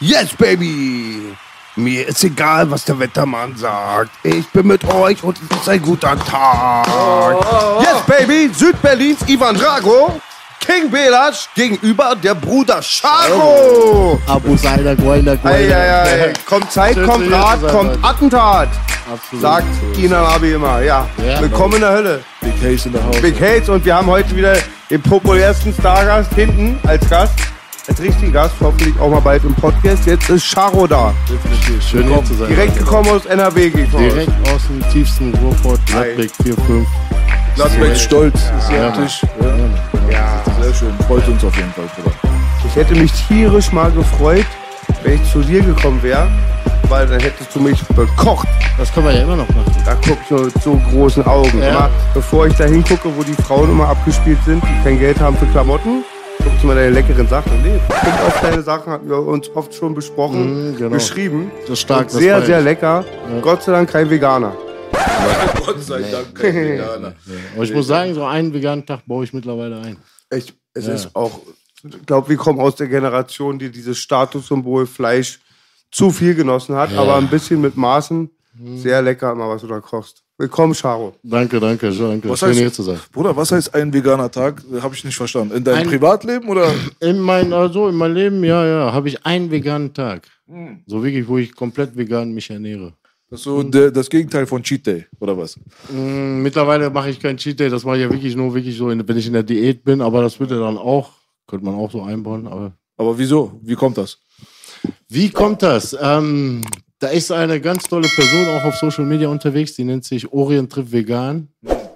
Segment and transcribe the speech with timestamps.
[0.00, 1.34] Yes, Baby!
[1.74, 4.10] Mir ist egal, was der Wettermann sagt.
[4.22, 6.86] Ich bin mit euch und es ist ein guter Tag.
[7.80, 8.50] Yes, Baby!
[8.52, 10.20] Südberlins Ivan Drago.
[10.60, 14.20] King Belasch gegenüber der Bruder Charo.
[14.26, 16.32] Abu Saida, Goina, Ei, ei, ei.
[16.46, 18.04] Kommt Zeit, Schön, kommt Rat, kommt.
[18.04, 18.68] Attentat.
[19.10, 19.42] Absolut.
[19.42, 20.80] Sagt Ina Abi immer.
[20.82, 21.08] Ja.
[21.26, 22.24] Ja, Willkommen in der Hölle.
[22.40, 23.16] Big Haze in der Haus.
[23.20, 24.56] Big Hates und wir haben heute wieder
[24.90, 27.34] den populärsten Stargast hinten als Gast.
[27.88, 30.06] Als richtigen Gast, hoffentlich auch mal bald im Podcast.
[30.06, 31.12] Jetzt ist Charo da.
[31.28, 31.82] Definitiv.
[31.82, 32.48] Schön hier zu sein.
[32.48, 33.70] Direkt gekommen aus NRW.
[33.70, 33.92] geht.
[33.92, 36.84] Direkt aus dem tiefsten Ruhrport, Gladbeck 4-5.
[37.54, 39.22] Gladbeck stolz ist Ja, auf dich.
[39.40, 40.12] Ja.
[40.12, 40.94] Ja, sehr schön.
[41.06, 42.14] Freut uns auf jeden Fall, Bruder.
[42.66, 44.46] Ich hätte mich tierisch mal gefreut,
[45.02, 46.28] wenn ich zu dir gekommen wäre,
[46.88, 48.46] weil dann hättest du mich bekocht.
[48.76, 49.74] Das können wir ja immer noch machen.
[49.84, 51.60] Da guck ich so mit so großen Augen.
[51.62, 51.68] Ja.
[51.70, 55.36] Immer, bevor ich da hingucke, wo die Frauen immer abgespielt sind, die kein Geld haben
[55.36, 56.04] für Klamotten,
[56.48, 57.62] guckst du mal deine leckeren Sachen.
[57.62, 60.90] Nee, guck auf deine Sachen, hatten wir uns oft schon besprochen, Mhm, genau.
[60.90, 61.50] beschrieben.
[61.62, 63.04] Das ist stark, Und das sehr, sehr lecker.
[63.42, 64.56] Gott sei Dank kein Veganer.
[65.66, 67.12] Gott sei Dank, kein Veganer.
[67.54, 69.96] Aber ich muss sagen, so einen veganen Tag baue ich mittlerweile ein.
[70.34, 70.94] Ich, es Ja.
[70.94, 71.40] ist auch,
[71.84, 75.40] ich glaube, wir kommen aus der Generation, die dieses Statussymbol Fleisch
[75.90, 78.30] zu viel genossen hat, aber ein bisschen mit Maßen.
[78.54, 78.78] Mhm.
[78.78, 80.22] Sehr lecker immer, was du da kochst.
[80.40, 81.16] Willkommen, Charo.
[81.24, 82.28] Danke, danke, danke.
[82.28, 83.00] Was Schön heißt- hier zu sein.
[83.10, 84.62] Bruder, was heißt ein veganer Tag?
[84.80, 85.56] Habe ich nicht verstanden.
[85.56, 86.72] In deinem Ein- Privatleben oder?
[87.00, 90.28] In mein, also in meinem Leben, ja, ja, habe ich einen veganen Tag.
[90.46, 90.84] Hm.
[90.86, 92.92] So wirklich, wo ich komplett vegan mich ernähre.
[93.28, 95.58] Das ist so der, das Gegenteil von Cheat Day, oder was?
[95.90, 98.88] Mm, Mittlerweile mache ich keinen Cheat Day, das mache ich ja wirklich nur wirklich so,
[98.90, 101.10] in, wenn ich in der Diät bin, aber das würde dann auch,
[101.48, 103.58] könnte man auch so einbauen, aber Aber wieso?
[103.62, 104.18] Wie kommt das?
[105.08, 105.94] Wie kommt das?
[106.00, 106.62] Ähm,
[106.98, 110.72] da ist eine ganz tolle Person auch auf Social Media unterwegs, die nennt sich Orient
[110.72, 111.48] Trip Vegan.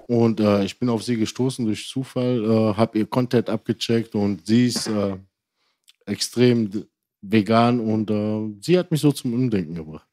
[0.07, 4.47] Und äh, ich bin auf sie gestoßen durch Zufall, äh, habe ihr Content abgecheckt und
[4.47, 5.17] sie ist äh,
[6.07, 6.71] extrem
[7.23, 10.07] vegan und äh, sie hat mich so zum Umdenken gebracht.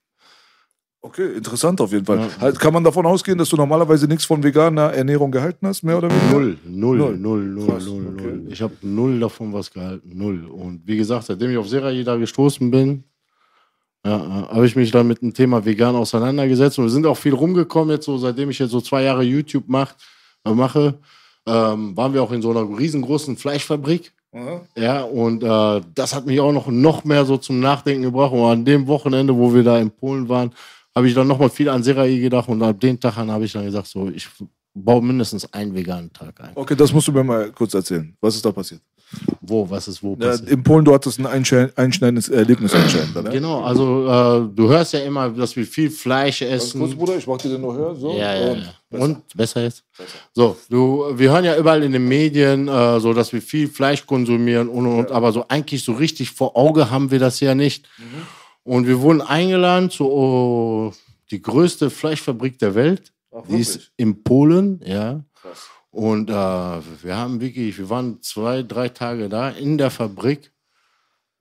[1.01, 2.19] Okay, interessant auf jeden Fall.
[2.19, 2.29] Ja.
[2.41, 5.97] Halt, kann man davon ausgehen, dass du normalerweise nichts von veganer Ernährung gehalten hast, mehr
[5.97, 6.31] oder weniger?
[6.31, 7.17] Null, null, Null.
[7.17, 8.39] null, null, Krass, null, okay.
[8.49, 10.45] Ich habe null davon was gehalten, null.
[10.45, 13.05] Und wie gesagt, seitdem ich auf Serai da gestoßen bin,
[14.05, 16.79] ja, habe ich mich dann mit dem Thema vegan auseinandergesetzt.
[16.79, 19.65] Und wir sind auch viel rumgekommen jetzt so, seitdem ich jetzt so zwei Jahre YouTube
[19.67, 19.93] mach,
[20.45, 20.99] äh, mache,
[21.45, 24.13] ähm, waren wir auch in so einer riesengroßen Fleischfabrik.
[24.31, 24.61] Aha.
[24.77, 28.31] Ja, und äh, das hat mich auch noch, noch mehr so zum Nachdenken gebracht.
[28.31, 30.51] Und an dem Wochenende, wo wir da in Polen waren,
[30.95, 32.47] habe ich dann nochmal viel an Serai gedacht.
[32.47, 34.27] Und ab den Tag an habe ich dann gesagt, so, ich
[34.73, 36.51] baue mindestens einen veganen Tag ein.
[36.55, 38.15] Okay, das musst du mir mal kurz erzählen.
[38.21, 38.81] Was ist da passiert?
[39.41, 40.49] Wo, was ist wo Ja, passiert?
[40.49, 43.31] in Polen, du hattest ein einschne- einschneidendes Erlebnis anscheinend, oder?
[43.31, 46.79] Genau, also äh, du hörst ja immer, dass wir viel Fleisch Ganz essen.
[46.81, 47.95] kurz, Bruder, ich mach dir den noch höher.
[47.95, 48.11] So.
[48.13, 48.59] Ja, ja, Und
[48.91, 48.99] ja.
[48.99, 49.83] Und besser jetzt?
[50.33, 54.05] So, du, wir hören ja überall in den Medien, äh, so dass wir viel Fleisch
[54.05, 57.55] konsumieren und, und, und aber so eigentlich so richtig vor Auge haben wir das ja
[57.55, 57.87] nicht.
[57.97, 58.03] Mhm.
[58.63, 60.93] Und wir wurden eingeladen zu oh,
[61.31, 63.11] die größte Fleischfabrik der Welt.
[63.31, 65.23] Ach, Die ist in Polen, ja.
[65.41, 65.67] Krass.
[65.91, 70.51] Und äh, wir haben wirklich, wir waren zwei, drei Tage da in der Fabrik.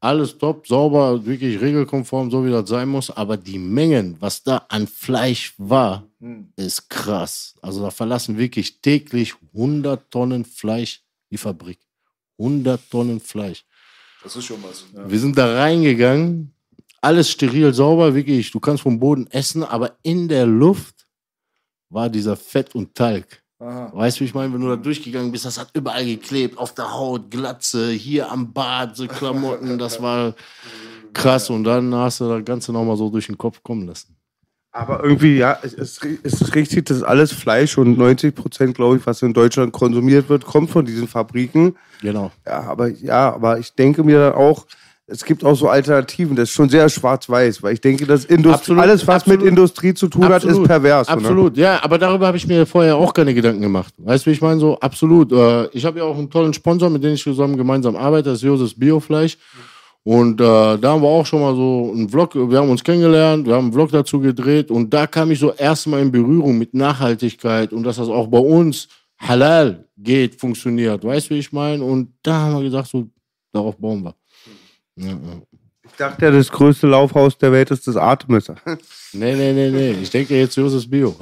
[0.01, 3.11] Alles top, sauber, wirklich regelkonform, so wie das sein muss.
[3.11, 6.53] Aber die Mengen, was da an Fleisch war, Hm.
[6.57, 7.55] ist krass.
[7.63, 11.79] Also da verlassen wirklich täglich 100 Tonnen Fleisch die Fabrik.
[12.39, 13.65] 100 Tonnen Fleisch.
[14.23, 14.85] Das ist schon was.
[14.95, 15.09] Ja.
[15.09, 16.53] Wir sind da reingegangen,
[17.01, 18.51] alles steril sauber, wirklich.
[18.51, 21.07] Du kannst vom Boden essen, aber in der Luft
[21.89, 23.43] war dieser Fett und Talg.
[23.61, 23.91] Aha.
[23.93, 26.75] Weißt du, wie ich meine, wenn du da durchgegangen bist, das hat überall geklebt, auf
[26.75, 30.35] der Haut, Glatze, hier am Bart, so Klamotten, das war
[31.13, 31.51] krass.
[31.51, 34.15] Und dann hast du das Ganze nochmal so durch den Kopf kommen lassen.
[34.71, 38.77] Aber irgendwie, ja, es ist, es ist richtig, das ist alles Fleisch und 90 Prozent,
[38.77, 41.77] glaube ich, was in Deutschland konsumiert wird, kommt von diesen Fabriken.
[42.01, 42.31] Genau.
[42.47, 44.67] Ja, aber ja, aber ich denke mir dann auch,
[45.11, 46.37] es gibt auch so Alternativen.
[46.37, 49.41] Das ist schon sehr schwarz-weiß, weil ich denke, dass Industrie, Absolut, alles, was absolut.
[49.41, 51.07] mit Industrie zu tun hat, ist pervers.
[51.07, 51.13] so?
[51.15, 53.95] Absolut, ja, aber darüber habe ich mir vorher auch keine Gedanken gemacht.
[53.97, 54.61] Weißt du, wie ich meine?
[54.61, 55.33] So, absolut.
[55.33, 58.39] Äh, ich habe ja auch einen tollen Sponsor, mit dem ich zusammen gemeinsam arbeite, das
[58.39, 59.39] ist Josef Biofleisch.
[60.05, 63.47] Und äh, da haben wir auch schon mal so einen Vlog, wir haben uns kennengelernt,
[63.47, 66.73] wir haben einen Vlog dazu gedreht und da kam ich so erstmal in Berührung mit
[66.73, 68.89] Nachhaltigkeit und dass das auch bei uns
[69.19, 71.05] halal geht, funktioniert.
[71.05, 71.83] Weißt du, wie ich meine?
[71.83, 73.09] Und da haben wir gesagt, so,
[73.53, 74.15] darauf bauen wir.
[74.99, 78.47] Ich dachte ja, das größte Laufhaus der Welt ist das Artemis.
[79.15, 79.91] Nee, nee, nee, nee.
[80.03, 81.17] Ich denke jetzt Josef Bio.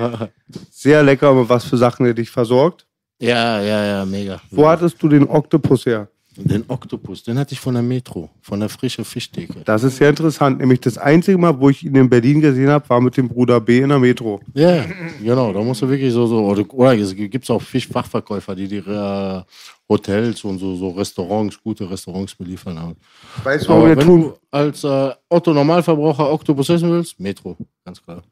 [0.70, 2.86] Sehr lecker, aber was für Sachen er dich versorgt.
[3.18, 4.42] ja, ja, ja, mega.
[4.50, 6.08] Wo hattest du den Oktopus her?
[6.36, 9.62] Den Oktopus, den hatte ich von der Metro, von der frischen Fischtheke.
[9.64, 10.58] Das ist sehr interessant.
[10.58, 13.60] Nämlich das einzige Mal, wo ich ihn in Berlin gesehen habe, war mit dem Bruder
[13.60, 14.40] B in der Metro.
[14.54, 14.84] Ja,
[15.22, 18.76] genau, da musst du wirklich so, so oder, oder es gibt auch Fischfachverkäufer, die die
[18.76, 19.42] äh,
[19.90, 22.96] Hotels und so, so Restaurants, gute Restaurants beliefern haben.
[23.42, 24.22] Weißt du, warum wir wenn tun?
[24.22, 28.22] du als äh, Otto-Normalverbraucher Oktopus essen willst, Metro, ganz klar.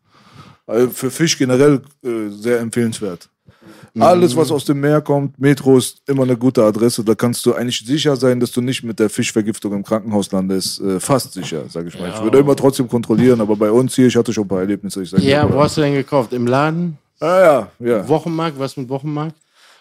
[0.67, 3.29] Also für Fisch generell äh, sehr empfehlenswert.
[3.99, 7.03] Alles, was aus dem Meer kommt, Metro ist immer eine gute Adresse.
[7.03, 10.81] Da kannst du eigentlich sicher sein, dass du nicht mit der Fischvergiftung im Krankenhaus landest.
[10.81, 12.11] Äh, fast sicher, sage ich mal.
[12.15, 15.03] Ich würde immer trotzdem kontrollieren, aber bei uns hier, ich hatte schon ein paar Erlebnisse.
[15.03, 16.33] Ich sag Ja, wo hast du denn gekauft?
[16.33, 16.99] Im Laden?
[17.19, 17.41] Ah,
[17.81, 18.09] ja, ja.
[18.09, 18.59] Wochenmarkt?
[18.61, 19.35] Was mit Wochenmarkt?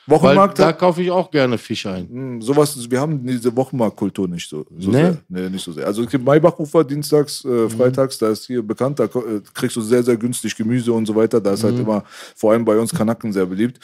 [0.07, 2.07] Wochenmarkt, Weil da kaufe ich auch gerne Fisch ein.
[2.09, 4.97] Hm, sowas, wir haben diese Wochenmarktkultur nicht so, so Nee?
[4.97, 5.17] sehr.
[5.27, 5.85] Nee, nicht so sehr.
[5.85, 7.51] Also es gibt Maybachufer dienstags, Mhm.
[7.65, 11.05] äh, freitags, da ist hier bekannt, da äh, kriegst du sehr, sehr günstig Gemüse und
[11.05, 11.41] so weiter.
[11.41, 11.67] Da ist Mhm.
[11.67, 12.03] halt immer,
[12.35, 13.79] vor allem bei uns Kanaken sehr beliebt.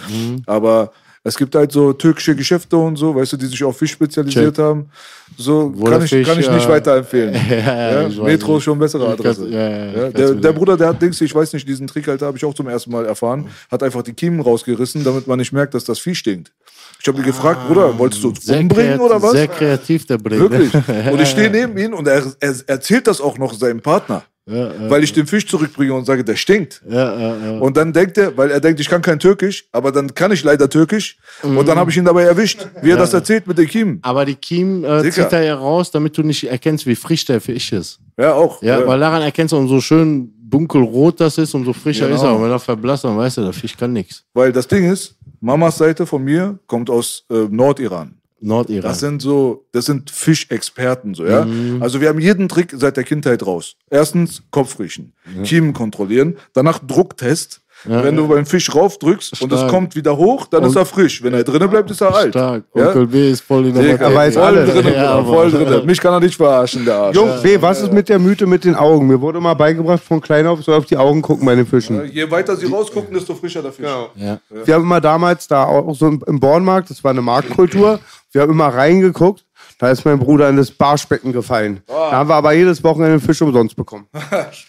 [0.46, 0.92] Aber
[1.26, 4.56] es gibt halt so türkische Geschäfte und so, weißt du, die sich auf Fisch spezialisiert
[4.56, 4.64] Check.
[4.64, 4.90] haben.
[5.38, 6.70] So Wo kann ich, Fisch, kann ich nicht ja.
[6.70, 7.34] weiterempfehlen.
[7.50, 9.48] Ja, ja, Ja, Metro ist schon eine bessere Adresse.
[9.48, 12.08] ja, ja, Ja, ich der, der Bruder, der hat Dings, ich weiß nicht, diesen Trick,
[12.08, 15.40] Alter, habe ich auch zum ersten Mal erfahren, hat einfach die Kiemen rausgerissen, damit man
[15.40, 16.52] nicht merkt, dass das Vieh stinkt.
[17.00, 19.32] Ich habe ihn gefragt, Bruder, wolltest du uns umbringen oder was?
[19.32, 20.40] sehr kreativ, der Bring.
[20.40, 20.74] Wirklich.
[21.12, 24.24] Und ich stehe neben ihm und er, er erzählt das auch noch seinem Partner.
[24.46, 26.82] Weil ich den Fisch zurückbringe und sage, der stinkt.
[26.90, 27.60] Ja, ja, ja.
[27.60, 30.44] Und dann denkt er, weil er denkt, ich kann kein Türkisch, aber dann kann ich
[30.44, 31.18] leider Türkisch.
[31.44, 34.00] Und dann habe ich ihn dabei erwischt, wie er das erzählt mit den Kiemen.
[34.02, 37.40] Aber die Kiemen äh, zieht er ja raus, damit du nicht erkennst, wie frisch der
[37.40, 38.00] Fisch ist.
[38.18, 38.62] Ja, auch.
[38.62, 42.18] Ja, weil daran erkennst du, umso schön dunkelrot das ist, umso frischer Genau.
[42.18, 42.36] ist er.
[42.36, 44.24] Und wenn er verblasst, dann weißt du, der Fisch kann nichts.
[44.34, 48.16] Weil das Ding ist, Mamas Seite von mir kommt aus äh, Nordiran.
[48.44, 48.84] Nordiran.
[48.84, 51.46] Das sind so, das sind Fischexperten, so, ja.
[51.46, 51.82] Mhm.
[51.82, 53.76] Also wir haben jeden Trick seit der Kindheit raus.
[53.90, 55.14] Erstens Kopf riechen,
[55.44, 57.62] Kiemen kontrollieren, danach Drucktest.
[57.86, 59.72] Wenn du beim Fisch raufdrückst und es Stark.
[59.72, 61.22] kommt wieder hoch, dann ist er frisch.
[61.22, 62.30] Wenn er drinnen bleibt, ist er alt.
[62.34, 62.64] Stark.
[62.76, 62.88] Ja?
[62.88, 64.74] Onkel B ist voll in der Er weiß voll alles.
[64.74, 65.86] drin, Ja, voll drin.
[65.86, 67.16] Mich kann er nicht verarschen, der Arsch.
[67.16, 69.08] Jungs, B, was ist mit der Mythe mit den Augen?
[69.08, 72.10] Mir wurde mal beigebracht von klein auf, soll auf die Augen gucken bei den Fischen.
[72.12, 73.86] Je weiter sie rausgucken, desto frischer der Fisch.
[74.16, 74.40] Ja.
[74.66, 78.00] Wir haben immer damals da auch so im Bornmarkt, das war eine Marktkultur,
[78.32, 79.44] wir haben immer reingeguckt,
[79.80, 81.82] da ist mein Bruder in das Barschbecken gefallen.
[81.88, 84.06] Da haben wir aber jedes Wochenende Fisch umsonst bekommen.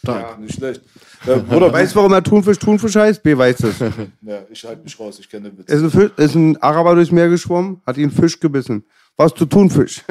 [0.07, 0.83] Ja, nicht schlecht.
[1.27, 3.23] Ja, Bruder, Weißt du, warum er Thunfisch Thunfisch heißt?
[3.23, 3.79] B weiß es.
[4.23, 5.71] ja, ich halte mich raus, ich kenne den Witz.
[5.71, 8.85] ist, ein Fisch, ist ein Araber durchs Meer geschwommen, hat ihn Fisch gebissen.
[9.17, 10.03] Was du Thunfisch?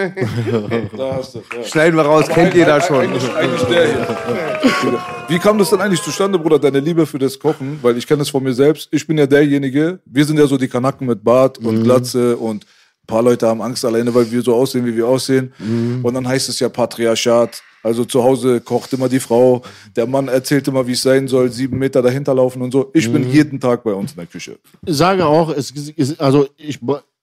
[0.97, 1.63] Da hast du, ja.
[1.65, 3.01] Schneiden wir raus, kennt jeder schon.
[3.01, 4.99] Eigentlich, eigentlich der hier.
[5.27, 7.79] Wie kam das denn eigentlich zustande, Bruder, deine Liebe für das Kochen?
[7.81, 8.87] Weil ich kenne es von mir selbst.
[8.91, 11.83] Ich bin ja derjenige, wir sind ja so die Kanaken mit Bart und Mhm.
[11.83, 15.51] Glatze und ein paar Leute haben Angst alleine, weil wir so aussehen, wie wir aussehen.
[15.59, 15.99] Mhm.
[16.03, 17.61] Und dann heißt es ja Patriarchat.
[17.83, 19.61] Also zu Hause kocht immer die Frau,
[19.95, 22.89] der Mann erzählt immer, wie es sein soll, sieben Meter dahinter laufen und so.
[22.93, 23.13] Ich Mhm.
[23.13, 24.57] bin jeden Tag bei uns in der Küche.
[24.85, 26.79] Ich sage auch, es ist, also ich,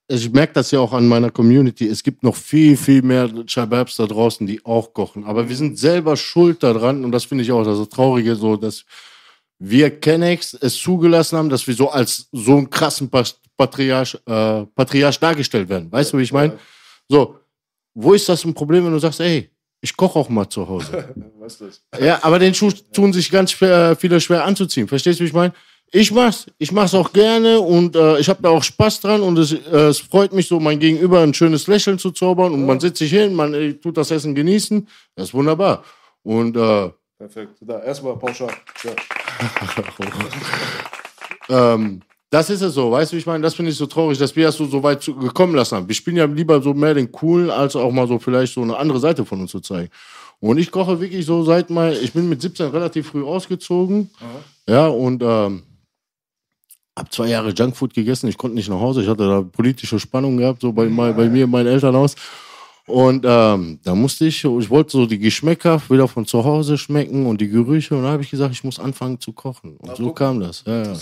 [0.07, 1.87] ich merke das ja auch an meiner Community.
[1.87, 5.23] Es gibt noch viel, viel mehr Shababs da draußen, die auch kochen.
[5.25, 8.85] Aber wir sind selber schuld daran und das finde ich auch das Traurige, so dass
[9.57, 13.09] wir Kennex es zugelassen haben, dass wir so als so einen krassen
[13.57, 15.91] Patriarch, äh, Patriarch dargestellt werden.
[15.91, 16.57] Weißt du, wie ich meine?
[17.07, 17.35] So,
[17.93, 19.49] wo ist das ein Problem, wenn du sagst, ey,
[19.81, 21.13] ich koche auch mal zu Hause?
[21.39, 22.01] Was ist das?
[22.01, 24.87] Ja, aber den Schuh tun sich ganz schwer, viele schwer anzuziehen.
[24.87, 25.53] Verstehst du, wie ich meine?
[25.93, 29.37] Ich mach's, ich mach's auch gerne und äh, ich habe da auch Spaß dran und
[29.37, 32.79] es, äh, es freut mich so, mein Gegenüber ein schönes Lächeln zu zaubern und man
[32.79, 34.87] sitzt sich hin, man äh, tut das Essen genießen.
[35.15, 35.83] Das ist wunderbar.
[36.23, 37.57] Und äh, Perfekt.
[37.61, 38.51] Da, erstmal pauschal.
[38.83, 38.93] Ja.
[41.73, 43.43] ähm, das ist es so, weißt du, ich meine?
[43.43, 45.87] Das finde ich so traurig, dass wir das so, so weit zu, gekommen lassen haben.
[45.87, 48.77] Wir spielen ja lieber so mehr den Coolen, als auch mal so vielleicht so eine
[48.77, 49.89] andere Seite von uns zu zeigen.
[50.39, 54.09] Und ich koche wirklich so seit mal, ich bin mit 17 relativ früh ausgezogen.
[54.65, 55.63] Ja, und ähm,
[56.97, 58.29] hab zwei Jahre Junkfood gegessen.
[58.29, 59.01] Ich konnte nicht nach Hause.
[59.01, 62.15] Ich hatte da politische Spannung gehabt, so bei, bei, bei mir in meinem Elternhaus.
[62.87, 67.25] Und ähm, da musste ich, ich wollte so die Geschmäcker wieder von zu Hause schmecken
[67.25, 67.93] und die Gerüche.
[67.95, 69.75] Und da habe ich gesagt, ich muss anfangen zu kochen.
[69.77, 70.17] Und so guck.
[70.17, 70.63] kam das.
[70.65, 70.95] Ja, ja.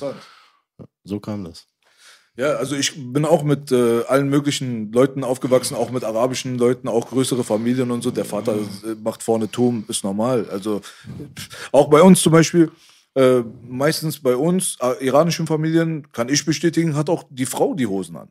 [1.03, 1.67] So kam das.
[2.39, 6.87] Ja, also ich bin auch mit äh, allen möglichen Leuten aufgewachsen, auch mit arabischen Leuten,
[6.87, 8.11] auch größere Familien und so.
[8.11, 10.47] Der Vater äh, macht vorne Turm, ist normal.
[10.49, 10.79] Also
[11.73, 12.71] auch bei uns zum Beispiel,
[13.15, 17.87] äh, meistens bei uns, äh, iranischen Familien, kann ich bestätigen, hat auch die Frau die
[17.87, 18.29] Hosen an.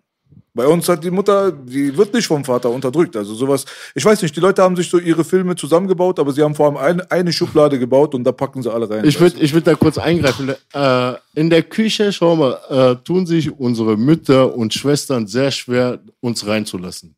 [0.58, 3.14] Bei uns hat die Mutter, die wird nicht vom Vater unterdrückt.
[3.16, 6.42] Also sowas, ich weiß nicht, die Leute haben sich so ihre Filme zusammengebaut, aber sie
[6.42, 9.04] haben vor allem eine, eine Schublade gebaut und da packen sie alle rein.
[9.04, 10.52] Ich würde ich würd da kurz eingreifen.
[10.74, 16.00] Äh, in der Küche, schau mal, äh, tun sich unsere Mütter und Schwestern sehr schwer,
[16.18, 17.14] uns reinzulassen.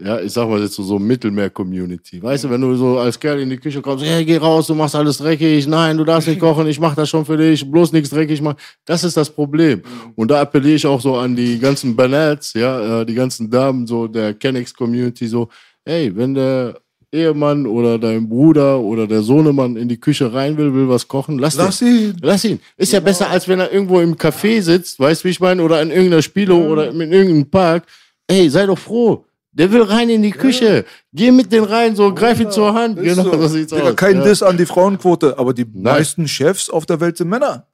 [0.00, 2.22] Ja, ich sag mal jetzt so, so Mittelmeer-Community.
[2.22, 4.74] Weißt du, wenn du so als Kerl in die Küche kommst, hey, geh raus, du
[4.76, 7.90] machst alles dreckig, nein, du darfst nicht kochen, ich mach das schon für dich, bloß
[7.90, 8.58] nichts dreckig machen.
[8.84, 9.82] Das ist das Problem.
[10.14, 13.88] Und da appelliere ich auch so an die ganzen Banats, ja, äh, die ganzen Damen
[13.88, 15.48] so der Kennex-Community, so,
[15.84, 20.72] hey, wenn der Ehemann oder dein Bruder oder der Sohnemann in die Küche rein will,
[20.74, 22.16] will was kochen, lass, Lass ihn.
[22.22, 22.60] Lass ihn.
[22.76, 25.60] Ist ja besser, als wenn er irgendwo im Café sitzt, weißt du, wie ich meine,
[25.60, 27.84] oder in irgendeiner Spielo oder in irgendeinem Park.
[28.28, 29.24] Ey, sei doch froh.
[29.58, 30.84] Der will rein in die Küche.
[31.12, 32.98] Geh mit den rein, so greif ihn zur Hand.
[32.98, 33.40] Ist Genau, so.
[33.42, 33.96] so sieht's Digga, aus.
[33.96, 34.24] Kein ja.
[34.24, 37.66] Diss an die Frauenquote, aber die meisten Chefs auf der Welt sind Männer.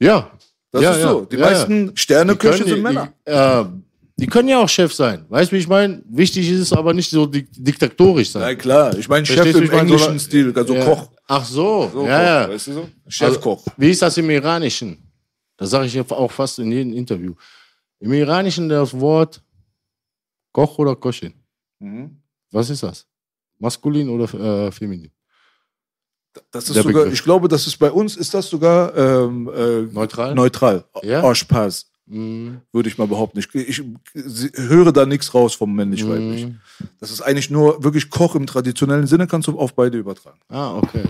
[0.00, 0.30] Ja.
[0.72, 1.08] Das ja, ist ja.
[1.08, 1.20] so.
[1.24, 3.12] Die meisten Sterneköche sind Männer.
[3.26, 3.64] Die, äh,
[4.18, 5.24] die können ja auch Chef sein.
[5.28, 6.02] Weißt du, wie ich meine?
[6.08, 8.42] Wichtig ist es aber nicht so dik diktatorisch sein.
[8.42, 10.84] Na klar, ich meine Chef Verstehst im englischen so- Stil, also ja.
[10.84, 11.08] Koch.
[11.28, 12.48] Ach so, So ja, Koch, ja.
[12.50, 12.88] Weißt du so?
[13.08, 13.58] Chefkoch.
[13.66, 14.98] Also, wie ist das im Iranischen?
[15.56, 17.34] Das sage ich ja auch fast in jedem Interview.
[18.00, 19.40] Im Iranischen das Wort
[20.56, 21.34] Koch oder Koschin.
[21.80, 22.16] Mhm.
[22.50, 23.06] Was ist das?
[23.58, 24.24] Maskulin oder
[24.66, 25.10] äh, feminin?
[26.50, 27.12] Das ist Der sogar, Begriff.
[27.18, 30.34] ich glaube, das ist bei uns, ist das sogar ähm, äh, Neutral?
[30.34, 30.84] neutral.
[31.02, 31.22] Ja?
[31.22, 32.60] Oshpaz, Mhm.
[32.72, 33.38] würde ich mal behaupten.
[33.40, 33.82] Ich, ich,
[34.54, 36.46] höre da nichts raus vom männlich-weiblich.
[36.46, 36.60] Mhm.
[37.00, 40.38] Das ist eigentlich nur wirklich Koch im traditionellen Sinne, kannst du auf beide übertragen.
[40.48, 41.04] Ah, okay.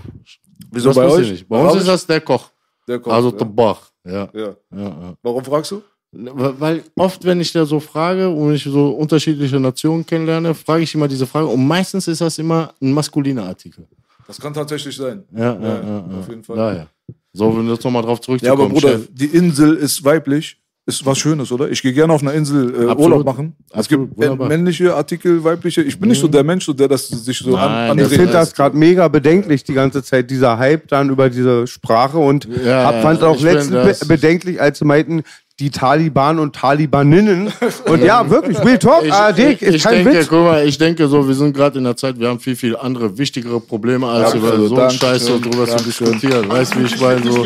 [0.71, 1.47] Wieso Das bei euch?
[1.47, 2.49] Bei uns ist das der Koch.
[2.87, 3.37] Der Koch, Also ja.
[3.37, 3.91] Tabach.
[4.03, 4.29] Ja.
[4.33, 4.55] ja.
[4.71, 5.13] Ja, ja.
[5.21, 5.81] Warum fragst du?
[6.11, 10.95] Weil oft, wenn ich da so frage und ich so unterschiedliche Nationen kennenlerne, frage ich
[10.95, 13.85] immer diese Frage und meistens ist das immer ein maskuliner Artikel.
[14.25, 15.23] Das kann tatsächlich sein.
[15.35, 16.19] Ja, ja, Ja, ja, ja.
[16.19, 16.55] auf jeden Fall.
[16.55, 16.87] Daher.
[17.33, 18.61] So, wenn wir jetzt nochmal drauf Ja, zurückzukommen.
[18.61, 19.07] aber Bruder, Chef.
[19.11, 20.57] die Insel ist weiblich.
[20.89, 21.69] Ist was Schönes, oder?
[21.69, 22.99] Ich gehe gerne auf einer Insel äh, Absolut.
[22.99, 23.57] Urlaub machen.
[23.71, 24.47] Es Absolut, gibt äh, wunderbar.
[24.47, 25.81] männliche Artikel, weibliche.
[25.83, 28.31] Ich bin nicht so der Mensch, so der das sich so Nein, an, Ich finde
[28.31, 32.85] das- gerade mega bedenklich, die ganze Zeit, dieser Hype dann über diese Sprache und Ja,
[32.85, 35.23] hab, fand ja, auch letztens be bedenklich, als sie meinten,
[35.59, 37.51] die Taliban und Talibaninnen.
[37.85, 40.27] Und ja, wirklich, Real Talk, Ich, ARD, ich, ist ich kein denke, Witz.
[40.27, 42.75] guck mal, ich denke so, wir sind gerade in der Zeit, wir haben viel, viel
[42.77, 46.47] andere, wichtigere Probleme, als Ja, über also, so einen Scheiß so schön, drüber zu diskutieren.
[46.47, 47.23] Weißt du, wie ich meine?
[47.23, 47.45] So,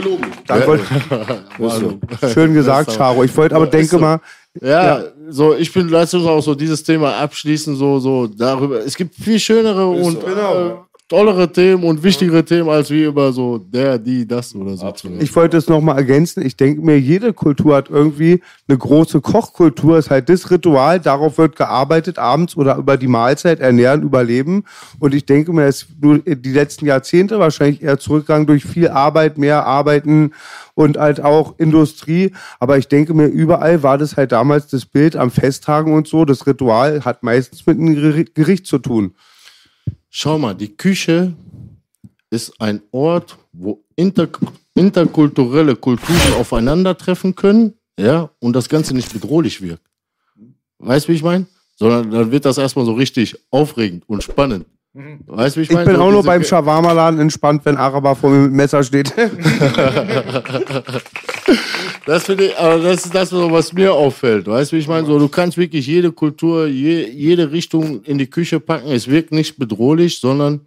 [0.66, 0.82] wollt-
[1.60, 2.00] also,
[2.34, 3.24] Schön gesagt, Charo.
[3.24, 4.00] Ich wollte aber Ist denke so.
[4.00, 4.20] mal,
[4.62, 8.80] Ja, so ich bin, lass uns auch so dieses Thema abschließen, so, so darüber.
[8.86, 10.72] Es gibt viel schönere und äh,
[11.12, 15.08] tollere Themen und wichtigere Themen, als wie über so der, die, das oder so zu
[15.08, 15.22] reden.
[15.22, 16.42] Ich wollte es nochmal ergänzen.
[16.46, 19.98] Ich denke mir, jede Kultur hat irgendwie eine große Kochkultur.
[19.98, 21.02] Ist halt das Ritual.
[21.02, 24.64] Darauf wird gearbeitet abends oder über die Mahlzeit ernähren, überleben.
[25.00, 28.88] Und ich denke mir, es ist nur die letzten Jahrzehnte wahrscheinlich eher zurückgegangen durch viel
[28.88, 30.32] Arbeit, mehr Arbeiten
[30.76, 32.32] und halt auch Industrie.
[32.62, 36.24] Aber ich denke mir, überall war das halt damals das Bild am Festtagen und so.
[36.24, 39.14] Das Ritual hat meistens mit einem Geri- Gericht zu tun.
[40.14, 41.32] Schau mal, die Küche
[42.30, 44.28] ist ein Ort, wo inter,
[44.76, 49.86] interkulturelle Kulturen aufeinandertreffen können, ja, und das Ganze nicht bedrohlich wirkt.
[50.80, 51.46] Weißt du, wie ich meine?
[51.78, 54.66] Sondern dann wird das erstmal so richtig aufregend und spannend.
[54.94, 55.88] Weißt du, wie ich Ich meine?
[55.88, 59.14] bin So auch nur beim Shawarma-Laden entspannt, wenn Araber vor mir mit dem Messer steht.
[62.06, 64.48] Das ich, aber das ist das, was mir auffällt.
[64.48, 65.06] Weißt du, ich meine?
[65.06, 68.92] So, du kannst wirklich jede Kultur, je, jede Richtung in die Küche packen.
[68.92, 70.62] Es wirkt nicht bedrohlich, sondern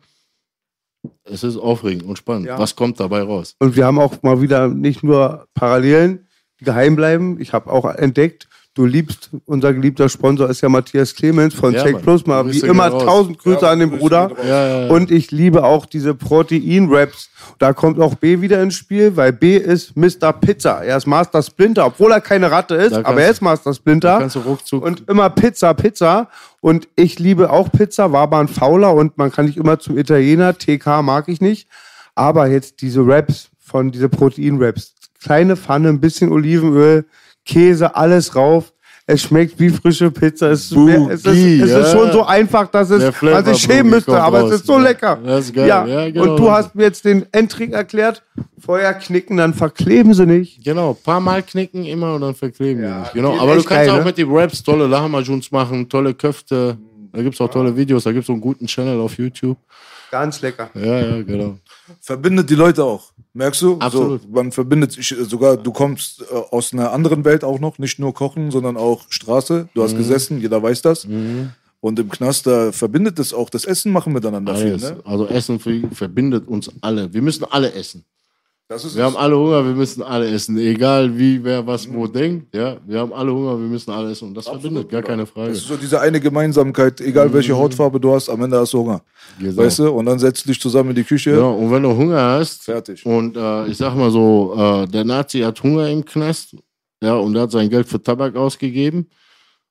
[1.25, 2.47] es ist aufregend und spannend.
[2.47, 2.59] Ja.
[2.59, 3.57] Was kommt dabei raus?
[3.59, 6.27] Und wir haben auch mal wieder nicht nur Parallelen,
[6.61, 7.41] die geheim bleiben.
[7.41, 11.83] Ich habe auch entdeckt, du liebst, unser geliebter Sponsor ist ja Matthias Clemens von Ja,
[11.83, 12.03] Check Mann.
[12.03, 12.27] Plus.
[12.27, 14.31] Mal wie immer tausend Grüße Ja, an den Bruder.
[14.43, 14.91] Ja, ja, ja.
[14.91, 17.31] Und ich liebe auch diese Protein-Raps.
[17.59, 20.33] Da kommt auch B wieder ins Spiel, weil B ist Mr.
[20.33, 20.83] Pizza.
[20.83, 24.29] Er ist Master Splinter, obwohl er keine Ratte ist, aber er ist Master Splinter.
[24.73, 26.29] Und immer Pizza, Pizza.
[26.61, 29.99] Und ich liebe auch Pizza, war aber ein Fauler und man kann nicht immer zum
[29.99, 30.57] Italiener.
[30.57, 31.69] TK mag ich nicht.
[32.15, 34.95] Aber jetzt diese Wraps von diese Protein-Wraps.
[35.23, 37.07] Kleine Pfanne, ein bisschen Olivenöl,
[37.45, 38.73] Käse, alles rauf.
[39.07, 40.51] Es schmeckt wie frische Pizza.
[40.51, 41.81] Es, ist, Boogie, es, ist, es ja.
[41.81, 44.51] ist schon so einfach, dass es, man sich schämen müsste, aber raus.
[44.53, 44.79] es ist so Ja.
[44.79, 45.19] lecker.
[45.23, 45.69] Das ist geil.
[45.69, 45.87] Ja.
[45.87, 46.33] Ja, genau.
[46.33, 48.23] Und du hast mir jetzt den Endtrick erklärt.
[48.59, 50.65] Vorher knicken, dann verkleben sie nicht.
[50.65, 53.13] Genau, ein paar Mal knicken immer und dann verkleben die nicht.
[53.13, 54.05] Genau, aber du kannst geil, auch ne?
[54.05, 56.79] mit den Raps tolle Lahmajuns machen, tolle Köfte.
[57.13, 59.59] Da gibt es auch tolle Videos, da gibt es so einen guten Channel auf YouTube.
[60.11, 60.71] Ganz lecker.
[60.75, 61.59] Ja, ja, genau.
[62.01, 63.13] Verbindet die Leute auch.
[63.33, 63.79] Merkst du?
[63.79, 64.23] Absolut.
[64.23, 67.79] So, man verbindet sich äh, sogar, du kommst äh, aus einer anderen Welt auch noch,
[67.79, 69.69] nicht nur Kochen, sondern auch Straße.
[69.75, 69.85] Du Mhm.
[69.85, 71.07] hast gesessen, jeder weiß das.
[71.81, 74.71] Und im Knast, da verbindet es auch das Essen machen miteinander viel.
[74.73, 74.83] Alles.
[74.83, 74.97] Ne?
[75.05, 77.13] Also Essen verbindet uns alle.
[77.13, 78.05] Wir müssen alle essen.
[78.95, 80.59] Wir haben alle Hunger, wir müssen alle essen.
[80.59, 82.55] Egal wie, wer was wo denkt.
[82.55, 84.29] Ja, wir haben alle Hunger, wir müssen alle essen.
[84.29, 85.51] Und das verbindet, gar keine Frage.
[85.51, 88.79] Das ist so diese eine Gemeinsamkeit, egal welche Hautfarbe du hast, am Ende hast du
[88.79, 89.03] Hunger.
[89.39, 89.57] Genau.
[89.57, 89.91] Weißt du?
[89.91, 91.33] Und dann setzt du dich zusammen in die Küche.
[91.33, 93.05] Ja, und wenn du Hunger hast, Fertig.
[93.05, 96.57] und äh, ich sag mal so, äh, der Nazi hat Hunger im Knast,
[97.03, 99.09] ja, und er hat sein Geld für Tabak ausgegeben,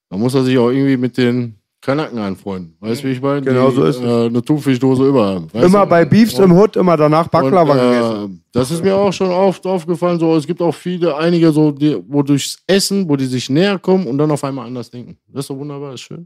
[0.10, 2.78] dann muss er sich auch irgendwie mit den Kanaken anfreunden.
[2.80, 3.42] Weißt du, wie ich meine?
[3.42, 4.02] Genau Die, so ist es.
[4.02, 5.48] äh, eine Thunfischdose über haben.
[5.52, 5.90] Immer du?
[5.90, 8.36] bei Beefs im Hood, immer danach Baklava Und, gegessen.
[8.36, 10.18] äh, das ist mir auch schon oft aufgefallen.
[10.18, 13.78] So, es gibt auch viele, einige, so, die, wo durchs Essen, wo die sich näher
[13.80, 15.18] kommen und dann auf einmal anders denken.
[15.28, 16.26] Das ist doch wunderbar, ist schön.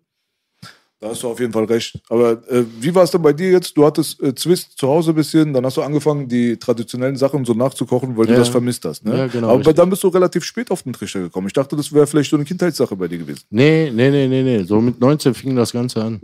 [0.99, 1.99] Da hast du auf jeden Fall recht.
[2.09, 3.77] Aber äh, wie war es denn bei dir jetzt?
[3.77, 7.45] Du hattest äh, Zwist zu Hause ein bisschen, dann hast du angefangen, die traditionellen Sachen
[7.45, 8.39] so nachzukochen, weil du Ja.
[8.39, 9.05] das vermisst hast.
[9.05, 9.15] Ne?
[9.15, 9.75] Ja, genau, Aber richtig.
[9.75, 11.45] dann bist du relativ spät auf den Trichter gekommen.
[11.45, 13.41] Ich dachte, das wäre vielleicht so eine Kindheitssache bei dir gewesen.
[13.51, 14.63] Nee, nee, nee, nee, nee.
[14.63, 16.19] So mit 19 fing das Ganze an.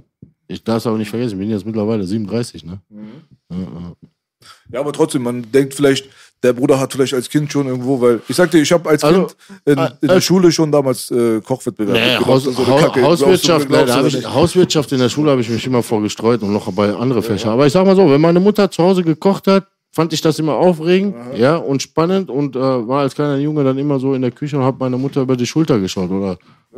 [0.47, 2.81] Ich darf es aber nicht vergessen, ich bin jetzt mittlerweile 37, ne?
[3.51, 3.93] Ja, ja.
[4.71, 6.09] Ja, aber trotzdem, man denkt vielleicht,
[6.43, 9.21] der Bruder hat vielleicht als Kind schon irgendwo, weil ich sagte, ich habe als Also,
[9.27, 9.35] Kind
[9.65, 12.71] in, äh, in der äh, Schule schon damals äh, Kochwettbewerb mitgemacht Haus, und so eine
[12.73, 12.99] Hau- Kacke.
[12.99, 14.25] Glaubst du- Hauswirtschaft, glaubst du ich?
[14.27, 17.51] Hauswirtschaft in der Schule habe ich mich immer vorgestreut und noch bei andere Fächer.
[17.51, 20.39] Aber ich sag mal so, wenn meine Mutter zu Hause gekocht hat, fand ich das
[20.39, 24.23] immer aufregend ja, und spannend und äh, war als kleiner Junge dann immer so in
[24.23, 26.37] der Küche und habe meine Mutter über die Schulter geschaut oder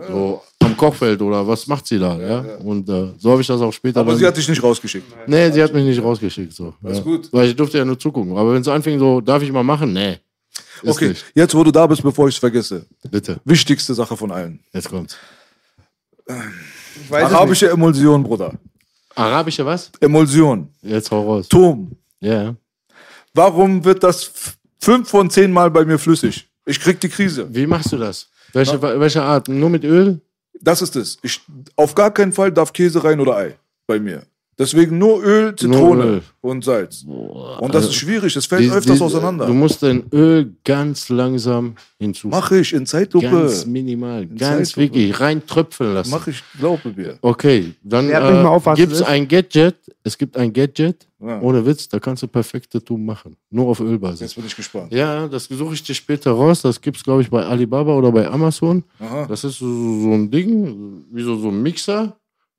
[0.10, 2.20] so am Kochfeld oder was macht sie da.
[2.20, 5.06] Ja, Und äh, so habe ich das auch später Aber sie hat dich nicht rausgeschickt.
[5.28, 6.52] Nee, sie hat mich nicht rausgeschickt.
[6.52, 6.74] So.
[6.84, 7.04] Alles ja.
[7.04, 7.32] gut.
[7.32, 8.36] Weil ich durfte ja nur zugucken.
[8.38, 9.94] Aber wenn es anfing, so, darf ich mal machen?
[9.94, 10.18] Nee.
[10.86, 11.26] Okay, Nicht.
[11.34, 12.86] jetzt wo du da bist, bevor ich es vergesse.
[13.10, 14.60] Bitte, Wichtigste Sache von allen.
[14.74, 15.16] jetzt kommt's.
[17.10, 18.54] Arabische Emulsion, Bruder.
[19.16, 19.92] Arabische was?
[20.02, 20.68] Emulsion.
[20.82, 21.48] Jetzt hau raus.
[21.48, 21.92] Turm.
[22.20, 22.56] Ja.
[23.36, 24.32] Warum wird das
[24.80, 26.50] fünf von zehn Mal bei mir flüssig?
[26.66, 27.54] Ich krieg die Krise.
[27.54, 28.30] Wie machst du das?
[28.54, 29.50] Welche, welche Art?
[29.50, 30.22] Nur mit Öl?
[30.62, 31.18] Das ist es.
[31.22, 31.42] Ich,
[31.76, 34.24] auf gar keinen Fall darf Käse rein oder Ei bei mir.
[34.58, 36.22] Deswegen nur Öl, Zitrone Öl.
[36.40, 37.04] und Salz.
[37.04, 38.34] und das ist schwierig.
[38.36, 39.48] Das fällt Die- öfters die- auseinander.
[39.48, 42.32] Du musst dein Öl ganz langsam hinzufügen.
[42.32, 43.28] Mach ich in Zeitlupe.
[43.30, 44.26] Ganz minimal.
[44.28, 44.96] Ganz Zeitlupe.
[44.96, 45.20] wirklich.
[45.20, 46.12] Rein tröpfeln lassen.
[46.12, 47.18] Mach ich, glaube mir.
[47.22, 48.10] Okay, dann
[48.46, 49.76] auf, äh, gibt es es ein Gadget.
[50.04, 51.42] Es gibt ein Gadget, Ja.
[51.42, 53.36] ohne Witz, da kannst du perfekte Tum machen.
[53.50, 54.22] Nur auf Ölbasis.
[54.22, 54.94] Jetzt bin ich gespannt.
[54.94, 56.62] Ja, das suche ich dir später raus.
[56.62, 58.86] Das gibt's glaube ich, bei Alibaba oder bei Amazon.
[59.00, 59.26] Aha.
[59.28, 62.16] Das ist so, so ein Ding, wie so, so ein Mixer.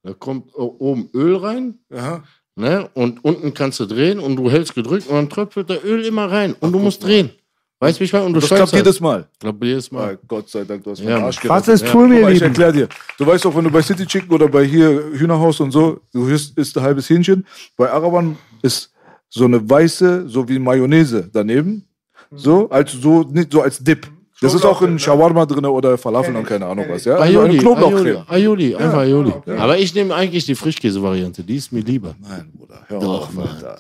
[0.07, 1.81] Da kommt oben Öl rein.
[1.93, 2.23] Aha.
[2.55, 2.89] Ne?
[2.95, 6.31] Und unten kannst du drehen und du hältst gedrückt und dann tröpfelt der Öl immer
[6.31, 6.55] rein.
[6.61, 7.31] Und du musst drehen.
[7.81, 8.25] Weißt du, wie ich meine?
[8.25, 9.29] Und du Das klappt jedes Mal.
[9.41, 10.15] Klappt jedes Mal.
[10.15, 11.19] Ah, Gott sei Dank, du hast Ja.
[11.25, 11.93] Arsch Was ist Ja.
[11.93, 12.43] Guck mal, ich Lieben?
[12.47, 12.89] erklär dir.
[13.19, 16.29] Du weißt doch, wenn du bei City Chicken oder bei hier Hühnerhaus und so, du
[16.29, 17.45] isst, isst ein halbes Hähnchen.
[17.77, 18.93] Bei Araban ist
[19.29, 21.85] so eine weiße, so wie Mayonnaise daneben.
[22.31, 24.07] So, als so, nicht so als Dip.
[24.41, 27.05] Das ist auch in Shawarma drin oder Falafel und keine Ahnung was.
[27.05, 27.17] Ja?
[27.17, 28.25] Also eine Knoblauchcreme.
[28.29, 29.33] Aioli, einfach Aioli.
[29.59, 32.15] Aber ich nehme eigentlich die Frischkäse-Variante, die ist mir lieber.
[32.21, 33.49] Nein, Bruder, hör Doch, auf, Mann.
[33.49, 33.79] Alter.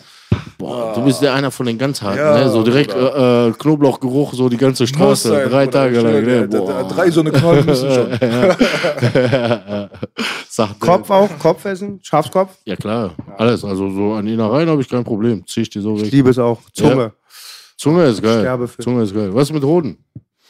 [0.58, 2.50] Boah, du bist ja einer von den ganz harten, Ja, ne?
[2.50, 5.78] So direkt äh, äh, Knoblauchgeruch, so die ganze Straße, sein, drei Bruder.
[5.78, 6.24] Tage Ich lang.
[6.24, 6.48] Ne?
[6.48, 6.88] Boah.
[6.88, 8.10] Drei so eine Knollen müssen schon.
[10.80, 12.56] Kopf auch, Kopf essen, Schafskopf.
[12.64, 13.62] Ja klar, alles.
[13.64, 15.46] Also so an Innereien habe ich kein Problem.
[15.46, 16.12] Zieh ich die so Ich weg.
[16.12, 16.60] liebe es auch.
[16.72, 17.12] Zunge.
[17.76, 18.40] Zunge ist geil.
[18.40, 18.84] Sterbefisch.
[18.84, 19.34] Zunge ist geil.
[19.34, 19.98] Was mit Hoden?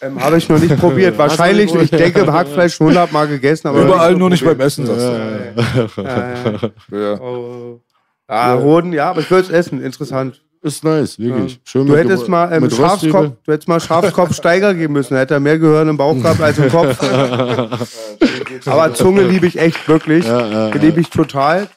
[0.01, 1.17] Ähm, Habe ich noch nicht probiert.
[1.17, 4.61] Wahrscheinlich, ich denke, Hackfleisch schon 100 Mal gegessen, aber Überall nur nicht beim.
[4.61, 6.03] Essen, sagst du.
[6.03, 6.59] Ja,
[6.91, 7.03] ja.
[7.13, 7.21] Ja.
[7.21, 7.81] Oh.
[8.29, 9.83] Ah, Hoden, ja, aber ich würde es essen.
[9.83, 10.43] Interessant.
[10.63, 11.61] Ist nice, wirklich.
[11.65, 15.17] Schön Du mit hättest mal ähm, mit Schafskopf, du hättest mal Schafskopf Steiger geben müssen.
[15.17, 16.99] Hätte er mehr Gehirn im Bauch gehabt als im Kopf.
[18.67, 20.27] aber Zunge liebe ich echt wirklich.
[20.27, 21.69] Ja, ja, Die liebe ich total.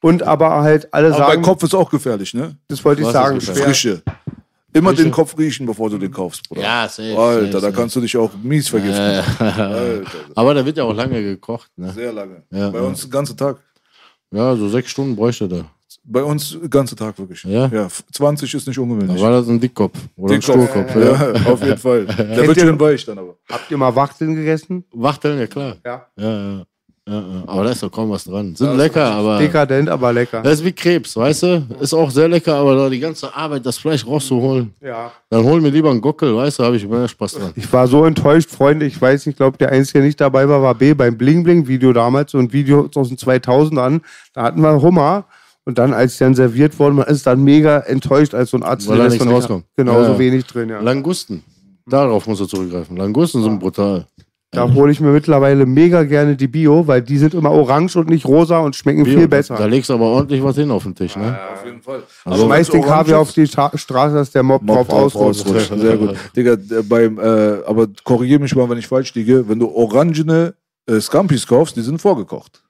[0.00, 2.56] Und aber halt alle Aber bei sagen, Kopf ist auch gefährlich, ne?
[2.68, 3.56] das wollte ich Was sagen, schwer.
[3.56, 4.02] Frische.
[4.72, 5.02] Immer Frische?
[5.04, 6.60] den Kopf riechen, bevor du den kaufst, Bruder.
[6.62, 7.16] Ja, safe.
[7.18, 7.72] Alter, safe, da safe.
[7.72, 9.00] kannst du dich auch mies vergiften.
[9.00, 10.04] Alter,
[10.34, 11.70] Aber da wird ja auch lange gekocht.
[11.76, 11.90] Ne?
[11.92, 12.42] sehr lange.
[12.50, 12.84] Ja, Bei ja.
[12.84, 13.56] uns den ganzen Tag.
[14.30, 15.64] Ja, so sechs Stunden bräuchte der.
[16.04, 17.42] Bei uns den ganzen Tag wirklich.
[17.44, 17.70] Ja?
[18.12, 19.20] 20 ist nicht Da ungewöhnlich.
[19.22, 20.70] war das ein Dickkopf oder ein Dickkopf.
[20.70, 20.94] Sturkopf.
[20.96, 21.32] Ja.
[21.34, 22.04] Ja, auf jeden Fall.
[22.06, 23.36] Der wird ihr- schön weich dann aber.
[23.50, 24.84] Habt ihr mal Wachteln gegessen?
[24.92, 25.76] Wachteln, ja klar.
[25.84, 26.06] Ja.
[26.16, 26.64] Ja, ja.
[27.08, 27.42] Ja, ja.
[27.46, 28.54] Aber da ist doch kaum was dran.
[28.54, 29.38] Sind lecker, aber.
[29.38, 30.42] Dekadent, aber lecker.
[30.42, 31.66] Das ist wie Krebs, weißt du?
[31.80, 34.74] Ist auch sehr lecker, aber da die ganze Arbeit, das Fleisch rauszuholen.
[34.80, 35.10] Ja.
[35.30, 37.52] Dann hol mir lieber einen Gockel, weißt du, habe ich mehr Spaß dran.
[37.56, 38.86] Ich war so enttäuscht, Freunde.
[38.86, 41.66] Ich weiß, ich glaube, der Einzige, der nicht dabei war, war B beim Bling Bling
[41.66, 44.00] Video damals, so ein Video aus den 2000ern.
[44.34, 45.24] Da hatten wir Hummer.
[45.64, 48.62] Und dann, als die dann serviert wurden, man ist dann mega enttäuscht, als so ein
[48.62, 48.88] Arzt.
[48.88, 49.64] Weil da nichts von- rauskommt.
[49.76, 50.06] Genau, Ja.
[50.06, 50.80] so wenig drin, ja.
[50.80, 51.42] Langusten.
[51.86, 52.96] Darauf musst du zurückgreifen.
[52.96, 54.06] Langusten sind brutal.
[54.50, 58.08] Da hole ich mir mittlerweile mega gerne die Bio, weil die sind immer orange und
[58.08, 59.68] nicht rosa und schmecken Bio, viel Da besser.
[59.68, 61.38] legst du aber ordentlich was hin auf den Tisch, ne?
[61.52, 62.02] Auf jeden Fall.
[62.24, 65.46] Also schmeiß den Kaviar auf die Stra Straße, dass der Mob, Mob drauf ausrutscht.
[65.46, 65.72] ausrutscht.
[65.78, 66.16] Sehr gut.
[66.36, 66.56] Digga,
[66.88, 69.46] beim, äh, aber korrigier mich mal, wenn ich falsch liege.
[69.48, 70.54] Wenn du orangene
[70.86, 72.62] äh, Scampis kaufst, die sind vorgekocht.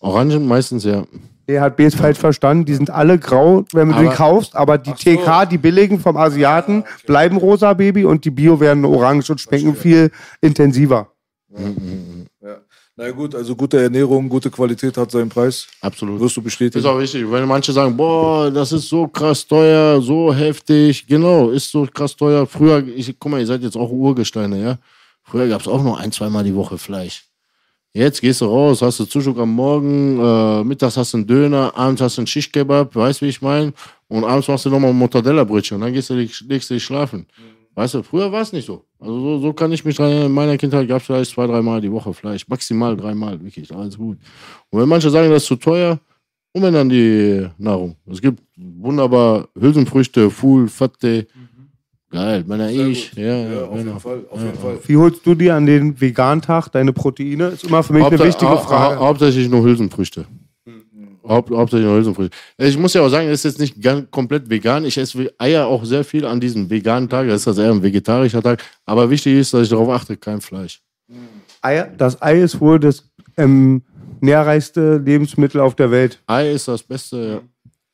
[0.00, 1.04] Orangen meistens, ja.
[1.46, 2.64] Der hat B jetzt falsch verstanden.
[2.64, 6.16] Die sind alle grau, wenn du die Aber- kaufst, aber die TK, die billigen vom
[6.16, 11.11] Asiaten, bleiben rosa Baby und die Bio werden orange und schmecken viel intensiver.
[12.40, 12.56] Ja.
[12.96, 15.66] Na ja, gut, also gute Ernährung, gute Qualität hat seinen Preis.
[15.80, 16.20] Absolut.
[16.20, 16.86] Wirst du Ist bestätigen?
[16.86, 21.06] auch wichtig, weil manche sagen, boah, das ist so krass teuer, so heftig.
[21.06, 22.46] Genau, ist so krass teuer.
[22.46, 24.78] Früher, ich, guck mal, ihr seid jetzt auch Urgesteine, ja?
[25.22, 27.24] Früher gab es auch nur ein, zweimal die Woche Fleisch.
[27.94, 31.76] Jetzt gehst du raus, hast du Zuschuk am Morgen, äh, mittags hast du einen Döner,
[31.76, 33.74] abends hast du einen Schichtkebab, weißt wie ich meine?
[34.08, 37.26] Und abends machst du nochmal ein Mortadella-Brötchen und dann gehst du, legst du dich schlafen.
[37.74, 38.84] Weißt du, früher war es nicht so.
[39.00, 40.26] Also so, so kann ich mich dran erinnern.
[40.26, 42.46] In meiner Kindheit gab es vielleicht zwei, dreimal die Woche Fleisch.
[42.46, 44.18] Maximal dreimal, wirklich, alles gut.
[44.70, 45.98] Und wenn manche sagen, das ist zu teuer,
[46.52, 47.96] umändern die Nahrung.
[48.10, 51.26] Es gibt wunderbar Hülsenfrüchte, Fuhl, Fatte.
[52.10, 53.10] Geil, Männer ich.
[53.14, 54.26] Ja, Ja, ja, auf jeden Fall.
[54.28, 54.78] Auf jeden Fall.
[54.86, 57.48] Wie holst du dir an den Vegan-Tag deine Proteine?
[57.48, 58.96] Ist immer für mich eine Hauptsa- wichtige Frage.
[59.00, 60.26] hau- hauptsächlich nur Hülsenfrüchte.
[61.26, 62.36] Haupt, hauptsächlich nur Hülsenfrüchte.
[62.58, 64.84] Ich muss ja auch sagen, es ist jetzt nicht ganz komplett vegan.
[64.84, 67.28] Ich esse Eier auch sehr viel an diesem veganen Tag.
[67.28, 68.62] Das ist das eher ein vegetarischer Tag.
[68.84, 70.80] Aber wichtig ist, dass ich darauf achte, kein Fleisch.
[71.60, 73.82] Eier, das Ei ist wohl das ähm,
[74.20, 76.20] nährreichste Lebensmittel auf der Welt.
[76.26, 77.42] Ei ist das Beste,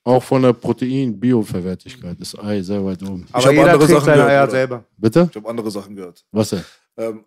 [0.05, 2.19] auch von der Protein-Bioverwertigkeit.
[2.21, 3.27] ist Ei sehr weit oben.
[3.33, 4.51] Aber hab jeder andere trägt Sachen seine gehört, Eier oder?
[4.51, 4.85] selber.
[4.97, 5.29] Bitte?
[5.31, 6.25] Ich habe andere Sachen gehört.
[6.33, 6.64] Was denn?
[6.97, 7.25] Ähm,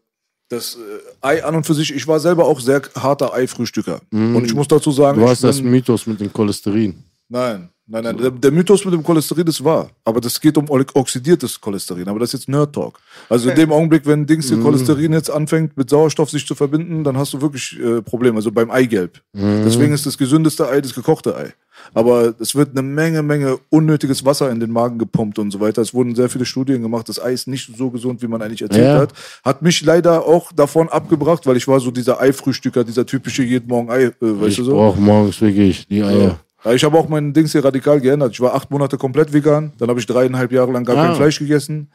[0.51, 4.01] das äh, Ei an und für sich, ich war selber auch sehr harter Eifrühstücker.
[4.11, 4.35] Mhm.
[4.35, 7.03] Und ich muss dazu sagen, Du hast das bin- Mythos mit dem Cholesterin.
[7.29, 8.17] Nein, nein, nein.
[8.17, 9.89] Der, der Mythos mit dem Cholesterin ist wahr.
[10.03, 12.07] Aber das geht um oxidiertes Cholesterin.
[12.07, 12.99] Aber das ist jetzt Nerd Talk.
[13.29, 17.03] Also in dem Augenblick, wenn Dings die Cholesterin jetzt anfängt, mit Sauerstoff sich zu verbinden,
[17.03, 18.37] dann hast du wirklich äh, Probleme.
[18.37, 19.21] Also beim Eigelb.
[19.33, 19.63] Mhm.
[19.65, 21.53] Deswegen ist das gesündeste Ei das gekochte Ei.
[21.93, 25.81] Aber es wird eine Menge, Menge unnötiges Wasser in den Magen gepumpt und so weiter.
[25.81, 27.09] Es wurden sehr viele Studien gemacht.
[27.09, 28.99] Das Ei ist nicht so gesund, wie man eigentlich erzählt Ja.
[28.99, 29.13] hat.
[29.43, 33.67] Hat mich leider auch davon abgebracht, weil ich war so dieser Eifrühstücker, dieser typische jeden
[33.67, 34.73] Morgen Ei, äh, weißt ich du so?
[34.73, 36.39] brauche morgens wirklich die Eier.
[36.73, 38.33] Ich habe auch mein Dings hier radikal geändert.
[38.33, 41.07] Ich war acht Monate komplett vegan, dann habe ich dreieinhalb Jahre lang gar Ah.
[41.07, 41.91] kein Fleisch gegessen.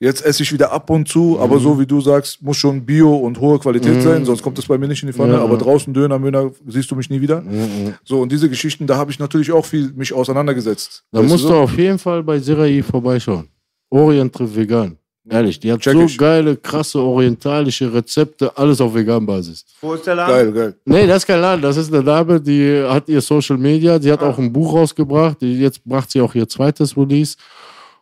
[0.00, 1.60] Jetzt esse ich wieder ab und zu, aber Mhm.
[1.62, 4.76] so wie du sagst, muss schon Bio und hohe Qualität sein, sonst kommt das bei
[4.76, 5.34] mir nicht in die Pfanne.
[5.34, 5.42] Ja.
[5.42, 7.40] Aber draußen Döner, Möhner, siehst du mich nie wieder.
[7.40, 7.94] Mhm.
[8.04, 11.04] So, und diese Geschichten, da habe ich natürlich auch viel mich auseinandergesetzt.
[11.12, 11.56] Da Weißt musst du so?
[11.60, 13.48] auf jeden Fall bei Serai vorbeischauen.
[13.90, 14.98] Orient trifft vegan.
[15.28, 16.18] Ehrlich, die hat Check so ich.
[16.18, 19.64] geile, krasse orientalische Rezepte, alles auf Vegan-Basis.
[19.80, 20.34] Wo ist der Laden?
[20.34, 20.74] Geil, geil.
[20.84, 21.62] Nee, das ist kein Laden.
[21.62, 24.00] Das ist eine Dame, die hat ihr Social Media.
[24.00, 25.40] Sie hat auch ein Buch rausgebracht.
[25.40, 27.36] Die, jetzt macht sie auch ihr zweites Release.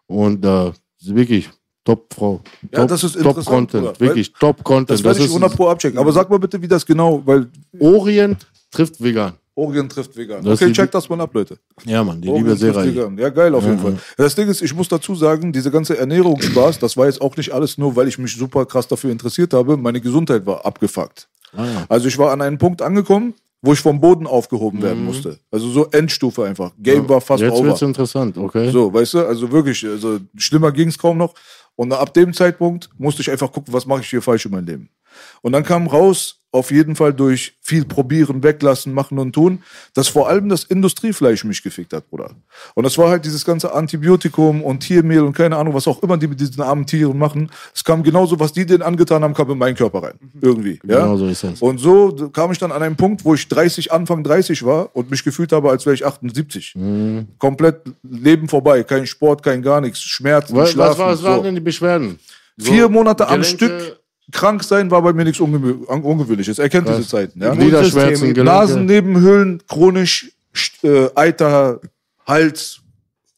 [0.06, 1.50] Und äh, sie wirklich
[1.84, 2.40] Top-Frau.
[2.72, 3.84] Ja, Top, das ist Top interessant, Content.
[3.84, 4.00] Bruder.
[4.00, 4.90] Wirklich Top-Content.
[4.90, 5.98] Das werde ich 100 Pro abchecken.
[5.98, 9.34] Aber sag mal bitte, wie das genau, weil Orient trifft vegan.
[9.54, 10.44] Orient trifft vegan.
[10.44, 11.58] Das okay, check das mal ab, Leute.
[11.84, 13.18] Ja, Mann, die Orient liebe vegan.
[13.18, 13.98] Ja, geil auf jeden Fall.
[14.16, 17.52] Das Ding ist, ich muss dazu sagen, diese ganze Ernährungsspaß, das war jetzt auch nicht
[17.52, 19.76] alles nur, weil ich mich super krass dafür interessiert habe.
[19.76, 21.28] Meine Gesundheit war abgefuckt.
[21.56, 21.86] Ah, ja.
[21.88, 25.38] Also ich war an einem Punkt angekommen, wo ich vom Boden aufgehoben werden musste.
[25.50, 26.72] Also so Endstufe einfach.
[26.78, 27.48] Game war fast Mhm.
[27.50, 27.88] Jetzt wird's over.
[27.88, 28.70] interessant, okay?
[28.70, 31.34] So, weißt du, also wirklich, also schlimmer ging es kaum noch.
[31.76, 34.66] Und ab dem Zeitpunkt musste ich einfach gucken, was mache ich hier falsch in meinem
[34.66, 34.90] Leben.
[35.42, 39.62] Und dann kam raus, auf jeden Fall durch viel probieren, weglassen, machen und tun,
[39.94, 42.30] dass vor allem das Industriefleisch mich gefickt hat, Bruder.
[42.74, 46.16] Und das war halt dieses ganze Antibiotikum und Tiermehl und keine Ahnung, was auch immer
[46.16, 47.50] die mit diesen armen Tieren machen.
[47.72, 50.14] Es kam genauso, was die denen angetan haben, kam in meinen Körper rein.
[50.40, 50.80] Irgendwie.
[50.84, 51.02] Ja?
[51.02, 51.62] Genau so ist das.
[51.62, 55.10] Und so kam ich dann an einen Punkt, wo ich 30, Anfang 30 war und
[55.10, 56.74] mich gefühlt habe, als wäre ich 78.
[56.74, 57.28] Mhm.
[57.38, 60.90] Komplett Leben vorbei, kein Sport, kein gar nichts, Schmerzen, Was, Schlafen.
[60.92, 61.26] was, war- was so.
[61.26, 62.18] waren denn die Beschwerden?
[62.56, 63.99] So, Vier Monate am Gelenke, Stück
[64.30, 66.58] krank sein war bei mir nichts Ungewö Ungewöhnliches.
[66.58, 67.40] Er kennt diese Zeiten.
[67.40, 67.54] Ja?
[67.54, 68.44] Gliederschmerzen, Gelenke.
[68.44, 70.32] Nasennebenhöhlen, chronisch,
[70.82, 71.80] äh, Eiter,
[72.26, 72.80] Hals,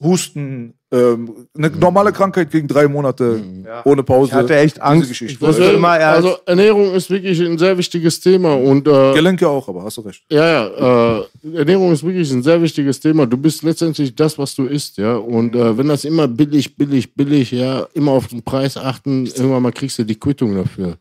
[0.00, 3.42] Husten, ähm, eine normale Krankheit gegen drei Monate
[3.84, 4.30] ohne Pause.
[4.30, 5.22] Ich hatte echt Angst.
[5.22, 9.96] Er also Ernährung ist wirklich ein sehr wichtiges Thema und äh, Gelenke auch, aber hast
[9.96, 10.22] du recht.
[10.30, 13.26] ja, ja, äh, Ernährung ist wirklich ein sehr wichtiges Thema.
[13.26, 15.16] Du bist letztendlich das, was du isst, ja.
[15.16, 19.62] Und äh, wenn das immer billig, billig, billig, ja, immer auf den Preis achten, irgendwann
[19.62, 20.98] mal kriegst du die Quittung dafür.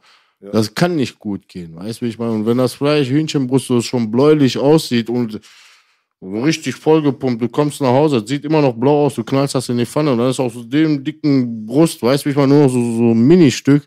[0.51, 2.32] Das kann nicht gut gehen, weißt du, wie ich meine?
[2.32, 5.39] Und wenn das Fleisch, Hühnchenbrust so schon bläulich aussieht und
[6.21, 7.41] richtig vollgepumpt.
[7.41, 9.86] Du kommst nach Hause, das sieht immer noch blau aus, du knallst das in die
[9.86, 12.79] Pfanne und dann ist aus dem dicken Brust, weißt du, wie ich mal nur so,
[12.79, 13.84] so ein Mini-Stück.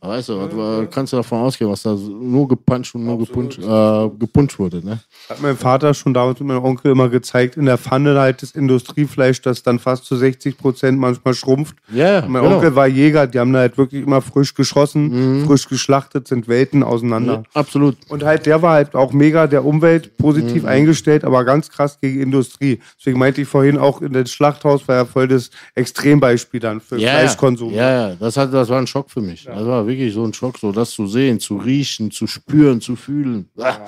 [0.00, 3.58] Weißt du, was, war- kannst du davon ausgehen, was da nur gepuncht und nur gepuncht,
[3.58, 5.00] äh, gepuncht wurde, ne?
[5.28, 8.52] Hat mein Vater schon damals mit meinem Onkel immer gezeigt, in der Pfanne halt das
[8.52, 11.76] Industriefleisch, das dann fast zu 60 Prozent manchmal schrumpft.
[11.92, 12.56] Ja, Mein genau.
[12.56, 16.82] Onkel war Jäger, die haben da halt wirklich immer frisch geschossen, frisch geschlachtet, sind Welten
[16.82, 17.42] auseinander.
[17.54, 17.96] Absolut.
[18.08, 22.20] Und halt, der war halt auch mega der Umwelt positiv eingestellt, aber ganz krass gegen
[22.20, 22.80] Industrie.
[22.98, 26.98] Deswegen meinte ich vorhin auch, in das Schlachthaus war ja voll das Extrembeispiel dann für
[26.98, 27.72] Fleischkonsum.
[27.72, 29.44] Ja, ja, das, hat, das war ein Schock für mich.
[29.44, 32.96] Das war wirklich so ein Schock, so das zu sehen, zu riechen, zu spüren, zu
[32.96, 33.48] fühlen.
[33.58, 33.78] Ah.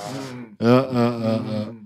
[0.60, 1.85] Ja, ja, ja, ja.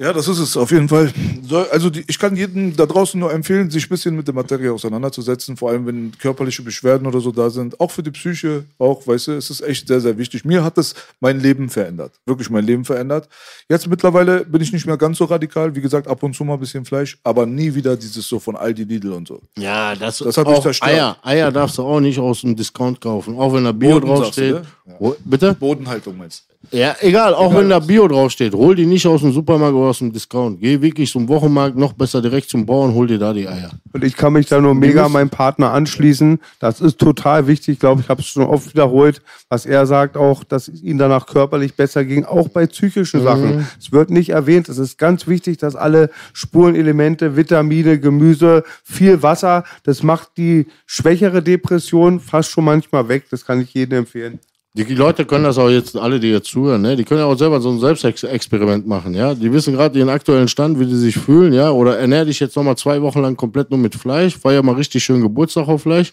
[0.00, 1.12] Ja, das ist es auf jeden Fall.
[1.42, 4.34] So, also die, ich kann jedem da draußen nur empfehlen, sich ein bisschen mit der
[4.34, 7.80] Materie auseinanderzusetzen, vor allem wenn körperliche Beschwerden oder so da sind.
[7.80, 10.44] Auch für die Psyche, auch, weißt du, es ist echt sehr, sehr wichtig.
[10.44, 12.12] Mir hat das mein Leben verändert.
[12.26, 13.28] Wirklich mein Leben verändert.
[13.68, 15.74] Jetzt mittlerweile bin ich nicht mehr ganz so radikal.
[15.74, 18.54] Wie gesagt, ab und zu mal ein bisschen Fleisch, aber nie wieder dieses so von
[18.54, 19.40] Aldi, Lidl und so.
[19.58, 20.92] Ja, das, Das hat mich auch zerstört.
[20.92, 21.16] Eier.
[21.24, 23.36] Eier darfst du auch nicht aus dem Discount kaufen.
[23.36, 24.54] Auch wenn da Bio Boden, du, draufsteht.
[24.54, 24.62] ne?
[25.00, 25.54] Wo- Bitte?
[25.54, 28.52] Bodenhaltung meinst Ja, egal, auch wenn da Bio draufsteht.
[28.52, 30.60] Hol die nicht aus dem Supermarkt oder aus dem Discount.
[30.60, 33.70] Geh wirklich zum Wochenmarkt, noch besser direkt zum Bauern, hol dir da die Eier.
[33.92, 36.40] Und ich kann mich da nur mega meinem Partner anschließen.
[36.58, 37.74] Das ist total wichtig.
[37.74, 40.98] Ich glaube, ich habe es schon oft wiederholt, was er sagt auch, dass es ihm
[40.98, 43.66] danach körperlich besser ging, auch bei psychischen Sachen.
[43.78, 44.68] Es wird nicht erwähnt.
[44.68, 51.42] Es ist ganz wichtig, dass alle Spurenelemente, Vitamine, Gemüse, viel Wasser, das macht die schwächere
[51.42, 53.24] Depression fast schon manchmal weg.
[53.30, 54.40] Das kann ich jedem empfehlen.
[54.78, 56.94] Die Leute können das auch jetzt, alle, die jetzt zuhören, ne?
[56.94, 59.34] die können ja auch selber so ein Selbstexperiment machen, ja.
[59.34, 61.72] Die wissen gerade ihren aktuellen Stand, wie die sich fühlen, ja.
[61.72, 65.02] Oder ernähr dich jetzt nochmal zwei Wochen lang komplett nur mit Fleisch, feier mal richtig
[65.02, 66.12] schön Geburtstag auf Fleisch.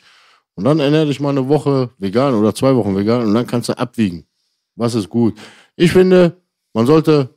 [0.55, 3.69] Und dann ernähr dich mal eine Woche vegan oder zwei Wochen vegan und dann kannst
[3.69, 4.25] du abwiegen.
[4.75, 5.35] Was ist gut?
[5.75, 6.35] Ich finde,
[6.73, 7.29] man sollte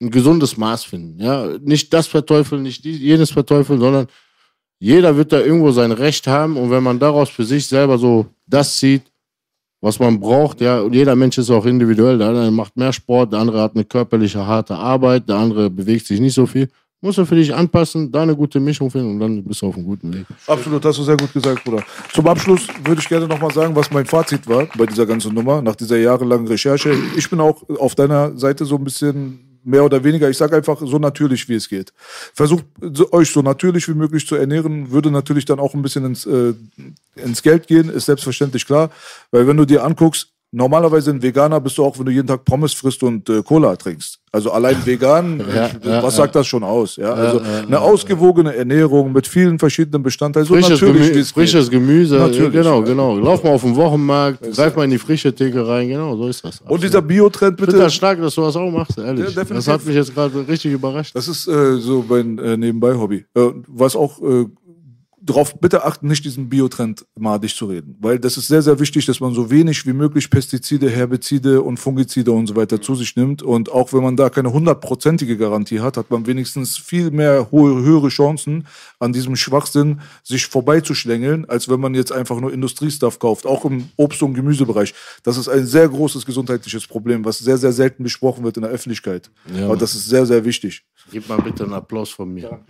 [0.00, 1.58] ein gesundes Maß finden, ja.
[1.60, 4.06] Nicht das verteufeln, nicht jenes verteufeln, sondern
[4.78, 8.26] jeder wird da irgendwo sein Recht haben und wenn man daraus für sich selber so
[8.46, 9.10] das sieht,
[9.80, 12.18] was man braucht, ja, jeder Mensch ist auch individuell.
[12.18, 16.06] Der eine macht mehr Sport, der andere hat eine körperliche, harte Arbeit, der andere bewegt
[16.06, 16.68] sich nicht so viel.
[17.02, 19.74] Musst du für dich anpassen, da eine gute Mischung finden und dann bist du auf
[19.74, 20.26] einem guten Weg.
[20.46, 21.82] Absolut, hast du sehr gut gesagt, Bruder.
[22.12, 25.62] Zum Abschluss würde ich gerne nochmal sagen, was mein Fazit war bei dieser ganzen Nummer,
[25.62, 26.92] nach dieser jahrelangen Recherche.
[27.16, 30.80] Ich bin auch auf deiner Seite so ein bisschen mehr oder weniger, ich sage einfach
[30.80, 31.92] so natürlich, wie es geht.
[32.34, 32.64] Versucht
[33.12, 36.54] euch so natürlich wie möglich zu ernähren, würde natürlich dann auch ein bisschen ins, äh,
[37.16, 38.90] ins Geld gehen, ist selbstverständlich klar.
[39.30, 42.44] Weil wenn du dir anguckst, normalerweise ein Veganer bist du auch, wenn du jeden Tag
[42.44, 44.18] Pommes frisst und äh, Cola trinkst.
[44.32, 46.22] Also allein vegan, Ja, ja, was ja.
[46.22, 46.96] sagt das schon aus?
[46.96, 47.12] Ja?
[47.12, 51.68] Also eine ausgewogene Ernährung mit vielen verschiedenen Bestandteilen, so Frisches, Gemü es frisches.
[51.70, 52.84] Gemüse, Natürlich, genau, ja.
[52.84, 53.16] genau.
[53.18, 56.44] Lauf mal auf den Wochenmarkt, greif mal in die frische Theke rein, genau, so ist
[56.44, 56.60] das.
[56.60, 59.18] Und dieser Biotrend ich finde bitte, das stark, dass du das auch machst, ehrlich.
[59.18, 59.56] Ja, definitiv.
[59.56, 61.14] das hat mich jetzt gerade richtig überrascht.
[61.14, 63.24] das ist äh, so mein äh, Nebenbei-Hobby.
[63.34, 64.46] Äh, was auch äh,
[65.20, 67.96] darauf bitte achten, nicht diesen Biotrend madig zu reden.
[68.00, 71.78] Weil das ist sehr, sehr wichtig, dass man so wenig wie möglich Pestizide, Herbizide und
[71.78, 73.42] Fungizide und so weiter zu sich nimmt.
[73.42, 77.82] Und auch wenn man da keine hundertprozentige Garantie hat, hat man wenigstens viel mehr hohe,
[77.82, 78.66] höhere Chancen,
[78.98, 83.46] an diesem Schwachsinn sich vorbeizuschlängeln, als wenn man jetzt einfach nur Industriestuff kauft.
[83.46, 84.94] Auch im Obst- und Gemüsebereich.
[85.22, 88.70] Das ist ein sehr großes gesundheitliches Problem, was sehr, sehr selten besprochen wird in der
[88.70, 89.30] Öffentlichkeit.
[89.54, 90.84] Ja, Aber das ist sehr, sehr wichtig.
[91.10, 92.60] Gib mal bitte einen Applaus von mir.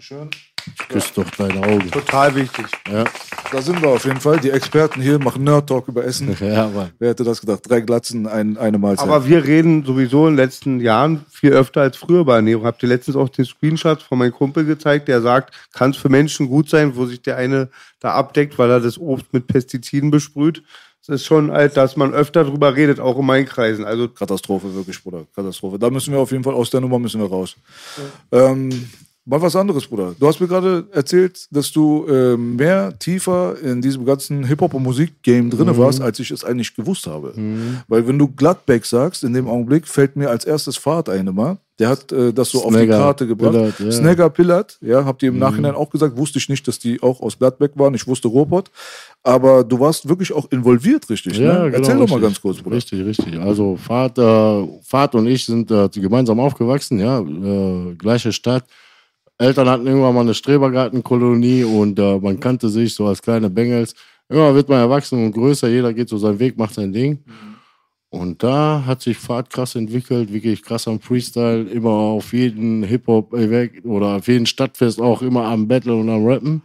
[0.66, 1.90] Ich küsse doch deine Augen.
[1.90, 2.66] Total wichtig.
[2.90, 3.04] Ja,
[3.52, 4.38] Da sind wir auf jeden Fall.
[4.40, 6.36] Die Experten hier machen Nerd-Talk über Essen.
[6.40, 6.90] ja, Mann.
[6.98, 7.60] Wer hätte das gedacht?
[7.68, 9.06] Drei Glatzen, ein, eine Mahlzeit.
[9.06, 12.64] Aber wir reden sowieso in den letzten Jahren viel öfter als früher bei Ernährung.
[12.64, 16.08] Habt ihr letztens auch den Screenshot von meinem Kumpel gezeigt, der sagt, kann es für
[16.08, 17.68] Menschen gut sein, wo sich der eine
[18.00, 20.62] da abdeckt, weil er das Obst mit Pestiziden besprüht.
[21.02, 23.84] Es ist schon halt, dass man öfter drüber redet, auch in meinen Kreisen.
[23.86, 25.24] Also Katastrophe, wirklich, Bruder.
[25.34, 25.78] Katastrophe.
[25.78, 27.56] Da müssen wir auf jeden Fall aus der Nummer müssen wir raus.
[28.30, 28.90] Ähm,
[29.30, 30.14] mal was anderes, Bruder.
[30.18, 34.82] Du hast mir gerade erzählt, dass du äh, mehr tiefer in diesem ganzen Hip-Hop- und
[34.82, 35.50] Musik-Game Mhm.
[35.50, 37.32] drin warst, als ich es eigentlich gewusst habe.
[37.88, 41.58] Weil wenn du Gladbeck sagst, in dem Augenblick fällt mir als erstes Fahrt ein immer.
[41.78, 43.52] Der hat äh, das so auf die Snagger Karte gebracht.
[43.52, 43.86] Pillard, ja.
[43.86, 43.92] Mhm.
[43.92, 47.20] Snagger Pillard, ja, habt ihr im Nachhinein auch gesagt, wusste ich nicht, dass die auch
[47.22, 47.94] aus Gladbeck waren.
[47.94, 48.70] Ich wusste Ruhrpott.
[49.22, 51.38] Aber du warst wirklich auch involviert, richtig?
[51.38, 51.70] Ja, ne?
[51.70, 52.22] genau, Erzähl doch mal richtig.
[52.22, 52.76] ganz kurz, Bruder.
[52.76, 53.38] Richtig, richtig.
[53.40, 58.64] Also Vater, Vater und ich sind äh, gemeinsam aufgewachsen, ja, äh, gleiche Stadt.
[59.40, 63.94] Eltern hatten irgendwann mal eine Strebergartenkolonie und äh, man kannte sich so als kleine Bengels.
[64.28, 67.18] Irgendwann wird man erwachsen und größer, jeder geht so seinen Weg, macht sein Ding.
[68.10, 73.86] Und da hat sich Fahrt krass entwickelt, wirklich krass am Freestyle, immer auf jeden Hip-Hop-Event
[73.86, 76.60] oder auf jeden Stadtfest auch immer am Battle und am Rappen.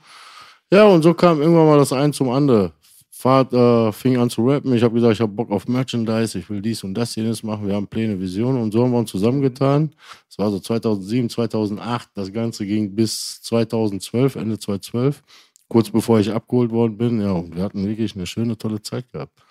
[0.69, 2.71] Ja, und so kam irgendwann mal das ein zum anderen.
[3.17, 4.73] Vater fing an zu rappen.
[4.73, 7.65] Ich habe gesagt, ich habe Bock auf Merchandise, ich will dies und das jenes machen.
[7.65, 9.95] Wir haben Pläne, Visionen und so haben wir uns zusammengetan.
[10.27, 12.09] Das war so 2007, 2008.
[12.13, 15.23] Das Ganze ging bis 2012, Ende 2012,
[15.69, 17.21] kurz bevor ich abgeholt worden bin.
[17.21, 19.44] Ja, und wir hatten wirklich eine schöne, tolle Zeit gehabt.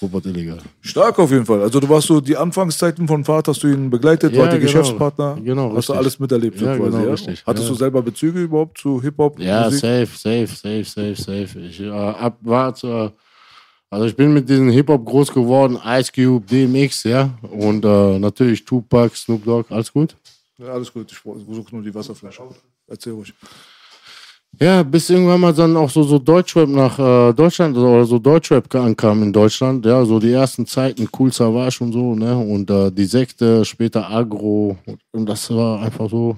[0.00, 0.58] Robert Illegal.
[0.80, 1.60] Stark auf jeden Fall.
[1.62, 4.60] Also du warst so die Anfangszeiten von Vater, hast du ihn begleitet, Ja, wart ihr
[4.60, 4.70] genau.
[4.72, 5.38] Geschäftspartner.
[5.42, 5.86] Genau, Hast richtig.
[5.86, 7.10] du alles miterlebt Ja, quasi, genau, ja?
[7.10, 7.42] richtig.
[7.44, 7.72] Hattest Ja.
[7.72, 9.40] du selber Bezüge überhaupt zu Hip-Hop?
[9.40, 9.80] Ja, Musik?
[9.80, 11.60] safe, safe, safe, safe, safe.
[11.60, 13.12] Ich äh, ab, war zu,
[13.90, 17.30] also ich bin mit diesem Hip-Hop groß geworden, Ice Cube, DMX, ja.
[17.42, 20.14] Und äh, natürlich Tupac, Snoop Dogg, alles gut.
[20.58, 22.42] Ja, alles gut, ich suche nur die Wasserflasche.
[22.86, 23.34] Erzähl ruhig.
[24.60, 28.74] Ja, bis irgendwann mal dann auch so, so Deutschrap nach äh, Deutschland oder so Deutschrap
[28.74, 29.86] ankam in Deutschland.
[29.86, 32.36] Ja, so die ersten Zeiten, Cool Savage und so, ne?
[32.36, 34.76] Und äh, die Sekte, später Agro.
[35.12, 36.36] Und das war einfach so,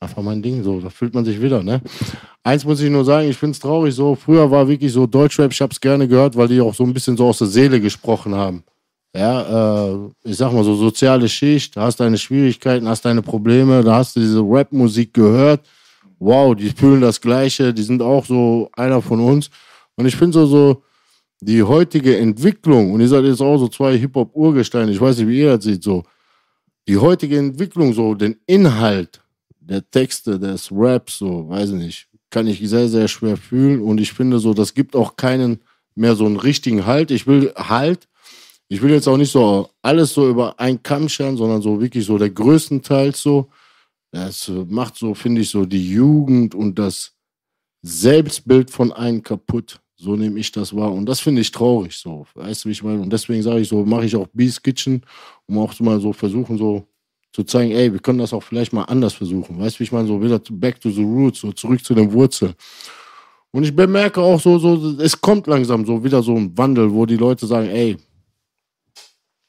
[0.00, 0.80] einfach mein Ding so.
[0.80, 1.80] Da fühlt man sich wieder, ne?
[2.42, 4.16] Eins muss ich nur sagen, ich find's traurig so.
[4.16, 7.16] Früher war wirklich so Deutschrap, ich hab's gerne gehört, weil die auch so ein bisschen
[7.16, 8.64] so aus der Seele gesprochen haben.
[9.14, 13.98] Ja, äh, ich sag mal so soziale Schicht, hast deine Schwierigkeiten, hast deine Probleme, da
[13.98, 15.60] hast du diese Rap-Musik gehört
[16.18, 19.50] wow, die fühlen das Gleiche, die sind auch so einer von uns.
[19.96, 20.82] Und ich finde so, so,
[21.40, 25.40] die heutige Entwicklung, und ihr seid jetzt auch so zwei Hip-Hop-Urgesteine, ich weiß nicht, wie
[25.40, 26.02] ihr das seht, so,
[26.88, 29.20] die heutige Entwicklung, so, den Inhalt
[29.60, 33.80] der Texte, des Raps, so, weiß ich nicht, kann ich sehr, sehr schwer fühlen.
[33.80, 35.60] Und ich finde so, das gibt auch keinen
[35.94, 37.10] mehr so einen richtigen Halt.
[37.10, 38.08] Ich will Halt.
[38.68, 42.04] Ich will jetzt auch nicht so alles so über einen Kamm scheren, sondern so wirklich
[42.04, 43.48] so der größtenteils so.
[44.16, 47.12] Das äh, macht so, finde ich, so die Jugend und das
[47.82, 49.78] Selbstbild von einem kaputt.
[49.94, 50.90] So nehme ich das wahr.
[50.92, 52.26] Und das finde ich traurig so.
[52.34, 53.02] Weißt du, wie ich meine?
[53.02, 55.02] Und deswegen sage ich so, mache ich auch Beast Kitchen,
[55.46, 56.86] um auch mal so versuchen, so
[57.30, 59.58] zu zeigen, ey, wir können das auch vielleicht mal anders versuchen.
[59.58, 60.08] Weißt du, wie ich meine?
[60.08, 62.54] So wieder back to the roots, so zurück zu den Wurzeln.
[63.50, 67.04] Und ich bemerke auch so, so, es kommt langsam so wieder so ein Wandel, wo
[67.04, 67.98] die Leute sagen, ey,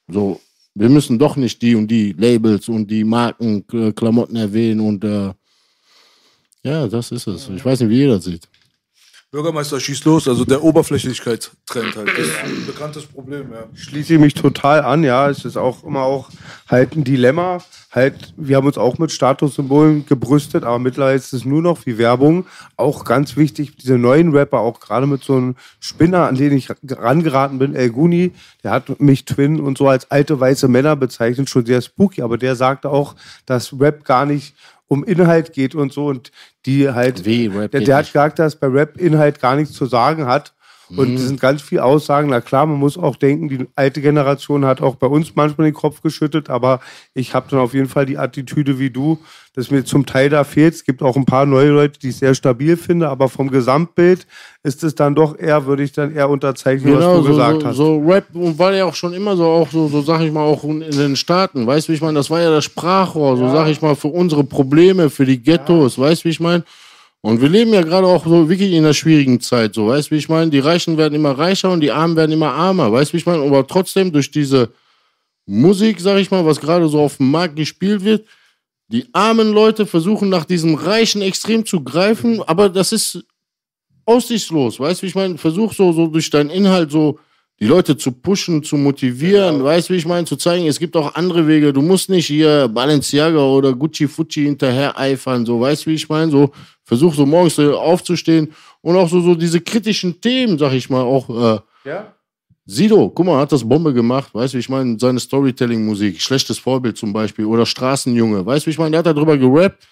[0.09, 0.41] so,
[0.79, 5.03] wir müssen doch nicht die und die Labels und die Marken, äh, Klamotten erwähnen und
[5.03, 5.33] äh,
[6.63, 7.49] ja, das ist es.
[7.49, 8.47] Ich weiß nicht, wie das sieht.
[9.29, 12.07] Bürgermeister schießt los, also der Oberflächlichkeitstrend halt.
[12.07, 13.65] Das ist ein bekanntes Problem, ja.
[13.73, 15.29] schließe ich mich total an, ja.
[15.29, 16.29] Es ist auch immer auch
[16.69, 17.57] halt ein Dilemma.
[17.91, 21.97] Halt, wir haben uns auch mit Statussymbolen gebrüstet, aber mittlerweile ist es nur noch wie
[21.97, 22.45] Werbung.
[22.77, 26.69] Auch ganz wichtig, diese neuen Rapper, auch gerade mit so einem Spinner, an den ich
[26.87, 28.31] rangeraten bin, El Guni,
[28.63, 32.37] der hat mich Twin und so als alte weiße Männer bezeichnet, schon sehr spooky, aber
[32.37, 34.55] der sagte auch, dass Rap gar nicht
[34.87, 36.31] um Inhalt geht und so und
[36.65, 40.25] die halt, Wie, der, der hat gesagt, dass bei Rap Inhalt gar nichts zu sagen
[40.25, 40.53] hat.
[40.95, 41.15] Und Mhm.
[41.17, 42.29] es sind ganz viele Aussagen.
[42.29, 45.73] Na klar, man muss auch denken, die alte Generation hat auch bei uns manchmal den
[45.73, 46.79] Kopf geschüttet, aber
[47.13, 49.19] ich habe dann auf jeden Fall die Attitüde wie du,
[49.53, 50.75] dass mir zum Teil da fehlt.
[50.75, 54.25] Es gibt auch ein paar neue Leute, die ich sehr stabil finde, aber vom Gesamtbild
[54.63, 57.61] ist es dann doch eher, würde ich dann eher unterzeichnen, was Genau, du so, gesagt
[57.63, 57.75] so, hast.
[57.75, 60.43] so Rap und war ja auch schon immer so, auch so, so sag ich mal,
[60.43, 63.49] auch in den Staaten, weißt du, wie ich meine, das war ja das Sprachrohr, so
[63.49, 66.63] sag ich mal, für unsere Probleme, für die Ghettos, weißt du, wie ich meine.
[67.21, 70.15] Und wir leben ja gerade auch so wirklich in einer schwierigen Zeit, so, weißt du,
[70.15, 73.11] wie ich meine, die Reichen werden immer reicher und die Armen werden immer armer, weißt
[73.11, 74.71] du, wie ich meine, aber trotzdem durch diese
[75.45, 78.25] Musik, sag ich mal, was gerade so auf dem Markt gespielt wird,
[78.89, 83.25] die armen Leute versuchen nach diesem Reichen extrem zu greifen, aber das ist
[84.05, 85.37] aussichtslos, weißt du, wie ich meine?
[85.37, 87.19] Versuch so, so durch deinen Inhalt so
[87.59, 90.25] die Leute zu pushen, zu motivieren, weißt du, wie ich meine?
[90.25, 91.73] Zu zeigen, es gibt auch andere Wege.
[91.73, 96.07] Du musst nicht hier Balenciaga oder Gucci Fucci hinterher eifern, so, weißt du, wie ich
[96.07, 96.31] meine?
[96.31, 96.51] So,
[96.87, 101.01] versuch so morgens so aufzustehen und auch so, so diese kritischen Themen, sag ich mal,
[101.01, 102.13] auch, äh, ja?
[102.65, 106.59] Sido, guck mal, hat das Bombe gemacht, weißt du, wie ich meine, seine Storytelling-Musik, schlechtes
[106.59, 109.85] Vorbild zum Beispiel, oder Straßenjunge, weißt du, wie ich meine, der hat darüber gerappt,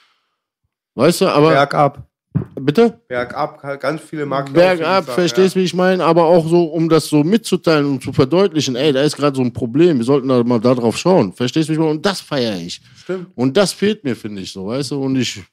[0.95, 2.07] weißt du, aber, Bergab.
[2.61, 3.01] bitte?
[3.09, 6.03] Bergab, ganz viele mag bergab, verstehst du, wie ich meine?
[6.03, 9.41] Aber auch so, um das so mitzuteilen und zu verdeutlichen, ey, da ist gerade so
[9.41, 11.33] ein Problem, wir sollten da mal da drauf schauen.
[11.33, 11.91] Verstehst du, wie ich meine?
[11.91, 12.81] Und das feiere ich.
[12.97, 13.27] Stimmt.
[13.35, 15.01] Und das fehlt mir, finde ich so, weißt du?
[15.01, 15.43] Und ich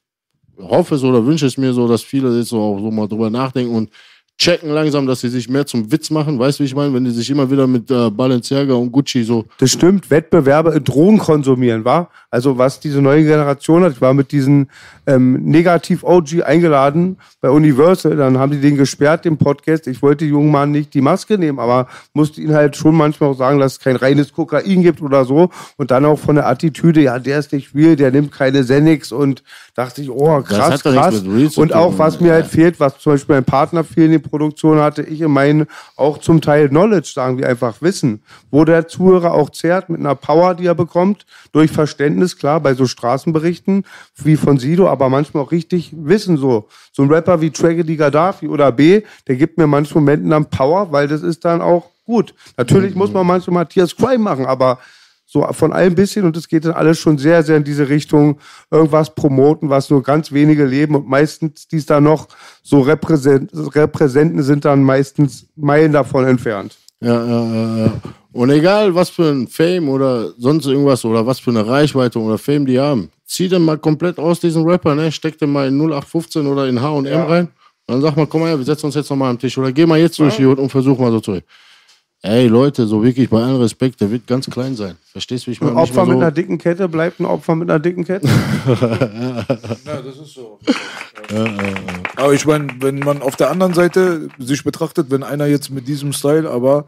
[0.69, 3.29] hoffe es oder wünsche es mir so, dass viele jetzt so auch so mal drüber
[3.29, 3.89] nachdenken und
[4.37, 6.39] checken langsam, dass sie sich mehr zum Witz machen.
[6.39, 6.93] Weißt du, wie ich meine?
[6.93, 10.83] Wenn die sich immer wieder mit äh, Balenciaga und Gucci so Das stimmt, Wettbewerbe in
[10.83, 12.09] Drogen konsumieren, war?
[12.31, 14.67] Also was diese neue Generation hat, ich war mit diesem
[15.05, 19.85] ähm, Negativ-OG eingeladen bei Universal, dann haben die den gesperrt, den Podcast.
[19.85, 23.29] Ich wollte den jungen Mann nicht die Maske nehmen, aber musste ihn halt schon manchmal
[23.29, 25.51] auch sagen, dass es kein reines Kokain gibt oder so.
[25.77, 29.11] Und dann auch von der Attitüde, ja, der ist nicht real, der nimmt keine Xanax
[29.11, 29.43] und
[29.75, 31.21] dachte ich, oh, krass, krass.
[31.55, 34.79] Und auch, was mir halt fehlt, was zum Beispiel mein Partner viel in dem CD-Produktion
[34.79, 39.33] hatte ich in meinen auch zum Teil Knowledge, sagen wir einfach Wissen, wo der Zuhörer
[39.33, 43.85] auch zehrt mit einer Power, die er bekommt, durch Verständnis, klar, bei so Straßenberichten
[44.17, 46.67] wie von Sido, aber manchmal auch richtig Wissen so.
[46.91, 50.91] So ein Rapper wie Tragedy Gaddafi oder B, der gibt mir manchmal Momenten dann Power,
[50.91, 52.33] weil das ist dann auch gut.
[52.57, 54.79] Natürlich muss man manchmal Matthias Crime machen, aber
[55.33, 58.37] so von allem bisschen und es geht dann alles schon sehr, sehr in diese Richtung,
[58.69, 62.27] irgendwas promoten, was nur ganz wenige leben und meistens, die es da noch
[62.61, 66.77] so Repräsent Repräsenten sind dann meistens Meilen davon entfernt.
[67.01, 67.93] Ja, ja, ja, ja.
[68.31, 72.37] Und egal, was für ein Fame oder sonst irgendwas oder was für eine Reichweite oder
[72.37, 75.11] Fame die haben, zieh den mal komplett aus diesen Rapper, ne?
[75.11, 77.25] Steck den mal in 0815 oder in H&M ja.
[77.25, 77.47] rein.
[77.87, 79.57] Dann sag mal, komm mal her, wir setzen uns jetzt nochmal am Tisch.
[79.57, 81.41] Oder geh mal jetzt durch die Hut und versuch mal so zu.
[82.25, 84.95] Ey, Leute, so wirklich bei allem Respekt, der wird ganz klein sein.
[85.11, 85.73] Verstehst du, wie ich meine?
[85.73, 88.25] Ein Opfer so mit einer dicken Kette bleibt ein Opfer mit einer dicken Kette.
[88.65, 90.57] ja, das ist so.
[91.29, 91.45] Ja,
[92.15, 95.85] aber ich meine, wenn man auf der anderen Seite sich betrachtet, wenn einer jetzt mit
[95.85, 96.85] diesem Style aber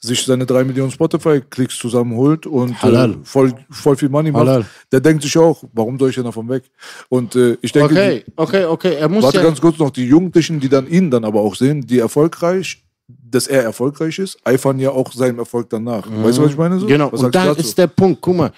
[0.00, 4.66] sich seine drei Millionen Spotify-Klicks zusammenholt und äh, voll, voll viel Money macht, Halal.
[4.90, 6.62] der denkt sich auch, warum soll ich denn davon weg?
[7.10, 10.06] Und äh, ich denke, okay, okay, okay, er muss warte ja ganz kurz noch, die
[10.06, 14.78] Jugendlichen, die dann ihn dann aber auch sehen, die erfolgreich dass er erfolgreich ist, eifern
[14.78, 16.08] ja auch seinem Erfolg danach.
[16.08, 16.24] Mhm.
[16.24, 16.78] Weißt du, was ich meine?
[16.78, 16.86] So?
[16.86, 18.20] Genau, was und da ist der Punkt.
[18.20, 18.52] Guck mal,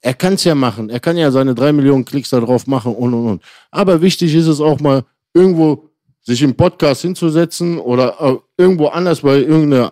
[0.00, 0.90] er kann es ja machen.
[0.90, 3.42] Er kann ja seine drei Millionen Klicks da drauf machen und und und.
[3.70, 5.88] Aber wichtig ist es auch mal, irgendwo
[6.20, 9.90] sich im Podcast hinzusetzen oder äh, irgendwo anders bei irgendeinem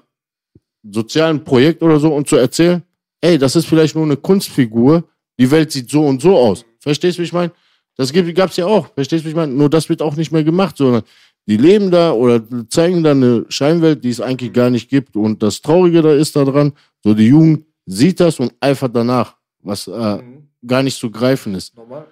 [0.82, 2.82] sozialen Projekt oder so und zu erzählen,
[3.20, 5.04] ey, das ist vielleicht nur eine Kunstfigur,
[5.38, 6.64] die Welt sieht so und so aus.
[6.78, 7.52] Verstehst du, wie ich meine?
[7.96, 8.88] Das gab es ja auch.
[8.94, 9.52] Verstehst du, wie ich meine?
[9.52, 11.02] Nur das wird auch nicht mehr gemacht, sondern
[11.46, 15.16] die leben da oder zeigen da eine Scheinwelt, die es eigentlich gar nicht gibt.
[15.16, 16.72] Und das Traurige da ist daran,
[17.02, 20.48] so die Jugend sieht das und eifert danach, was äh, mhm.
[20.66, 21.76] gar nicht zu greifen ist.
[21.76, 22.06] Normal.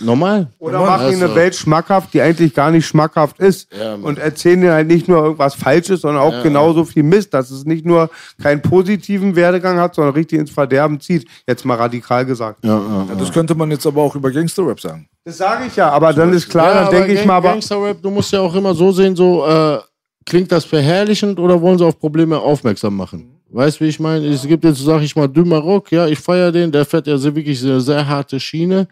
[0.00, 0.48] Normal.
[0.58, 0.98] Oder Normal.
[0.98, 3.68] machen ihnen eine Welt schmackhaft, die eigentlich gar nicht schmackhaft ist.
[3.72, 7.32] Ja, und erzählen ihnen halt nicht nur irgendwas Falsches, sondern auch ja, genauso viel Mist,
[7.34, 8.10] dass es nicht nur
[8.42, 11.28] keinen positiven Werdegang hat, sondern richtig ins Verderben zieht.
[11.46, 12.64] Jetzt mal radikal gesagt.
[12.64, 15.08] Ja, ja, das könnte man jetzt aber auch über Gangster-Rap sagen.
[15.24, 17.36] Das sage ich ja, aber dann ist klar, dann denke ich mal.
[17.36, 19.78] Aber Gangster-Rap, du musst ja auch immer so sehen, so äh,
[20.26, 23.38] klingt das verherrlichend oder wollen sie auf Probleme aufmerksam machen?
[23.50, 24.26] Weißt du, wie ich meine?
[24.26, 27.62] Es gibt jetzt, sag ich mal, Dümarock, ja, ich feiere den, der fährt ja wirklich
[27.62, 28.88] eine sehr harte Schiene.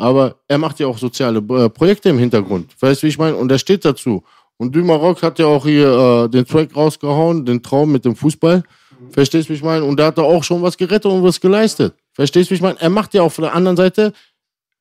[0.00, 2.74] Aber er macht ja auch soziale äh, Projekte im Hintergrund.
[2.80, 3.36] Weißt du, wie ich meine?
[3.36, 4.22] Und er steht dazu.
[4.56, 8.62] Und Dümarock hat ja auch hier äh, den Track rausgehauen, den Traum mit dem Fußball.
[9.10, 9.84] Verstehst du, wie ich meine?
[9.84, 11.94] Und da hat er auch schon was gerettet und was geleistet.
[12.12, 12.80] Verstehst du, wie ich meine?
[12.80, 14.12] Er macht ja auch von der anderen Seite,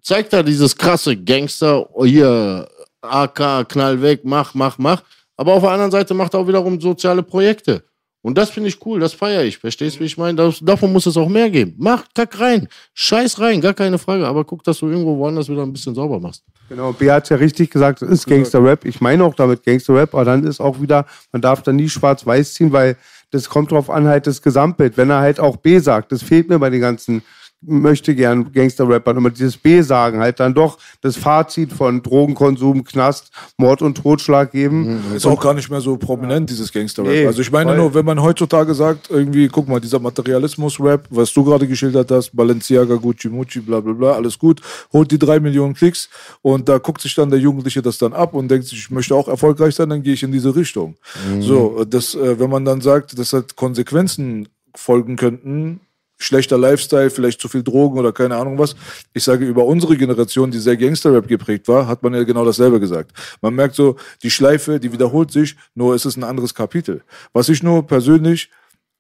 [0.02, 2.68] zeigt da dieses krasse Gangster, hier,
[3.02, 5.04] AK, knall weg, mach, mach, mach.
[5.36, 7.84] Aber auf der anderen Seite macht er auch wiederum soziale Projekte.
[8.22, 9.58] Und das finde ich cool, das feiere ich.
[9.60, 10.54] Verstehst du, wie ich meine?
[10.62, 11.76] Davon muss es auch mehr geben.
[11.78, 12.68] Mach, kack rein.
[12.94, 14.28] Scheiß rein, gar keine Frage.
[14.28, 16.44] Aber guck, dass du irgendwo woanders wieder ein bisschen sauber machst.
[16.68, 18.84] Genau, B hat ja richtig gesagt, es ist Gangster-Rap.
[18.86, 22.54] Ich meine auch damit Gangster-Rap, aber dann ist auch wieder, man darf da nie schwarz-weiß
[22.54, 22.98] ziehen, weil
[23.32, 24.98] das kommt drauf an, halt das Gesamtbild.
[24.98, 27.24] Wenn er halt auch B sagt, das fehlt mir bei den ganzen
[27.62, 33.32] möchte gern Gangster-Rapper immer dieses B sagen, halt dann doch das Fazit von Drogenkonsum, Knast,
[33.58, 35.02] Mord und Totschlag geben.
[35.10, 35.16] Mhm.
[35.16, 37.12] Ist auch gar nicht mehr so prominent, dieses Gangster-Rap.
[37.12, 41.34] Nee, also ich meine nur, wenn man heutzutage sagt, irgendwie, guck mal, dieser Materialismus-Rap, was
[41.34, 44.62] du gerade geschildert hast, Balenciaga, Gucci, Mucci, bla bla bla, alles gut,
[44.94, 46.10] holt die drei Millionen Klicks
[46.42, 49.16] und da guckt sich dann der Jugendliche das dann ab und denkt sich, ich möchte
[49.16, 50.96] auch erfolgreich sein, dann gehe ich in diese Richtung.
[51.30, 51.42] Mhm.
[51.42, 55.82] So, das, äh, wenn man dann sagt, das hat Konsequenzen folgen könnten,
[56.20, 58.76] schlechter Lifestyle, vielleicht zu viel Drogen oder keine Ahnung was.
[59.14, 62.80] Ich sage, über unsere Generation, die sehr Gangster-Rap geprägt war, hat man ja genau dasselbe
[62.80, 63.12] gesagt.
[63.42, 67.02] Man merkt so, die Schleife, die wiederholt sich, nur es ist ein anderes Kapitel.
[67.34, 68.52] Was ich nur persönlich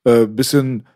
[0.05, 0.87] äh, bisschen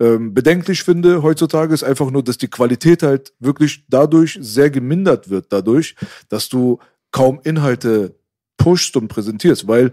[0.00, 5.30] ähm, bedenklich finde heutzutage, ist einfach nur, dass die Qualität halt wirklich dadurch sehr gemindert
[5.30, 5.96] wird, dadurch,
[6.28, 6.78] dass du
[7.10, 8.14] kaum Inhalte
[8.56, 9.90] pushst und präsentierst, weil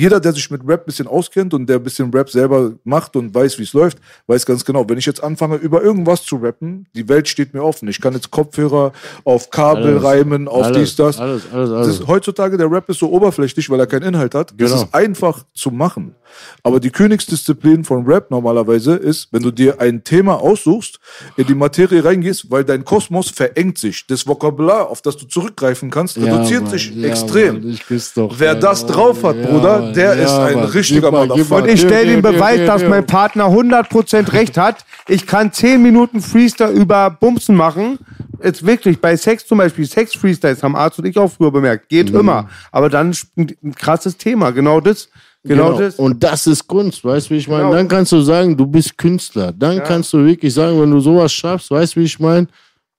[0.00, 3.16] jeder, der sich mit Rap ein bisschen auskennt und der ein bisschen Rap selber macht
[3.16, 6.36] und weiß, wie es läuft, weiß ganz genau, wenn ich jetzt anfange, über irgendwas zu
[6.36, 7.86] rappen, die Welt steht mir offen.
[7.88, 8.92] Ich kann jetzt Kopfhörer
[9.24, 11.18] auf Kabel alles, reimen, auf alles, dies, das.
[11.18, 11.86] Alles, alles, alles.
[11.86, 14.54] Das ist, heutzutage, der Rap ist so oberflächlich, weil er keinen Inhalt hat.
[14.56, 14.82] Das genau.
[14.82, 16.14] ist einfach zu machen.
[16.62, 20.98] Aber die Königsdisziplin von Rap normalerweise ist, wenn du dir ein Thema aussuchst,
[21.36, 24.06] in die Materie reingehst, weil dein Kosmos verengt sich.
[24.06, 27.62] Das Vokabular, auf das du zurückgreifen kannst, reduziert Mann, sich ja, extrem.
[27.62, 27.78] Mann,
[28.14, 31.62] doch, Wer das drauf hat, Bruder, der ja, ist ein Mann, richtiger Motherfucker.
[31.62, 34.84] Und ich stelle den Beweis, dass mein Partner 100% recht hat.
[35.08, 37.98] Ich kann 10 Minuten Freestyle über Bumsen machen.
[38.42, 41.88] Jetzt wirklich, bei Sex zum Beispiel, Sex-Freestyles haben Arzt und ich auch früher bemerkt.
[41.88, 42.20] Geht mhm.
[42.20, 42.48] immer.
[42.72, 44.50] Aber dann ein krasses Thema.
[44.50, 45.08] Genau das.
[45.42, 45.94] Genau, genau, das.
[45.96, 47.62] Und das ist Kunst, weißt du, wie ich meine?
[47.62, 47.74] Genau.
[47.74, 49.52] Dann kannst du sagen, du bist Künstler.
[49.52, 49.82] Dann ja.
[49.82, 52.46] kannst du wirklich sagen, wenn du sowas schaffst, weißt du, wie ich meine?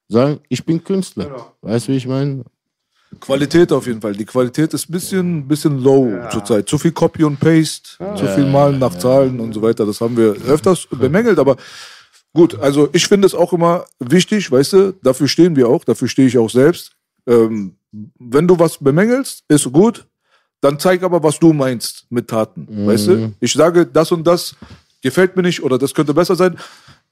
[0.08, 1.26] Sagen, ich bin Künstler.
[1.26, 1.52] Genau.
[1.62, 2.44] Weißt du, wie ich meine?
[3.20, 4.12] Qualität auf jeden Fall.
[4.12, 6.68] Die Qualität ist ein bisschen, bisschen low zurzeit.
[6.68, 9.86] Zu viel Copy und Paste, zu viel Malen nach Zahlen und so weiter.
[9.86, 11.56] Das haben wir öfters bemängelt, aber
[12.32, 16.08] gut, also ich finde es auch immer wichtig, weißt du, dafür stehen wir auch, dafür
[16.08, 16.92] stehe ich auch selbst.
[17.26, 17.76] Ähm,
[18.18, 20.06] wenn du was bemängelst, ist gut,
[20.60, 23.12] dann zeig aber, was du meinst mit Taten, weißt du?
[23.40, 24.54] Ich sage, das und das
[25.02, 26.56] gefällt mir nicht oder das könnte besser sein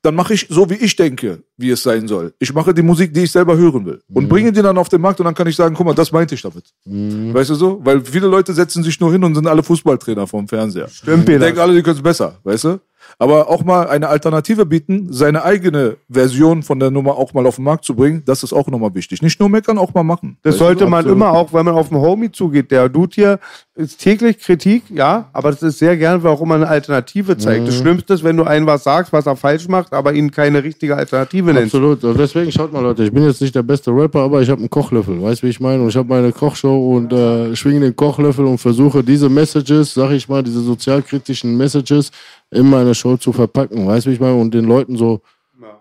[0.02, 2.32] dann mache ich so, wie ich denke, wie es sein soll.
[2.38, 4.00] Ich mache die Musik, die ich selber hören will.
[4.12, 6.10] Und bringe die dann auf den Markt und dann kann ich sagen, guck mal, das
[6.10, 6.64] meinte ich damit.
[6.86, 7.80] Weißt du so?
[7.84, 10.88] Weil viele Leute setzen sich nur hin und sind alle Fußballtrainer vom Fernseher.
[10.88, 11.40] Stimmt, Peter.
[11.40, 12.80] Denken alle, die können es besser, weißt du?
[13.18, 17.56] Aber auch mal eine Alternative bieten, seine eigene Version von der Nummer auch mal auf
[17.56, 19.20] den Markt zu bringen, das ist auch nochmal wichtig.
[19.20, 20.38] Nicht nur meckern, auch mal machen.
[20.42, 21.16] Das sollte man Absolut.
[21.16, 22.70] immer, auch wenn man auf einen Homie zugeht.
[22.70, 23.40] Der Dude hier
[23.80, 27.62] ist täglich Kritik, ja, aber das ist sehr gern, weil auch immer eine Alternative zeigt.
[27.62, 27.66] Mhm.
[27.66, 30.62] Das Schlimmste ist, wenn du einem was sagst, was er falsch macht, aber ihn keine
[30.62, 31.74] richtige Alternative nennst.
[31.74, 32.04] Absolut.
[32.04, 34.60] Und deswegen schaut mal, Leute, ich bin jetzt nicht der beste Rapper, aber ich habe
[34.60, 35.20] einen Kochlöffel.
[35.22, 35.82] Weißt du, wie ich meine?
[35.82, 40.10] Und ich habe meine Kochshow und äh, schwinge den Kochlöffel und versuche diese Messages, sag
[40.12, 42.10] ich mal, diese sozialkritischen Messages
[42.50, 43.86] in meine Show zu verpacken.
[43.86, 44.34] Weißt du, wie ich meine?
[44.34, 45.22] Und den Leuten so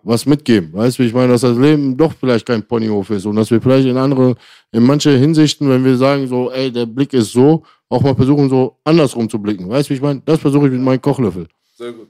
[0.03, 0.69] was mitgeben.
[0.73, 1.29] Weißt du, wie ich meine?
[1.33, 4.35] Dass das Leben doch vielleicht kein Ponyhof ist und dass wir vielleicht in andere,
[4.71, 8.49] in manche Hinsichten, wenn wir sagen so, ey, der Blick ist so, auch mal versuchen
[8.49, 9.67] so andersrum zu blicken.
[9.69, 10.21] Weißt du, wie ich meine?
[10.25, 11.47] Das versuche ich mit meinem Kochlöffel.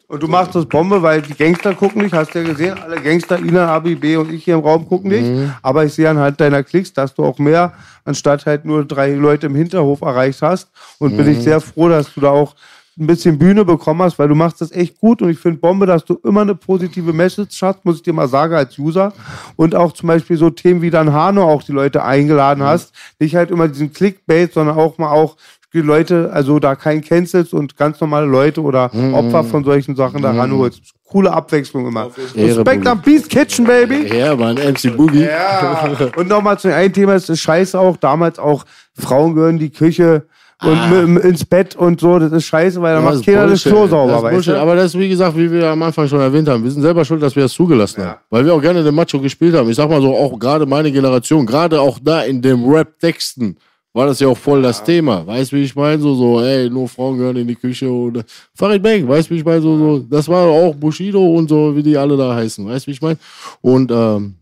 [0.08, 3.00] Und du machst das Bombe, weil die Gangster gucken dich, hast du ja gesehen, alle
[3.00, 5.22] Gangster, Ina, Abi, B und ich hier im Raum gucken dich.
[5.22, 5.54] Mhm.
[5.62, 7.74] Aber ich sehe anhand deiner Klicks, dass du auch mehr,
[8.04, 10.72] anstatt halt nur drei Leute im Hinterhof erreicht hast.
[10.98, 11.34] Und bin Mhm.
[11.34, 12.56] ich sehr froh, dass du da auch
[13.00, 15.86] ein bisschen Bühne bekommen hast, weil du machst das echt gut und ich finde Bombe,
[15.86, 19.14] dass du immer eine positive Message hast, muss ich dir mal sagen, als User.
[19.56, 22.94] Und auch zum Beispiel so Themen wie dann Hano auch die Leute eingeladen hast.
[23.20, 25.38] Nicht halt immer diesen Clickbait, sondern auch mal auch
[25.74, 30.22] die Leute, also da kein Cancels und ganz normale Leute oder Opfer von solchen Sachen
[30.22, 30.82] da ranholst.
[31.06, 32.10] Coole Abwechslung immer.
[32.36, 34.16] Respekt am Beast Kitchen, Baby.
[34.16, 35.24] Ja, Mann, MC Boogie.
[35.26, 35.90] Ja.
[36.16, 39.72] Und nochmal zu einem Thema, es ist scheiße auch, damals auch, Frauen gehören in die
[39.72, 40.26] Küche
[40.62, 43.48] und m- m- ins Bett und so, das ist scheiße, weil da Das macht keiner
[43.48, 43.64] das.
[43.64, 44.60] Klo Das sauber, ist weißt du?
[44.60, 47.06] Aber das ist, wie gesagt, wie wir am Anfang schon erwähnt haben, wir sind selber
[47.06, 48.20] schuld, dass wir das zugelassen haben.
[48.30, 49.70] Weil wir auch gerne den Macho gespielt haben.
[49.70, 53.56] Ich sag mal so, auch gerade meine Generation, gerade auch da in dem Rap-Texten,
[53.94, 55.26] war das ja auch voll das Thema.
[55.26, 56.00] Weißt du, wie ich meine?
[56.02, 59.34] So, so, ey, nur Frauen gehören in die Küche und äh, Farid Bang, weißt du,
[59.34, 59.62] wie ich meine?
[59.62, 62.68] So, so, das war auch Bushido und so, wie die alle da heißen.
[62.68, 63.18] Weißt du, wie ich meine?
[63.62, 64.36] Und ähm,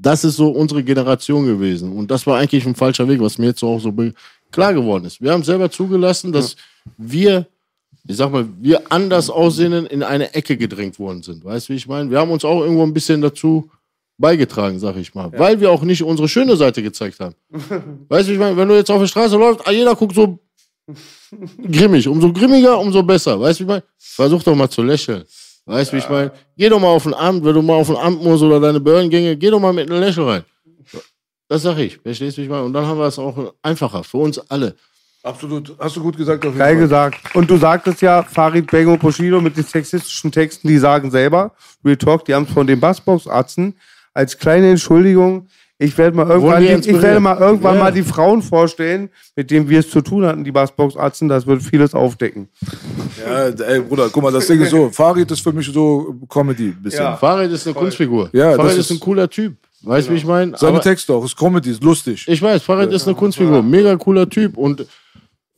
[0.00, 1.92] das ist so unsere Generation gewesen.
[1.92, 3.92] Und das war eigentlich ein falscher Weg, was mir jetzt auch so
[4.52, 5.20] klar geworden ist.
[5.20, 6.56] Wir haben selber zugelassen, dass
[6.96, 7.46] wir,
[8.06, 11.44] ich sag mal, wir anders aussehenden in eine Ecke gedrängt worden sind.
[11.44, 12.10] Weißt du, wie ich meine?
[12.10, 13.70] Wir haben uns auch irgendwo ein bisschen dazu
[14.18, 15.32] beigetragen, sag ich mal.
[15.32, 17.34] Weil wir auch nicht unsere schöne Seite gezeigt haben.
[18.08, 18.56] weißt du, wie ich meine?
[18.56, 20.38] Wenn du jetzt auf der Straße läufst, ah, jeder guckt so
[21.70, 22.06] grimmig.
[22.06, 23.40] Umso grimmiger, umso besser.
[23.40, 23.84] Weißt du, wie ich meine?
[23.98, 25.24] Versuch doch mal zu lächeln.
[25.64, 26.32] Weißt du, wie ich meine?
[26.56, 28.80] Geh doch mal auf ein Amt, wenn du mal auf ein Amt musst oder deine
[28.80, 30.44] Behördengänge, geh doch mal mit einem Lächeln rein.
[31.52, 31.98] Das sag ich.
[31.98, 32.62] Verstehst du, wie ich meine?
[32.64, 34.74] Und dann haben wir es auch einfacher für uns alle.
[35.22, 35.76] Absolut.
[35.78, 36.40] Hast du gut gesagt.
[36.46, 36.82] Auf jeden Geil Fall.
[36.82, 37.34] gesagt.
[37.34, 41.52] Und du sagtest ja, Farid Bang und Bushido mit den sexistischen Texten, die sagen selber,
[41.84, 43.74] Real Talk, die haben es von den Bassbox-Arzten
[44.14, 45.46] als kleine Entschuldigung.
[45.78, 47.82] Ich werde mal irgendwann, ich werde mal irgendwann Ja.
[47.82, 51.28] mal die Frauen vorstellen, mit denen wir es zu tun hatten, die Bassbox-Arzten.
[51.28, 52.48] Das wird vieles aufdecken.
[53.26, 54.88] Ja, ey, Bruder, guck mal, das Ding ist so.
[54.90, 56.70] Farid ist für mich so Comedy.
[56.70, 57.02] Bisschen.
[57.02, 57.16] Ja.
[57.18, 58.30] Farid ist eine Kunstfigur.
[58.32, 59.54] Ja, Farid das ist, ist- ein cooler Typ.
[59.82, 60.56] Weißt du, wie ich meine?
[60.56, 62.24] Seine Texte auch, ist Comedy, ist lustig.
[62.28, 64.86] Ich weiß, Farid ist eine Kunstfigur, mega cooler Typ und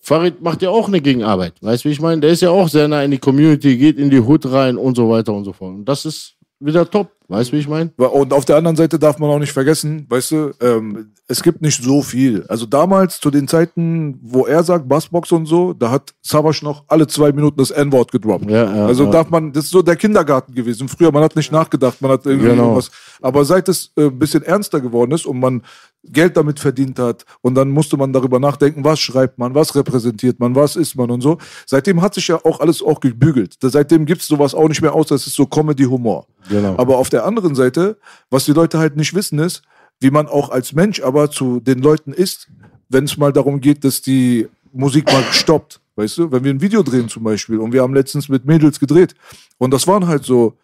[0.00, 1.54] Farid macht ja auch eine Gegenarbeit.
[1.62, 2.20] Weißt du, wie ich meine?
[2.20, 4.96] Der ist ja auch sehr nah in die Community, geht in die Hood rein und
[4.96, 5.74] so weiter und so fort.
[5.74, 7.10] Und das ist wieder top.
[7.28, 7.90] Weißt du, wie ich meine?
[7.96, 11.62] Und auf der anderen Seite darf man auch nicht vergessen, weißt du, ähm, es gibt
[11.62, 12.44] nicht so viel.
[12.48, 16.84] Also damals, zu den Zeiten, wo er sagt, Bassbox und so, da hat Savas noch
[16.86, 18.50] alle zwei Minuten das N-Wort gedroppt.
[18.50, 19.10] Ja, ja, also ja.
[19.10, 20.86] darf man, das ist so der Kindergarten gewesen.
[20.86, 22.76] Früher, man hat nicht nachgedacht, man hat irgendwie Genau.
[22.76, 22.90] was.
[23.22, 25.62] Aber seit es äh, ein bisschen ernster geworden ist und man
[26.10, 30.38] Geld damit verdient hat und dann musste man darüber nachdenken, was schreibt man, was repräsentiert
[30.38, 31.38] man, was ist man und so.
[31.66, 33.56] Seitdem hat sich ja auch alles auch gebügelt.
[33.60, 36.26] Seitdem gibt's sowas auch nicht mehr aus, das ist so Comedy-Humor.
[36.48, 36.76] Genau.
[36.76, 37.98] Aber auf der anderen Seite,
[38.30, 39.62] was die Leute halt nicht wissen, ist,
[40.00, 42.48] wie man auch als Mensch aber zu den Leuten ist,
[42.88, 45.80] wenn es mal darum geht, dass die Musik mal stoppt.
[45.96, 48.80] Weißt du, wenn wir ein Video drehen zum Beispiel und wir haben letztens mit Mädels
[48.80, 49.14] gedreht
[49.58, 50.54] und das waren halt so,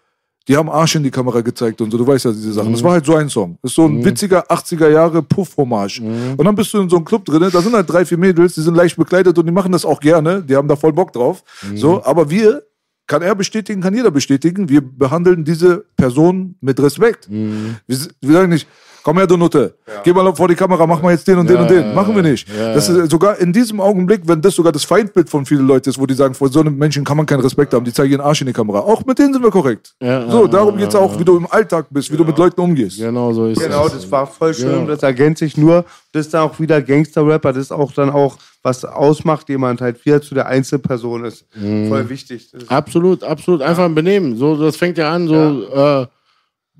[0.49, 2.72] die haben Arsch in die Kamera gezeigt und so, du weißt ja diese Sachen.
[2.72, 3.59] Das war halt so ein Song.
[3.62, 6.01] Das ist so ein witziger 80er Jahre Puff-Hommage.
[6.36, 8.55] Und dann bist du in so einem Club drin, da sind halt drei, vier Mädels,
[8.55, 11.12] die sind leicht bekleidet und die machen das auch gerne, die haben da voll Bock
[11.12, 11.43] drauf.
[11.76, 12.62] So, aber wir,
[13.07, 17.28] kann er bestätigen, kann jeder bestätigen, wir behandeln diese Person mit Respekt.
[17.28, 18.68] Wir, s- wir sagen nicht,
[19.03, 19.75] Komm her, du Nutte.
[20.05, 21.95] Geh mal vor die Kamera, mach mal jetzt den und den und den.
[21.95, 22.47] Machen wir nicht.
[22.49, 25.99] das ist sogar in diesem Augenblick, wenn das sogar das Feindbild von vielen Leuten ist,
[25.99, 28.21] wo die sagen, vor so einem Menschen kann man keinen Respekt haben, die zeigen ihren
[28.21, 28.81] Arsch in die Kamera.
[28.81, 29.95] Auch mit denen sind wir korrekt.
[30.01, 32.99] so, darum geht's auch, wie du im Alltag bist, wie du mit Leuten umgehst.
[32.99, 33.93] Genau so ist Genau, es.
[33.93, 34.87] das war voll schön.
[34.87, 35.85] Das ergänzt sich nur.
[36.13, 37.53] Das ist dann auch wieder Gangster-Rapper.
[37.53, 41.45] Das ist auch dann auch, was ausmacht, jemand halt wieder zu der Einzelperson ist.
[41.89, 42.49] Voll wichtig.
[42.53, 43.63] Das ist Absolut, absolut.
[43.63, 44.37] Einfach ein Benehmen.
[44.37, 46.07] So, das fängt ja an, so, Äh,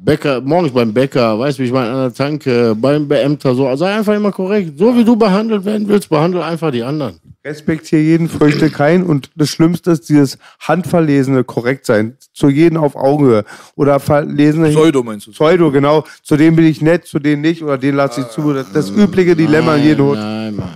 [0.03, 3.75] Bäcker, morgens beim Bäcker, weißt du, wie ich meine, an der Tanke, beim Beämter, so.
[3.77, 4.79] Sei einfach immer korrekt.
[4.79, 7.21] So wie du behandelt werden willst, behandle einfach die anderen.
[7.45, 9.05] Respektiere jeden, fürchte keinen.
[9.05, 12.17] Und das Schlimmste ist dieses handverlesene korrekt sein.
[12.33, 13.45] Zu jedem auf Augenhöhe.
[13.77, 14.71] Oder verlesene.
[14.71, 15.33] Pseudo meinst du?
[15.33, 16.05] Pseudo, genau.
[16.23, 17.63] Zu dem bin ich nett, zu dem nicht.
[17.63, 18.55] Oder den lasse ich zu.
[18.55, 20.17] Das, das übliche Dilemma in jedem Hut.
[20.17, 20.69] Nein, Mann.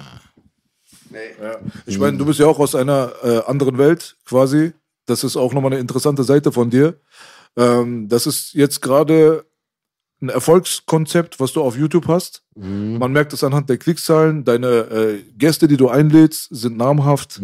[1.87, 4.72] Ich meine, du bist ja auch aus einer äh, anderen Welt quasi.
[5.07, 6.95] Das ist auch nochmal eine interessante Seite von dir.
[7.57, 9.45] Ähm, das ist jetzt gerade
[10.23, 12.43] ein Erfolgskonzept, was du auf YouTube hast.
[12.99, 14.45] Man merkt es anhand der Klickzahlen.
[14.45, 17.41] Deine äh, Gäste, die du einlädst, sind namhaft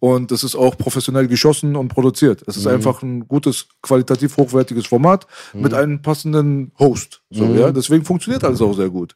[0.00, 2.42] und es ist auch professionell geschossen und produziert.
[2.46, 7.22] Es ist einfach ein gutes, qualitativ hochwertiges Format mit einem passenden Host.
[7.30, 7.70] So, ja?
[7.70, 9.14] Deswegen funktioniert alles auch sehr gut.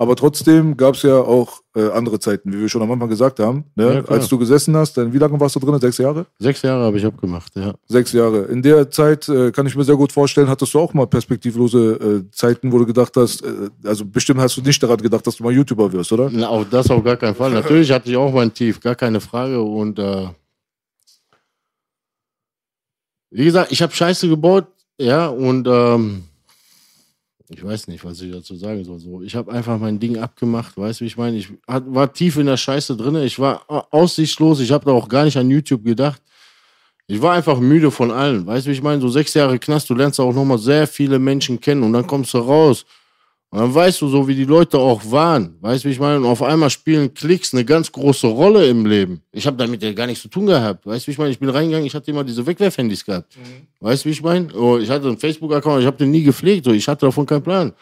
[0.00, 3.38] Aber trotzdem gab es ja auch äh, andere Zeiten, wie wir schon am Anfang gesagt
[3.38, 3.64] haben.
[3.74, 3.96] Ne?
[3.96, 4.04] Ja.
[4.06, 5.78] Als du gesessen hast, dann wie lange warst du drin?
[5.78, 6.24] Sechs Jahre?
[6.38, 7.74] Sechs Jahre habe ich abgemacht, ja.
[7.86, 8.44] Sechs Jahre.
[8.44, 12.24] In der Zeit äh, kann ich mir sehr gut vorstellen, hattest du auch mal perspektivlose
[12.24, 15.36] äh, Zeiten, wo du gedacht hast, äh, also bestimmt hast du nicht daran gedacht, dass
[15.36, 16.30] du mal YouTuber wirst, oder?
[16.32, 17.50] Na, auch das auf gar keinen Fall.
[17.50, 19.60] Natürlich hatte ich auch mein Tief, gar keine Frage.
[19.60, 20.28] Und äh,
[23.28, 24.66] wie gesagt, ich habe Scheiße gebaut,
[24.98, 26.22] ja, und ähm,
[27.52, 29.00] ich weiß nicht, was ich dazu sagen soll.
[29.00, 31.36] So, ich habe einfach mein Ding abgemacht, weißt du, wie ich meine?
[31.36, 35.08] Ich war tief in der Scheiße drin, ich war au- aussichtslos, ich habe da auch
[35.08, 36.22] gar nicht an YouTube gedacht.
[37.08, 39.00] Ich war einfach müde von allen, weißt du, wie ich meine?
[39.00, 42.32] So sechs Jahre Knast, du lernst auch nochmal sehr viele Menschen kennen und dann kommst
[42.34, 42.86] du raus.
[43.52, 45.56] Und dann weißt du so, wie die Leute auch waren.
[45.60, 46.18] Weißt du, wie ich meine?
[46.18, 49.22] Und auf einmal spielen Klicks eine ganz große Rolle im Leben.
[49.32, 50.86] Ich habe damit ja gar nichts zu tun gehabt.
[50.86, 51.30] Weißt du, wie ich meine?
[51.32, 53.36] Ich bin reingegangen, ich hatte immer diese Wegwerfhandys gehabt.
[53.80, 54.54] Weißt du, wie ich meine?
[54.54, 56.64] Oh, ich hatte einen Facebook-Account, ich habe den nie gepflegt.
[56.64, 56.70] So.
[56.70, 57.72] Ich hatte davon keinen Plan.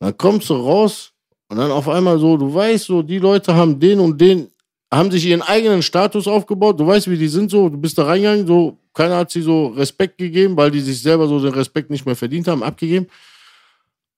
[0.00, 1.12] Dann kommst du raus
[1.48, 4.48] und dann auf einmal so, du weißt so, die Leute haben den und den,
[4.90, 6.80] haben sich ihren eigenen Status aufgebaut.
[6.80, 7.68] Du weißt, wie die sind so.
[7.68, 11.28] Du bist da reingegangen, so, keiner hat sie so Respekt gegeben, weil die sich selber
[11.28, 13.06] so den Respekt nicht mehr verdient haben, abgegeben.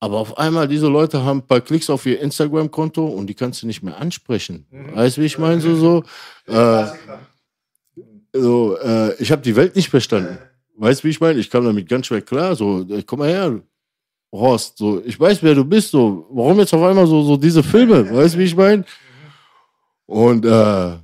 [0.04, 3.62] Aber auf einmal, diese Leute haben ein paar Klicks auf ihr Instagram-Konto und die kannst
[3.62, 4.66] du nicht mehr ansprechen.
[4.92, 5.62] Weißt du, wie ich meine?
[5.62, 6.04] So, so,
[6.46, 6.84] äh,
[8.34, 10.36] so äh, ich habe die Welt nicht verstanden.
[10.76, 11.40] Weißt du, wie ich meine?
[11.40, 12.54] Ich kam damit ganz schwer klar.
[12.54, 13.62] So, komm mal her,
[14.30, 14.76] Horst.
[14.76, 15.92] So, ich weiß, wer du bist.
[15.92, 18.14] So, warum jetzt auf einmal so, so diese Filme?
[18.14, 18.84] Weißt du, wie ich meine?
[20.04, 20.98] Und äh,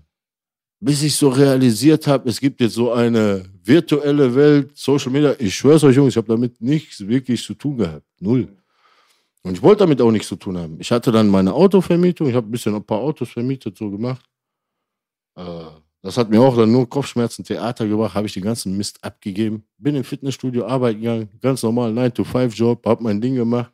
[0.78, 5.34] bis ich so realisiert habe, es gibt jetzt so eine virtuelle Welt, Social Media.
[5.38, 8.04] Ich schwör's euch, Jungs, ich habe damit nichts wirklich zu tun gehabt.
[8.20, 8.59] Null.
[9.42, 10.76] Und ich wollte damit auch nichts zu tun haben.
[10.80, 14.24] Ich hatte dann meine Autovermietung, ich habe ein bisschen ein paar Autos vermietet, so gemacht.
[15.36, 15.64] Äh,
[16.02, 19.64] das hat mir auch dann nur Kopfschmerzen, Theater gebracht, habe ich den ganzen Mist abgegeben.
[19.76, 23.72] Bin im Fitnessstudio arbeiten gegangen, ganz normal, 9-to-5-Job, habe mein Ding gemacht.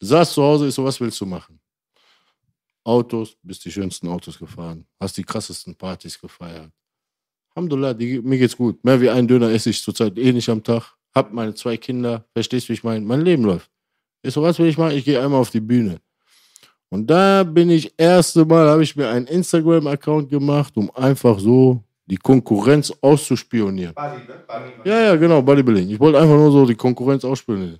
[0.00, 1.60] Saß zu Hause, ist so, was willst du machen?
[2.82, 6.72] Autos, bist die schönsten Autos gefahren, hast die krassesten Partys gefeiert.
[7.54, 8.82] Alhamdulillah, die, mir geht's gut.
[8.82, 10.94] Mehr wie ein Döner esse ich zurzeit eh nicht am Tag.
[11.14, 13.04] Hab meine zwei Kinder, verstehst du, wie ich meine?
[13.04, 13.70] Mein Leben läuft.
[14.22, 14.96] Ist so, was will ich machen?
[14.96, 15.98] Ich gehe einmal auf die Bühne.
[16.90, 21.82] Und da bin ich, erste Mal habe ich mir einen Instagram-Account gemacht, um einfach so
[22.06, 23.94] die Konkurrenz auszuspionieren.
[24.84, 25.88] Ja, ja, genau, Bodybuilding.
[25.90, 27.78] Ich wollte einfach nur so die Konkurrenz ausspionieren.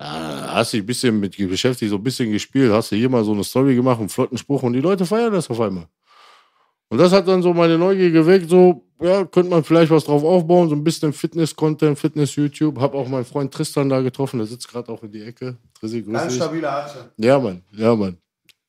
[0.00, 3.22] Ja, hast dich ein bisschen mit beschäftigt, so ein bisschen gespielt, hast du hier mal
[3.22, 5.86] so eine Story gemacht, einen flotten Spruch und die Leute feiern das auf einmal.
[6.88, 10.24] Und das hat dann so meine Neugier geweckt, so, ja, könnte man vielleicht was drauf
[10.24, 12.78] aufbauen, so ein bisschen Fitness-Content, Fitness-YouTube.
[12.80, 15.56] Hab auch meinen Freund Tristan da getroffen, der sitzt gerade auch in die Ecke.
[15.78, 16.38] Trissi, grüß dich.
[17.16, 18.16] Ja, Mann, ja, Mann.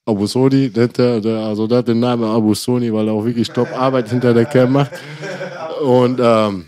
[0.05, 3.47] Abu Soni, der, der, also der hat den Namen Abu Soni, weil er auch wirklich
[3.53, 4.91] top Arbeit hinter der Cam macht.
[5.81, 6.65] Und ähm,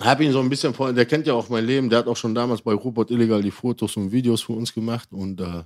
[0.00, 2.16] habe ihn so ein bisschen vor, der kennt ja auch mein Leben, der hat auch
[2.16, 5.62] schon damals bei Rupert Illegal die Fotos und Videos für uns gemacht und äh,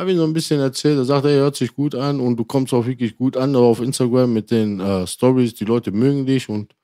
[0.00, 2.44] habe ihm so ein bisschen erzählt, er sagt, er hört sich gut an und du
[2.44, 6.48] kommst auch wirklich gut an auf Instagram mit den äh, Stories, die Leute mögen dich
[6.48, 6.74] und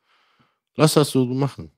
[0.77, 1.71] lass das so machen.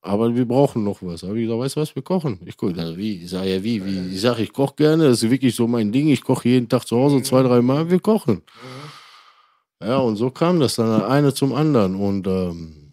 [0.00, 1.22] Aber wir brauchen noch was.
[1.22, 2.40] Habe ich gesagt, weißt du was, wir kochen.
[2.46, 3.24] Ich gucke, also wie?
[3.24, 4.14] Ich sage, ja, wie, wie?
[4.14, 6.08] Ich sage, ich koche gerne, das ist wirklich so mein Ding.
[6.08, 8.42] Ich koche jeden Tag zu Hause zwei, drei Mal, wir kochen.
[9.82, 11.96] Ja, und so kam das dann eine zum anderen.
[11.96, 12.92] Und ähm,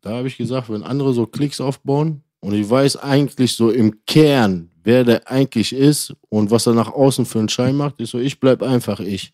[0.00, 4.04] da habe ich gesagt, wenn andere so Klicks aufbauen und ich weiß eigentlich so im
[4.06, 8.10] Kern, wer der eigentlich ist und was er nach außen für einen Schein macht, ist
[8.10, 9.32] so, ich bleib einfach ich.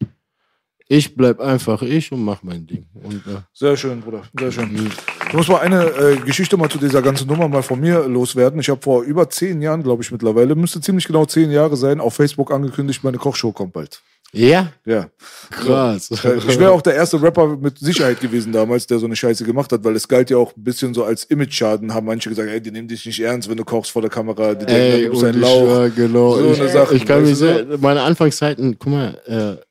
[0.86, 2.86] Ich bleib einfach ich und mach mein Ding.
[2.94, 4.22] Und, äh, Sehr schön, Bruder.
[4.38, 4.90] Sehr schön.
[5.26, 8.60] Ich muss mal eine äh, Geschichte mal zu dieser ganzen Nummer mal von mir loswerden.
[8.60, 12.00] Ich habe vor über zehn Jahren, glaube ich mittlerweile, müsste ziemlich genau zehn Jahre sein,
[12.00, 14.02] auf Facebook angekündigt, meine Kochshow kommt bald.
[14.32, 15.08] Ja, Ja.
[15.50, 16.10] krass.
[16.10, 16.22] Ich
[16.58, 19.82] wäre auch der erste Rapper mit Sicherheit gewesen damals, der so eine Scheiße gemacht hat,
[19.82, 22.70] weil es galt ja auch ein bisschen so als Image-Schaden, haben manche gesagt, ey, die
[22.70, 25.24] nehmen dich nicht ernst, wenn du kochst vor der Kamera, die denken, Ey, du bist
[25.24, 25.60] ein Lauch.
[25.60, 26.36] schwör, genau.
[26.36, 29.64] So ich, eine Sache, ich kann mich du sehr, meine Anfangszeiten, guck mal, äh,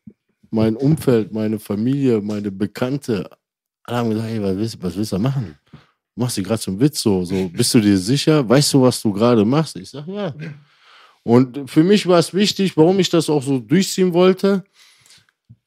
[0.51, 3.29] mein Umfeld, meine Familie, meine Bekannte,
[3.83, 5.55] alle haben gesagt, ey, was willst, was willst du da machen?
[5.71, 8.47] Du machst dir gerade zum Witz so, so, bist du dir sicher?
[8.47, 9.77] Weißt du, was du gerade machst?
[9.77, 10.33] Ich sag, ja.
[11.29, 14.63] Und für mich war es wichtig, warum ich das auch so durchziehen wollte.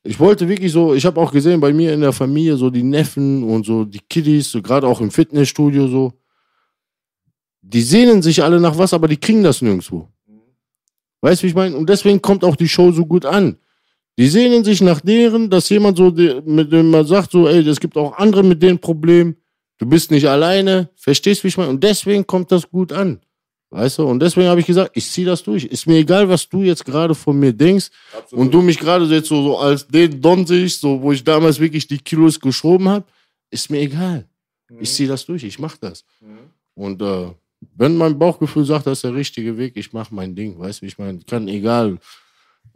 [0.03, 2.83] Ich wollte wirklich so, ich habe auch gesehen bei mir in der Familie so die
[2.83, 6.15] Neffen und so die Kiddies, so gerade auch im Fitnessstudio so,
[7.61, 10.09] die sehnen sich alle nach was, aber die kriegen das nirgendwo.
[11.21, 11.77] Weißt du, wie ich meine?
[11.77, 13.57] Und deswegen kommt auch die Show so gut an.
[14.19, 17.79] Die sehnen sich nach deren, dass jemand so, mit dem man sagt, so, ey, es
[17.79, 19.37] gibt auch andere mit denen Problem.
[19.79, 20.91] Du bist nicht alleine.
[20.97, 21.71] Verstehst du, wie ich meine?
[21.71, 23.21] Und deswegen kommt das gut an.
[23.73, 24.05] Weißt du?
[24.05, 25.65] Und deswegen habe ich gesagt, ich ziehe das durch.
[25.65, 27.89] Ist mir egal, was du jetzt gerade von mir denkst.
[28.31, 31.59] Und du mich gerade jetzt so, so als den Don siehst, so, wo ich damals
[31.59, 33.07] wirklich die Kilos geschoben habe.
[33.51, 34.27] Ist mir egal.
[34.79, 35.43] Ich ziehe das durch.
[35.45, 36.05] Ich mache das.
[36.75, 37.29] Und äh,
[37.77, 40.59] wenn mein Bauchgefühl sagt, das ist der richtige Weg, ich mache mein Ding.
[40.59, 41.21] Weißt du, wie ich meine?
[41.27, 41.97] Kann egal.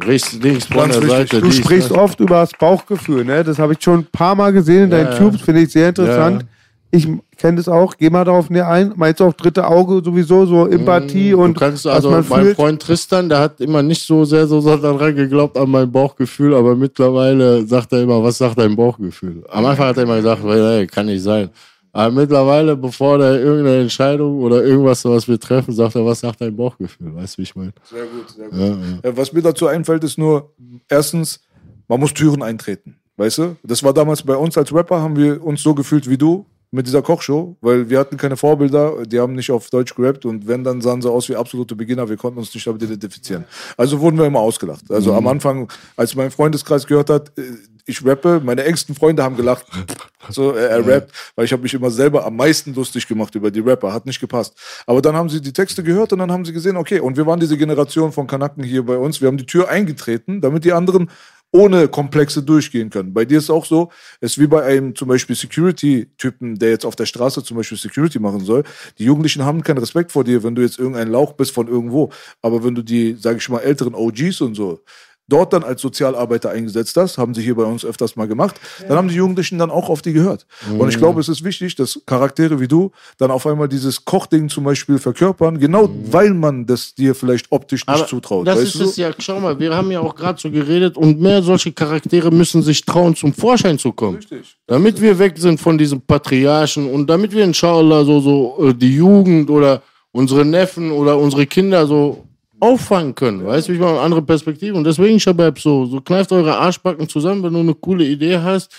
[0.03, 1.09] Rechts, links, von Ganz der.
[1.09, 1.41] Seite.
[1.43, 1.97] Du dies, sprichst das.
[1.99, 3.45] oft über das Bauchgefühl, ne?
[3.45, 5.19] Das habe ich schon ein paar Mal gesehen in Ja, deinen ja.
[5.19, 6.43] Tubes, finde ich sehr interessant.
[6.43, 6.49] Ja.
[6.93, 8.93] Ich kenne das auch, geh mal darauf näher ein.
[8.97, 12.43] Meinst du auch dritte Auge sowieso, so Empathie Du und kannst was also, man mein
[12.45, 12.57] fühlt?
[12.57, 16.77] Freund Tristan, der hat immer nicht so sehr so daran geglaubt an mein Bauchgefühl, aber
[16.77, 19.45] mittlerweile sagt er immer, was sagt dein Bauchgefühl?
[19.49, 21.51] Am Anfang hat er immer gesagt, hey, kann nicht sein.
[21.93, 26.41] Aber mittlerweile, bevor der irgendeine Entscheidung oder irgendwas, was wir treffen, sagt er, was sagt
[26.41, 27.15] dein Bauchgefühl?
[27.15, 27.73] Weißt du, wie ich meine?
[27.85, 28.59] Sehr gut, sehr gut.
[28.59, 29.11] Ja, ja.
[29.11, 30.53] Äh, Was mir dazu einfällt, ist nur,
[30.89, 31.41] erstens,
[31.89, 32.97] man muss Türen eintreten.
[33.17, 33.57] Weißt du?
[33.63, 36.45] Das war damals bei uns als Rapper, haben wir uns so gefühlt wie du
[36.77, 40.47] mit dieser Kochshow, weil wir hatten keine Vorbilder, die haben nicht auf Deutsch gerappt und
[40.47, 43.47] wenn, dann sahen sie aus wie absolute Beginner, wir konnten uns nicht damit identifizieren.
[43.77, 44.91] Also wurden wir immer ausgelacht.
[44.91, 47.43] Also am Anfang, als mein Freundeskreis gehört hat, äh,
[47.87, 49.65] ich rappe, meine engsten Freunde haben gelacht,
[50.29, 53.51] so er, er rappt, weil ich habe mich immer selber am meisten lustig gemacht über
[53.51, 54.55] die Rapper, hat nicht gepasst.
[54.87, 57.27] Aber dann haben sie die Texte gehört und dann haben sie gesehen, okay, und wir
[57.27, 60.73] waren diese Generation von Kanaken hier bei uns, wir haben die Tür eingetreten, damit die
[60.73, 61.11] anderen
[61.57, 63.15] ohne Komplexe durchgehen können.
[63.15, 63.91] Bei dir ist auch so,
[64.21, 67.79] es ist wie bei einem zum Beispiel Security-Typen, der jetzt auf der Straße zum Beispiel
[67.79, 68.63] Security machen soll.
[68.99, 72.11] Die Jugendlichen haben keinen Respekt vor dir, wenn du jetzt irgendein Lauch bist von irgendwo.
[72.43, 74.81] Aber wenn du die, sage ich mal, älteren OGs und so
[75.29, 78.97] dort dann als Sozialarbeiter eingesetzt hast, haben sie hier bei uns öfters mal gemacht, dann
[78.97, 80.47] haben die Jugendlichen dann auch auf die gehört.
[80.79, 84.49] Und ich glaube, es ist wichtig, dass Charaktere wie du dann auf einmal dieses Kochding
[84.49, 88.47] zum Beispiel verkörpern, genau weil man das dir vielleicht optisch nicht Aber zutraut.
[88.47, 88.85] Das weißt ist du?
[88.85, 92.31] es ja, schau mal, wir haben ja auch gerade so geredet und mehr solche Charaktere
[92.31, 94.17] müssen sich trauen, zum Vorschein zu kommen.
[94.17, 94.57] Richtig.
[94.67, 98.95] Damit wir weg sind von diesem Patriarchen und damit wir inshallah so, so äh, die
[98.95, 102.25] Jugend oder unsere Neffen oder unsere Kinder so
[102.61, 103.45] auffangen können.
[103.45, 104.77] Weißt du, ich meine, andere Perspektiven.
[104.77, 108.73] Und deswegen, Shabab, so, so kneift eure Arschbacken zusammen, wenn du eine coole Idee hast.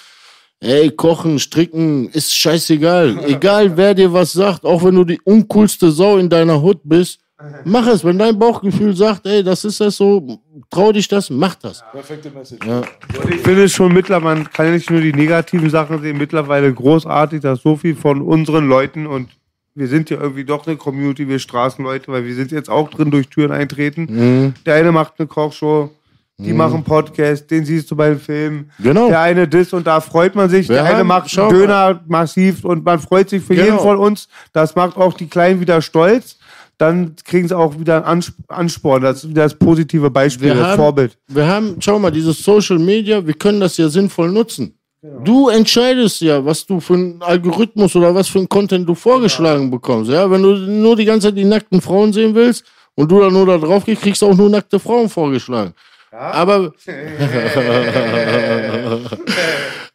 [0.59, 3.23] Ey, kochen, stricken, ist scheißegal.
[3.28, 7.19] Egal, wer dir was sagt, auch wenn du die uncoolste Sau in deiner Hut bist,
[7.65, 8.03] mach es.
[8.03, 10.39] Wenn dein Bauchgefühl sagt, ey, das ist das so,
[10.71, 11.84] trau dich das, mach das.
[11.91, 12.65] Perfekte Message.
[12.65, 12.82] Ja.
[13.30, 16.73] Ich finde es schon mittlerweile, man kann ja nicht nur die negativen Sachen sehen, mittlerweile
[16.73, 19.30] großartig, dass so viel von unseren Leuten und
[19.78, 23.11] wir sind ja irgendwie doch eine Community, wir Straßenleute, weil wir sind jetzt auch drin
[23.11, 24.07] durch Türen eintreten.
[24.09, 24.53] Mhm.
[24.65, 25.91] Der eine macht eine Kochshow,
[26.39, 28.69] die machen Podcast, den siehst du beim Film.
[28.80, 29.07] Genau.
[29.07, 30.69] Der eine das und da freut man sich.
[30.69, 33.65] Wir der eine macht schau Döner massiv und man freut sich für Genau.
[33.65, 34.28] jeden von uns.
[34.53, 36.38] Das macht auch die Kleinen wieder stolz.
[36.80, 39.01] Dann kriegen sie auch wieder einen Ans- Ansporn.
[39.01, 41.17] Das ist das positive Beispiel, Wir das haben, Vorbild.
[41.28, 44.76] wir haben, schau mal, dieses Social Media, wir können das ja sinnvoll nutzen.
[45.01, 49.69] Du entscheidest ja, was du für einen Algorithmus oder was für einen Content du vorgeschlagen
[49.69, 50.09] bekommst.
[50.11, 53.31] Ja, wenn du nur die ganze Zeit die nackten Frauen sehen willst und du dann
[53.33, 55.73] nur da drauf gehst, kriegst du auch nur nackte Frauen vorgeschlagen.
[56.11, 56.73] Aber,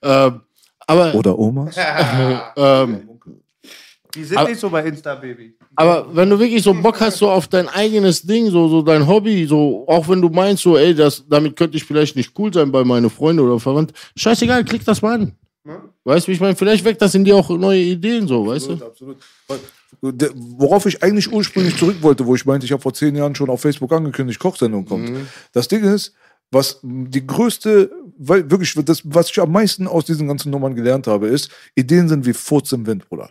[0.03, 0.41] ähm,
[0.87, 1.77] aber, Oder Omas?
[2.57, 3.09] ähm,
[4.15, 5.55] Die sind Aber- nicht so bei Insta, Baby.
[5.77, 9.07] Aber wenn du wirklich so Bock hast, so auf dein eigenes Ding, so, so dein
[9.07, 12.53] Hobby, so, auch wenn du meinst, so, ey, das, damit könnte ich vielleicht nicht cool
[12.53, 15.33] sein bei meinen Freunden oder Verwandten, scheißegal, klick das mal an.
[16.05, 16.57] Weißt du, wie ich meine?
[16.57, 18.73] Vielleicht weckt das in dir auch neue Ideen, so, weißt du?
[18.85, 19.17] Absolut.
[20.03, 23.35] Der- Worauf ich eigentlich ursprünglich zurück wollte, wo ich meinte, ich habe vor zehn Jahren
[23.35, 25.11] schon auf Facebook angekündigt, Kochsendung kommt.
[25.53, 26.13] Das Ding ist,
[26.51, 31.07] was die größte, weil wirklich, das, was ich am meisten aus diesen ganzen Nummern gelernt
[31.07, 33.31] habe, ist, Ideen sind wie Furz im Wind, Bruder.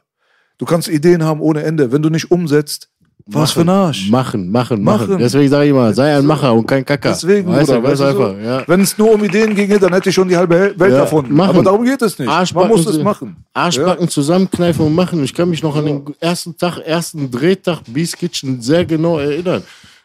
[0.62, 1.92] Du kannst Ideen haben ohne Ende.
[1.92, 2.88] Wenn du nicht umsetzt,
[3.26, 4.12] Was für ein Arsch.
[4.12, 5.08] Machen, machen, machen.
[5.10, 5.18] Machen.
[5.18, 7.10] Deswegen sage ich immer, sei ein Macher und kein Kacker.
[7.10, 8.32] Deswegen, weißt Bruder, weißt du einfach.
[8.34, 8.38] so?
[8.38, 8.64] Ja.
[8.68, 11.34] Wenn es nur um Ideen ginge, dann hätte ich schon die halbe Welt Ja, erfunden.
[11.34, 11.50] machen.
[11.50, 12.30] Aber darum geht es nicht.
[12.30, 13.38] Arschbacken, Man muss es machen.
[13.56, 15.24] Arschbacken zusammenkneifen und machen.
[15.24, 19.64] Ich kann mich noch an den ersten Tag, ersten Drehtag Beast Kitchen sehr genau erinnern.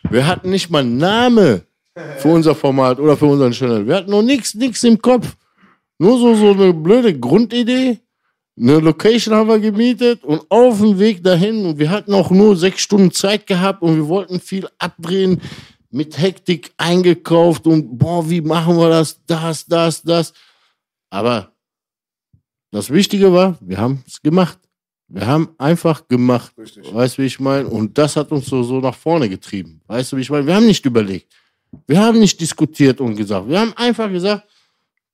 [0.09, 1.61] Wir hatten nicht mal einen Namen
[2.17, 3.87] für unser Format oder für unseren Channel.
[3.87, 5.37] Wir hatten noch nichts, nichts im Kopf.
[5.99, 7.99] Nur so, so eine blöde Grundidee.
[8.59, 12.57] Eine Location haben wir gemietet und auf dem Weg dahin und wir hatten auch nur
[12.57, 15.43] sechs Stunden Zeit gehabt und wir wollten viel abdrehen,
[15.91, 20.33] mit Hektik eingekauft und boah, wie machen wir das, das, das, das.
[21.11, 21.53] Aber
[22.71, 24.59] das Wichtige war, wir haben es gemacht.
[25.09, 26.53] Wir haben einfach gemacht.
[26.57, 27.69] Weißt du, wie ich meine?
[27.69, 29.81] Und das hat uns so, so nach vorne getrieben.
[29.87, 30.47] Weißt du, wie ich meine?
[30.47, 31.33] Wir haben nicht überlegt.
[31.87, 33.49] Wir haben nicht diskutiert und gesagt.
[33.49, 34.49] Wir haben einfach gesagt,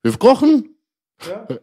[0.03, 0.72] wir kochen.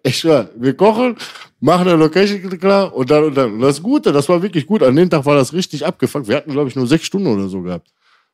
[0.03, 1.15] Ich schwör, wir kochen,
[1.59, 3.59] machen eine Location klar und dann und dann.
[3.59, 4.83] Das Gute, das war wirklich gut.
[4.83, 6.27] An dem Tag war das richtig abgefuckt.
[6.27, 7.91] Wir hatten, glaube ich, nur sechs Stunden oder so gehabt.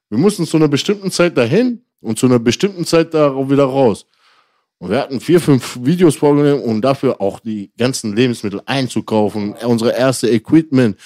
[0.09, 4.05] Wir mussten zu einer bestimmten Zeit dahin und zu einer bestimmten Zeit da wieder raus.
[4.77, 9.95] Und wir hatten vier, fünf Videos vorgenommen, um dafür auch die ganzen Lebensmittel einzukaufen, unsere
[9.95, 10.99] erste Equipment.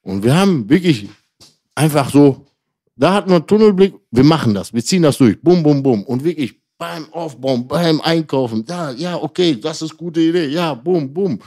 [0.00, 1.08] Und wir haben wirklich
[1.74, 2.46] einfach so,
[2.96, 6.02] da hatten wir einen Tunnelblick, wir machen das, wir ziehen das durch, bum, bum, bum.
[6.04, 11.12] Und wirklich beim Aufbauen, beim Einkaufen, da, ja, okay, das ist gute Idee, ja, bum,
[11.14, 11.38] bum.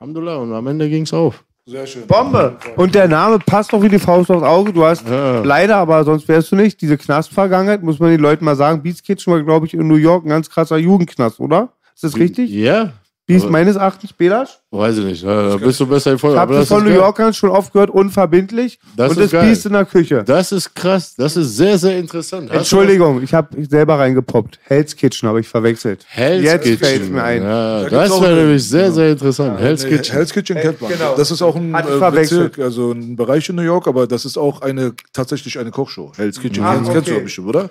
[0.00, 1.44] Alhamdulillah, und am Ende ging's auf.
[1.66, 2.04] Sehr schön.
[2.08, 2.56] Bombe.
[2.76, 4.72] Und der Name passt doch wie die Faust aufs Auge.
[4.72, 5.40] Du hast Ja.
[5.44, 8.82] leider, aber sonst wärst du nicht, diese Knastvergangenheit, muss man den Leuten mal sagen.
[8.82, 11.74] Beats Kitchen war, glaube ich, in New York ein ganz krasser Jugendknast, oder?
[11.94, 12.50] Ist das richtig?
[12.50, 12.92] Ja,
[13.32, 14.58] Beast aber- meines Erachtens, Belasch?
[14.72, 16.36] weiß ich nicht, ja, da bist du besser informiert.
[16.36, 16.94] Ich aber habe von ist New.
[16.94, 18.78] Yorkern schon oft gehört, unverbindlich.
[18.96, 19.48] Das und ist das geil.
[19.48, 20.22] Beast in der Küche.
[20.24, 22.50] Das ist krass, das ist sehr, sehr interessant.
[22.50, 24.58] Hast Entschuldigung, ich habe selber reingepoppt.
[24.62, 26.04] Hell's Kitchen habe ich verwechselt.
[26.08, 26.78] Hell's Jetzt Kitchen.
[26.78, 27.42] fällt mir ein.
[27.42, 29.58] Ja, gibt's das wäre nämlich sehr, sehr interessant.
[29.58, 30.12] Hell's Nee, Kitchen.
[30.14, 30.90] Hell's Kitchen kennt man.
[30.92, 31.14] genau.
[31.16, 32.10] Das ist auch ein ich äh.
[32.10, 36.12] Bezirk, also ein Bereich in New York, aber das ist auch eine tatsächlich eine Kochshow.
[36.16, 36.62] Hell's Kitchen.
[36.62, 37.22] Ah, kennst, kennst du okay.
[37.24, 37.70] bestimmt, oder?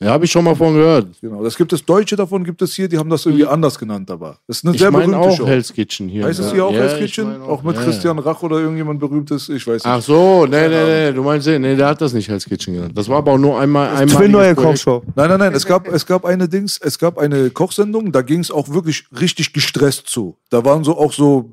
[0.00, 1.06] Ja, habe ich schon mal von gehört.
[1.20, 1.42] Genau.
[1.42, 4.38] Das gibt es Deutsche davon, gibt es hier, die haben das irgendwie anders genannt, aber.
[4.46, 5.46] Das ist eine Ich sehr berühmte auch Show.
[5.46, 6.24] Hell's Kitchen hier.
[6.24, 6.52] Heißt es Ja.
[6.52, 7.24] hier auch Ja, Hell's Kitchen?
[7.28, 9.48] meine Auch mit ja, Christian Rach oder irgendjemand berühmtes?
[9.48, 9.86] Ich weiß nicht.
[9.86, 12.92] Ach so, nee, nee, nee, du meinst, nee, der hat das nicht Hell's Kitchen genannt.
[12.96, 14.06] Das war aber auch nur einmal einmal.
[14.06, 15.02] Twin neue Kochshow.
[15.16, 15.52] Nein, nein, nein.
[15.54, 19.04] Es gab, es gab eine Dings, es gab eine Kochsendung, da ging es auch wirklich
[19.20, 20.36] richtig gestresst zu.
[20.50, 21.50] Da waren so auch so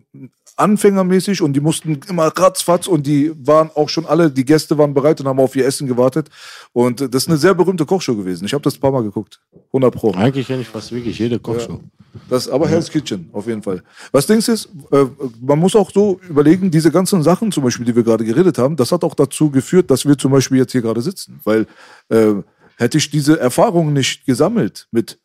[0.57, 4.93] anfängermäßig und die mussten immer ratzfatz und die waren auch schon alle, die Gäste waren
[4.93, 6.29] bereit und haben auf ihr Essen gewartet.
[6.71, 8.45] Und das ist eine sehr berühmte Kochshow gewesen.
[8.45, 9.41] Ich habe das ein paar Mal geguckt.
[9.67, 10.11] 100 Pro.
[10.11, 11.81] Eigentlich kenne ich fast wirklich jede Kochshow.
[12.29, 13.83] Das, aber Hell's Kitchen, auf jeden Fall.
[14.11, 15.05] Was denkst du, ist, äh,
[15.41, 18.77] man muss auch so überlegen, diese ganzen Sachen zum Beispiel, die wir gerade geredet haben,
[18.77, 21.41] das hat auch dazu geführt, dass wir zum Beispiel jetzt hier gerade sitzen.
[21.43, 21.67] Weil
[22.09, 22.35] äh,
[22.77, 25.19] hätte ich diese Erfahrung nicht gesammelt mit,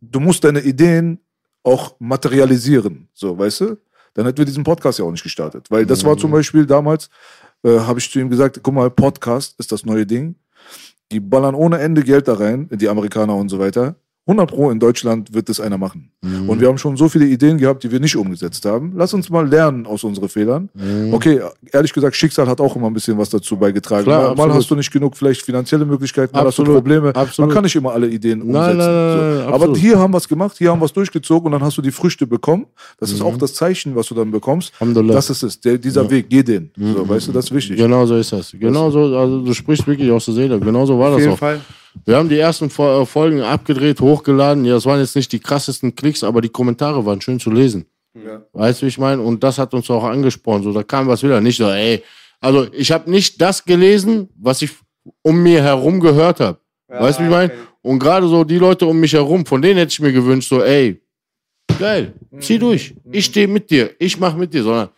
[0.00, 1.20] du musst deine Ideen
[1.62, 3.76] auch materialisieren, so, weißt du?
[4.14, 5.70] Dann hätten wir diesen Podcast ja auch nicht gestartet.
[5.70, 7.08] Weil das war zum Beispiel damals,
[7.64, 10.36] äh, habe ich zu ihm gesagt, guck mal, Podcast ist das neue Ding.
[11.10, 13.96] Die ballern ohne Ende Geld da rein, die Amerikaner und so weiter.
[14.26, 16.10] 100 Pro in Deutschland wird das einer machen.
[16.46, 18.92] Und wir haben schon so viele Ideen gehabt, die wir nicht umgesetzt haben.
[18.94, 20.68] Lass uns mal lernen aus unseren Fehlern.
[21.10, 21.40] Okay,
[21.72, 24.04] ehrlich gesagt, Schicksal hat auch immer ein bisschen was dazu beigetragen.
[24.04, 24.54] Klar, mal, mal absolut.
[24.54, 27.08] hast du nicht genug vielleicht finanzielle Möglichkeiten, mal hast du Absolut, Probleme.
[27.16, 27.48] absolut.
[27.48, 28.76] Man kann nicht immer alle Ideen umsetzen.
[28.76, 29.42] Nein, nein, nein, so.
[29.42, 29.76] Aber absolut.
[29.78, 31.90] hier haben wir es gemacht, hier haben wir es durchgezogen und dann hast du die
[31.90, 32.66] Früchte bekommen.
[33.00, 34.72] Das ist auch das Zeichen, was du dann bekommst.
[34.80, 34.90] Mhm.
[34.92, 35.08] Mhm.
[35.08, 35.60] Das ist es.
[35.60, 36.70] Der, dieser Weg, geh den.
[36.76, 37.76] So, weißt du, das ist wichtig.
[37.76, 38.52] Genau so ist das.
[38.52, 40.60] Genau so, also du sprichst wirklich aus der Seele.
[40.60, 41.38] Genau so war Auf das jeden auch.
[41.38, 41.60] Fall.
[42.04, 44.64] Wir haben die ersten äh, Folgen abgedreht, hochgeladen.
[44.64, 47.86] Ja, das waren jetzt nicht die krassesten Klicks, aber die Kommentare waren schön zu lesen.
[48.52, 49.22] Weißt du, wie ich meine?
[49.22, 50.62] Und das hat uns auch angesprochen.
[50.62, 51.40] So, da kam was wieder.
[51.40, 52.02] Nicht so, ey.
[52.40, 54.70] Also, ich habe nicht das gelesen, was ich
[55.22, 56.58] um mir herum gehört habe.
[56.88, 57.52] weißt du, wie ich meine?
[57.80, 60.62] Und gerade so die Leute um mich herum, von denen hätte ich mir gewünscht, so,
[60.62, 61.00] ey,
[61.78, 62.94] geil, zieh durch.
[63.10, 63.90] Ich stehe mit dir.
[63.98, 64.62] Ich mach mit dir.
[64.62, 64.88] Sondern,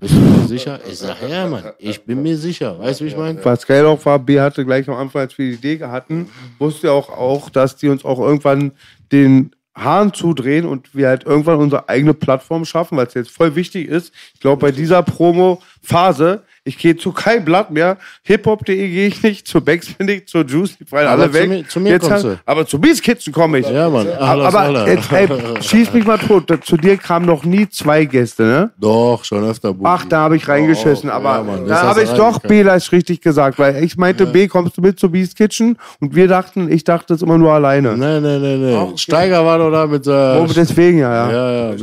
[0.00, 0.80] dir sicher?
[0.88, 2.78] Ich sag, ja, Mann, ich bin mir sicher.
[2.78, 3.44] Weißt du, wie ich meine?
[3.44, 6.28] Was geil auch war, B hatte gleich am Anfang, als wir die Idee hatten,
[6.58, 8.72] wusste auch, auch, dass die uns auch irgendwann
[9.12, 13.54] den Hahn zudrehen und wir halt irgendwann unsere eigene Plattform schaffen, weil es jetzt voll
[13.54, 14.12] wichtig ist.
[14.34, 19.46] Ich glaube, bei dieser Promo-Phase, ich gehe zu kein Blatt mehr, hiphop.de gehe ich nicht,
[19.46, 21.48] zu Backspin nicht, zu Juicy, fallen alle zu weg.
[21.48, 22.38] mir- zu mir jetzt kommst halt-.
[22.44, 23.68] Aber zu Beats Kitchen komme ich.
[23.68, 24.06] Ja, Mann.
[24.08, 24.86] Alles, aber alles.
[24.88, 25.28] jetzt, ey,
[25.62, 26.52] schieß mich mal tot.
[26.64, 28.70] Zu dir kamen noch nie zwei Gäste, ne?
[28.78, 29.72] Doch, schon öfter.
[29.72, 29.84] Budi.
[29.88, 32.48] Ach, da habe ich reingeschissen, Oh, aber ja, Mann, da habe ich doch reingekommen.
[32.48, 35.76] B leicht richtig gesagt, weil ich meinte, B, kommst du mit zu Beast Kitchen?
[36.00, 37.96] Und wir dachten, ich dachte es immer nur alleine.
[37.96, 38.96] Nee, nee, nee, nee.
[38.96, 41.30] Steiger war doch da mit äh, Oh, deswegen ja, ja.
[41.32, 41.74] ja, ja,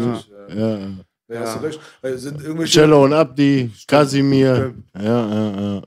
[0.55, 0.77] ja,
[1.33, 1.39] ja.
[1.41, 1.79] Ja, hast du recht.
[2.01, 4.73] Äh, Sind irgendwelche, Cello und Abdi, Kasimir.
[4.95, 5.81] Ja, ja, ja.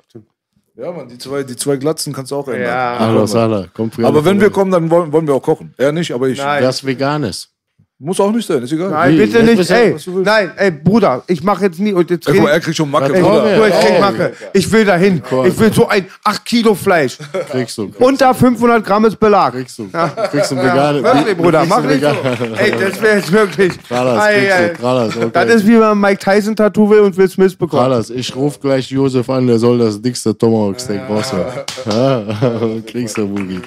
[0.76, 2.62] ja, Mann, die zwei, die zwei Glatzen kannst du auch ändern.
[2.62, 2.96] Ja.
[2.98, 3.66] Hallo.
[3.74, 5.74] Kommt Aber wenn wir kommen, dann wollen, wollen wir auch kochen.
[5.76, 6.38] Er nicht, aber ich.
[6.38, 6.62] Nein.
[6.62, 7.55] Das Veganes.
[7.98, 8.90] Muss auch nicht sein, ist egal.
[8.90, 9.70] Nein, bitte nicht.
[9.70, 11.94] Ey, nein, ey, Bruder, ich mache jetzt nie.
[11.94, 13.40] Und jetzt Ey, guck mal, er kriegt schon Macke, Ey, Bruder.
[13.40, 14.00] Bruder, ich krieg Ey.
[14.00, 14.32] Macke.
[14.52, 15.22] Ich will dahin.
[15.46, 17.16] Ich will so ein 8 Kilo Fleisch.
[17.50, 17.90] Kriegst du.
[17.98, 19.54] Unter 500 Gramm ist Belag.
[19.54, 19.88] Kriegst du.
[20.30, 21.02] Kriegst du vegane.
[21.02, 22.54] Wirklich, Bruder, kriegst mach nicht so.
[22.56, 23.82] Ey, das wäre jetzt wirklich.
[23.88, 24.68] Kralas, Ei, kriegst ei.
[24.68, 24.74] du.
[24.74, 25.30] Kralas, okay.
[25.32, 27.80] Das ist wie wenn man Mike Tyson Tattoo will und Will Smith bekommt.
[27.82, 31.46] Kralas, ich ruf gleich Josef an, der soll das dickste Tomahawk-Steak rausholen.
[31.90, 32.22] Ja,
[32.86, 33.62] kriegst du, Boogie.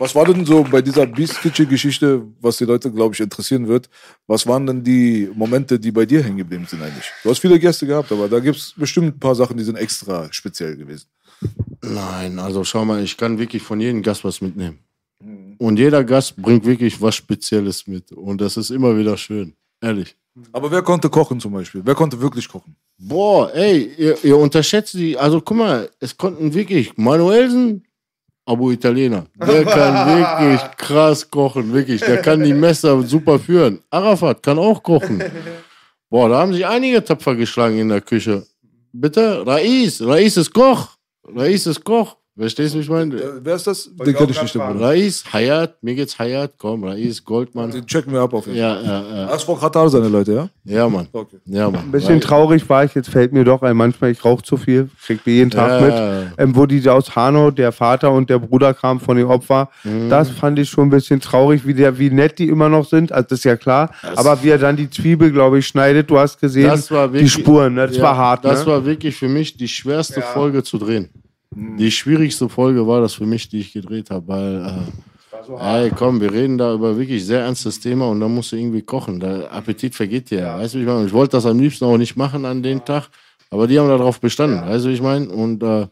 [0.00, 3.68] Was war denn so bei dieser Beast Kitchen Geschichte, was die Leute, glaube ich, interessieren
[3.68, 3.90] wird?
[4.26, 7.04] Was waren denn die Momente, die bei dir hängen geblieben sind eigentlich?
[7.22, 9.76] Du hast viele Gäste gehabt, aber da gibt es bestimmt ein paar Sachen, die sind
[9.76, 11.06] extra speziell gewesen.
[11.82, 14.78] Nein, also schau mal, ich kann wirklich von jedem Gast was mitnehmen.
[15.58, 18.10] Und jeder Gast bringt wirklich was Spezielles mit.
[18.12, 19.52] Und das ist immer wieder schön.
[19.82, 20.16] Ehrlich.
[20.52, 21.82] Aber wer konnte kochen zum Beispiel?
[21.84, 22.74] Wer konnte wirklich kochen?
[22.96, 25.18] Boah, ey, ihr, ihr unterschätzt die.
[25.18, 27.84] Also guck mal, es konnten wirklich Manuelsen,
[28.50, 29.26] aber Italiener.
[29.36, 32.00] Der kann wirklich krass kochen, wirklich.
[32.00, 33.80] Der kann die Messer super führen.
[33.90, 35.22] Arafat kann auch kochen.
[36.10, 38.44] Boah, da haben sich einige tapfer geschlagen in der Küche.
[38.92, 39.46] Bitte?
[39.46, 40.96] Rais, Rais ist Koch.
[41.24, 42.16] Rais ist Koch.
[42.38, 43.14] Verstehst du, wie ich meine?
[43.42, 43.90] Wer ist das?
[43.92, 44.54] Den kenne ich nicht.
[44.54, 44.80] den Bruder.
[44.86, 47.70] Rais, Hayat, mir geht's Hayat, komm, Rais, Goldmann.
[47.72, 48.82] Den checken wir ab auf jeden Fall.
[48.84, 49.28] Ja, ja, ja.
[49.28, 50.48] Asphalt Katar seine Leute, ja?
[50.64, 51.08] Ja, Mann.
[51.12, 51.36] Okay.
[51.44, 51.82] Ja, Mann.
[51.84, 54.88] Ein bisschen traurig war ich, jetzt fällt mir doch ein, manchmal ich rauche zu viel,
[55.04, 55.86] kriegt mir jeden Tag Ja.
[55.86, 56.32] mit.
[56.38, 60.08] Ähm, wo die aus Hanau, der Vater und der Bruder kamen von den Opfer, Mhm.
[60.08, 63.12] das fand ich schon ein bisschen traurig, wie, der, wie nett die immer noch sind,
[63.12, 63.90] also das ist ja klar.
[64.16, 67.14] Aber wie er dann die Zwiebel, glaube ich, schneidet, du hast gesehen, Das war die
[67.14, 67.88] wirklich, Spuren, ne?
[67.88, 68.44] das Ja, war hart.
[68.46, 68.72] Das ne?
[68.72, 71.10] war wirklich für mich die schwerste Folge zu drehen.
[71.52, 74.86] Die schwierigste Folge war das für mich, die ich gedreht habe, weil,
[75.58, 78.56] äh, ey, komm, wir reden da über wirklich sehr ernstes Thema und dann musst du
[78.56, 79.18] irgendwie kochen.
[79.18, 80.40] Der Appetit vergeht dir.
[80.40, 80.58] Ja.
[80.58, 81.06] Weißt du, wie ich meine?
[81.06, 83.08] Ich wollte das am liebsten auch nicht machen an den Tag,
[83.50, 84.60] aber die haben darauf bestanden.
[84.60, 85.28] Weißt du, wie ich meine?
[85.28, 85.88] Und äh,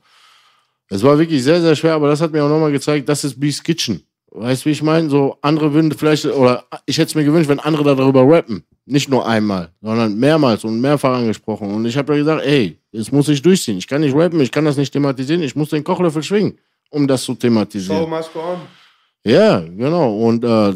[0.90, 3.38] es war wirklich sehr, sehr schwer, aber das hat mir auch nochmal gezeigt, das ist
[3.40, 4.02] Beast Kitchen.
[4.30, 5.10] Weißt du, wie ich meine?
[5.10, 8.62] So andere würden vielleicht, oder ich hätte es mir gewünscht, wenn andere darüber rappen.
[8.86, 11.74] Nicht nur einmal, sondern mehrmals und mehrfach angesprochen.
[11.74, 13.78] Und ich habe ja gesagt, ey, jetzt muss ich durchziehen.
[13.78, 15.42] Ich kann nicht rappen, ich kann das nicht thematisieren.
[15.42, 16.58] Ich muss den Kochlöffel schwingen,
[16.90, 18.02] um das zu thematisieren.
[19.24, 20.16] Ja, genau.
[20.16, 20.74] Und äh,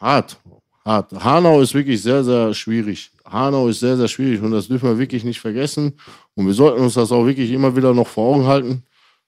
[0.00, 0.38] hart,
[0.84, 1.12] hart.
[1.12, 3.10] Hanau ist wirklich sehr, sehr schwierig.
[3.24, 5.92] Hanau ist sehr, sehr schwierig und das dürfen wir wirklich nicht vergessen.
[6.34, 8.82] Und wir sollten uns das auch wirklich immer wieder noch vor Augen halten.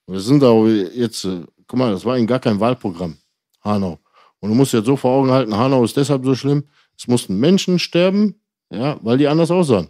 [0.06, 3.16] Wir sind auch jetzt, äh, guck mal, das war in gar kein Wahlprogramm,
[3.62, 3.98] Hanau.
[4.40, 6.64] Und du musst jetzt so vor Augen halten, Hanau ist deshalb so schlimm.
[6.96, 8.40] Es mussten Menschen sterben,
[8.70, 9.88] ja, weil die anders aussahen.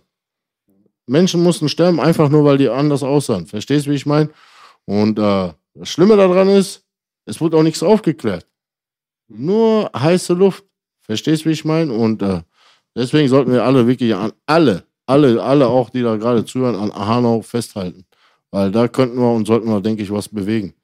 [1.11, 3.47] Menschen mussten sterben, einfach nur, weil die anders aussahen.
[3.47, 4.31] Verstehst du, wie ich meine?
[4.85, 6.85] Und äh, das Schlimme daran ist,
[7.25, 8.47] es wurde auch nichts aufgeklärt.
[9.27, 10.65] Nur heiße Luft.
[11.01, 11.93] Verstehst du, wie ich meine?
[11.93, 12.43] Und äh,
[12.95, 16.95] deswegen sollten wir alle wirklich an alle, alle, alle auch, die da gerade zuhören, an
[16.95, 18.05] Hanau festhalten.
[18.53, 20.75] Weil da könnten wir und sollten wir, denke ich, was bewegen.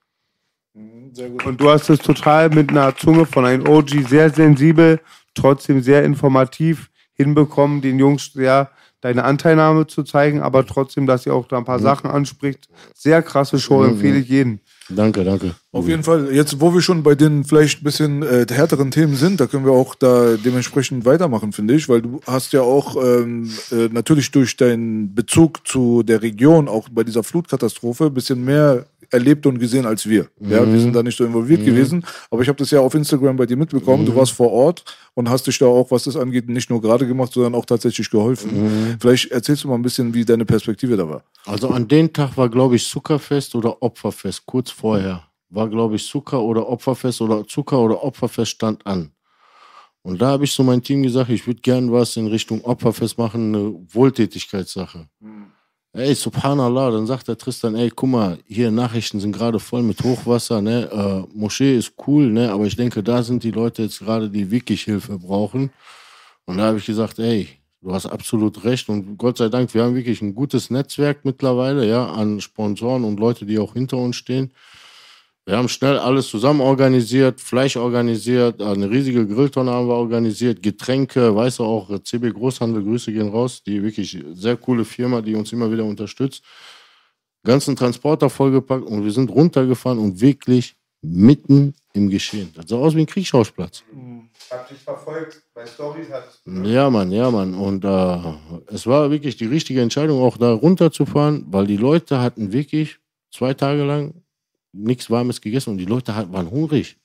[0.74, 5.00] Und du hast es total mit einer Zunge von einem OG sehr sensibel,
[5.34, 8.70] trotzdem sehr informativ hinbekommen, den Jungs ja
[9.00, 12.68] deine Anteilnahme zu zeigen, aber trotzdem, dass ihr auch da ein paar Sachen anspricht.
[12.94, 14.60] Sehr krasse Show, empfehle ich jedem.
[14.88, 15.54] Danke, danke.
[15.72, 16.32] Auf jeden Fall.
[16.32, 19.64] Jetzt, wo wir schon bei den vielleicht ein bisschen äh, härteren Themen sind, da können
[19.64, 24.30] wir auch da dementsprechend weitermachen, finde ich, weil du hast ja auch ähm, äh, natürlich
[24.30, 29.58] durch deinen Bezug zu der Region, auch bei dieser Flutkatastrophe, ein bisschen mehr erlebt und
[29.58, 30.28] gesehen als wir.
[30.40, 33.36] Ja, wir sind da nicht so involviert gewesen, aber ich habe das ja auf Instagram
[33.36, 34.06] bei dir mitbekommen.
[34.06, 34.84] Du warst vor Ort
[35.14, 38.10] und hast dich da auch, was das angeht, nicht nur gerade gemacht, sondern auch tatsächlich
[38.10, 38.96] geholfen.
[39.00, 41.22] Vielleicht erzählst du mal ein bisschen, wie deine Perspektive da war.
[41.44, 45.24] Also an dem Tag war, glaube ich, Zuckerfest oder Opferfest, kurz vorher.
[45.48, 49.12] War, glaube ich, Zucker oder Opferfest oder Zucker oder Opferfest stand an.
[50.02, 53.18] Und da habe ich so mein Team gesagt, ich würde gern was in Richtung Opferfest
[53.18, 55.08] machen, eine Wohltätigkeitssache.
[55.96, 60.02] Ey, subhanallah, dann sagt der Tristan, ey, guck mal, hier Nachrichten sind gerade voll mit
[60.04, 60.90] Hochwasser, ne?
[60.92, 62.52] Äh, Moschee ist cool, ne?
[62.52, 65.70] Aber ich denke, da sind die Leute jetzt gerade, die wirklich Hilfe brauchen.
[66.44, 67.48] Und da habe ich gesagt, ey,
[67.80, 68.90] du hast absolut recht.
[68.90, 73.18] Und Gott sei Dank, wir haben wirklich ein gutes Netzwerk mittlerweile, ja, an Sponsoren und
[73.18, 74.50] Leute, die auch hinter uns stehen.
[75.48, 81.36] Wir haben schnell alles zusammen organisiert, Fleisch organisiert, eine riesige Grilltonne haben wir organisiert, Getränke,
[81.36, 85.52] weißt du auch, CB Großhandel, Grüße gehen raus, die wirklich sehr coole Firma, die uns
[85.52, 86.42] immer wieder unterstützt.
[87.44, 92.52] Ganzen Transporter vollgepackt und wir sind runtergefahren und wirklich mitten im Geschehen.
[92.56, 93.84] Das sah aus wie ein Kriegsschauplatz.
[94.50, 97.54] Hab dich verfolgt, bei Stories hattest Ja, Mann, ja, Mann.
[97.54, 98.18] Und äh,
[98.74, 102.98] es war wirklich die richtige Entscheidung, auch da runterzufahren, weil die Leute hatten wirklich
[103.30, 104.12] zwei Tage lang
[104.76, 106.96] nichts Warmes gegessen und die Leute waren hungrig.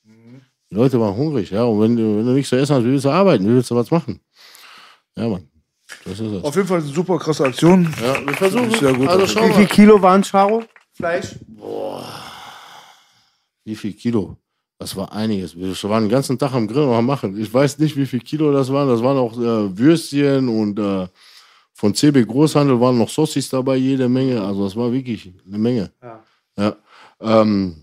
[0.70, 1.64] Die Leute waren hungrig, ja.
[1.64, 3.44] Und wenn du, wenn du nichts zu essen hast, wie willst du arbeiten?
[3.46, 4.22] Wie willst du was machen?
[5.18, 5.48] Ja, Mann.
[6.06, 6.44] Das ist es.
[6.44, 7.94] Auf jeden Fall eine super krasse Aktion.
[8.02, 8.72] Ja, wir versuchen.
[8.72, 9.08] Sehr gut.
[9.08, 9.68] Also Wie schau viel mal.
[9.68, 10.64] Kilo waren Charo?
[10.94, 11.36] Fleisch?
[13.66, 14.38] Wie viel Kilo?
[14.80, 15.56] Das war einiges.
[15.56, 17.40] Wir waren den ganzen Tag am Grillen und am Machen.
[17.40, 18.88] Ich weiß nicht, wie viel Kilo das waren.
[18.88, 21.08] Das waren auch äh, Würstchen und äh,
[21.74, 24.42] von CB Großhandel waren noch Saucis dabei, jede Menge.
[24.42, 25.92] Also das war wirklich eine Menge.
[26.02, 26.24] Ja.
[26.58, 26.76] Ja.
[27.22, 27.76] Ähm,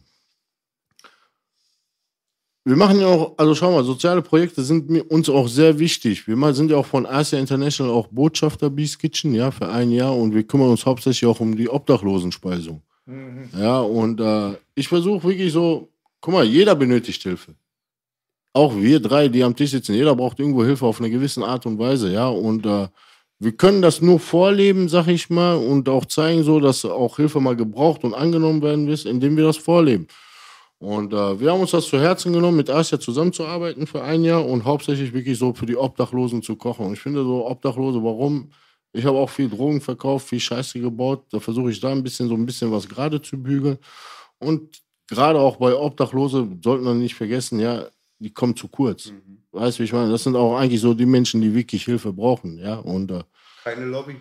[2.64, 6.28] wir machen ja auch, also schau mal, soziale Projekte sind uns auch sehr wichtig.
[6.28, 10.14] Wir sind ja auch von Asia International auch Botschafter Beast Kitchen, ja, für ein Jahr
[10.14, 12.82] und wir kümmern uns hauptsächlich auch um die Obdachlosenspeisung.
[13.58, 15.88] Ja, und äh, ich versuche wirklich so,
[16.20, 17.54] guck mal, jeder benötigt Hilfe.
[18.52, 21.64] Auch wir drei, die am Tisch sitzen, jeder braucht irgendwo Hilfe auf eine gewisse Art
[21.64, 22.88] und Weise, ja, und äh,
[23.40, 27.40] wir können das nur vorleben, sag ich mal, und auch zeigen so, dass auch Hilfe
[27.40, 30.08] mal gebraucht und angenommen werden wird, indem wir das vorleben.
[30.78, 34.46] Und äh, wir haben uns das zu Herzen genommen, mit Asia zusammenzuarbeiten für ein Jahr
[34.46, 36.86] und hauptsächlich wirklich so für die Obdachlosen zu kochen.
[36.86, 38.50] Und ich finde so Obdachlose, warum?
[38.92, 41.26] Ich habe auch viel Drogen verkauft, viel Scheiße gebaut.
[41.30, 43.78] Da versuche ich da ein bisschen so ein bisschen was gerade zu bügeln.
[44.38, 47.86] Und gerade auch bei Obdachlose sollten wir nicht vergessen, ja,
[48.20, 49.12] die kommen zu kurz.
[49.52, 50.10] Weißt du, wie ich meine?
[50.10, 52.76] Das sind auch eigentlich so die Menschen, die wirklich Hilfe brauchen, ja.
[52.76, 53.22] Und äh,
[53.64, 54.16] Keine Lobby.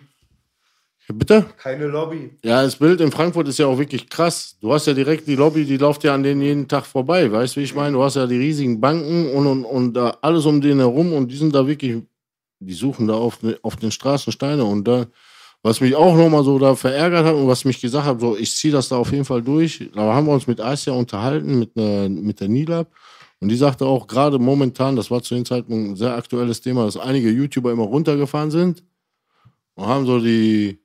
[1.12, 1.46] bitte?
[1.58, 2.30] Keine Lobby.
[2.44, 4.56] Ja, das Bild in Frankfurt ist ja auch wirklich krass.
[4.60, 7.30] Du hast ja direkt die Lobby, die läuft ja an denen jeden Tag vorbei.
[7.30, 7.92] Weißt du, wie ich meine?
[7.96, 11.28] Du hast ja die riesigen Banken und, und, und äh, alles um den herum und
[11.30, 12.02] die sind da wirklich,
[12.60, 14.64] die suchen da auf, auf den Straßen Steine.
[14.64, 15.06] Und da,
[15.62, 18.54] was mich auch nochmal so da verärgert hat und was mich gesagt hat, so, ich
[18.54, 19.90] ziehe das da auf jeden Fall durch.
[19.94, 22.88] Da haben wir uns mit Asia unterhalten, mit, ne, mit der Nilab.
[23.40, 26.84] Und die sagte auch gerade momentan, das war zu dem Zeitpunkt ein sehr aktuelles Thema,
[26.84, 28.82] dass einige YouTuber immer runtergefahren sind
[29.74, 30.80] und haben so die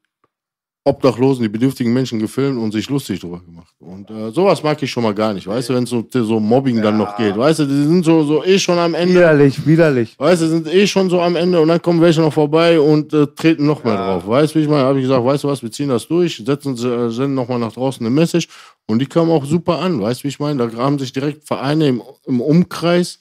[0.85, 3.73] Obdachlosen, die bedürftigen Menschen gefilmt und sich lustig drüber gemacht.
[3.79, 6.39] Und äh, sowas mag ich schon mal gar nicht, weißt du, wenn es so, so
[6.41, 9.65] Mobbing dann noch geht, weißt du, die sind so, so eh schon am Ende, Widerlich,
[9.65, 10.15] widerlich.
[10.19, 13.13] weißt du, sind eh schon so am Ende und dann kommen welche noch vorbei und
[13.13, 15.47] äh, treten noch mehr drauf, weißt du, wie ich meine, habe ich gesagt, weißt du
[15.47, 18.49] was, wir ziehen das durch, setzen, sie- äh, senden nochmal nach draußen eine Message
[18.85, 21.47] und die kamen auch super an, weißt du, wie ich meine, da haben sich direkt
[21.47, 23.19] Vereine im, im Umkreis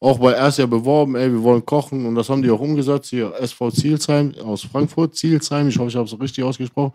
[0.00, 3.10] auch bei Erst ja beworben, ey, wir wollen kochen und das haben die auch umgesetzt.
[3.10, 6.92] Hier SV Zielsheim aus Frankfurt, Zielsheim, ich hoffe, ich habe es richtig ausgesprochen.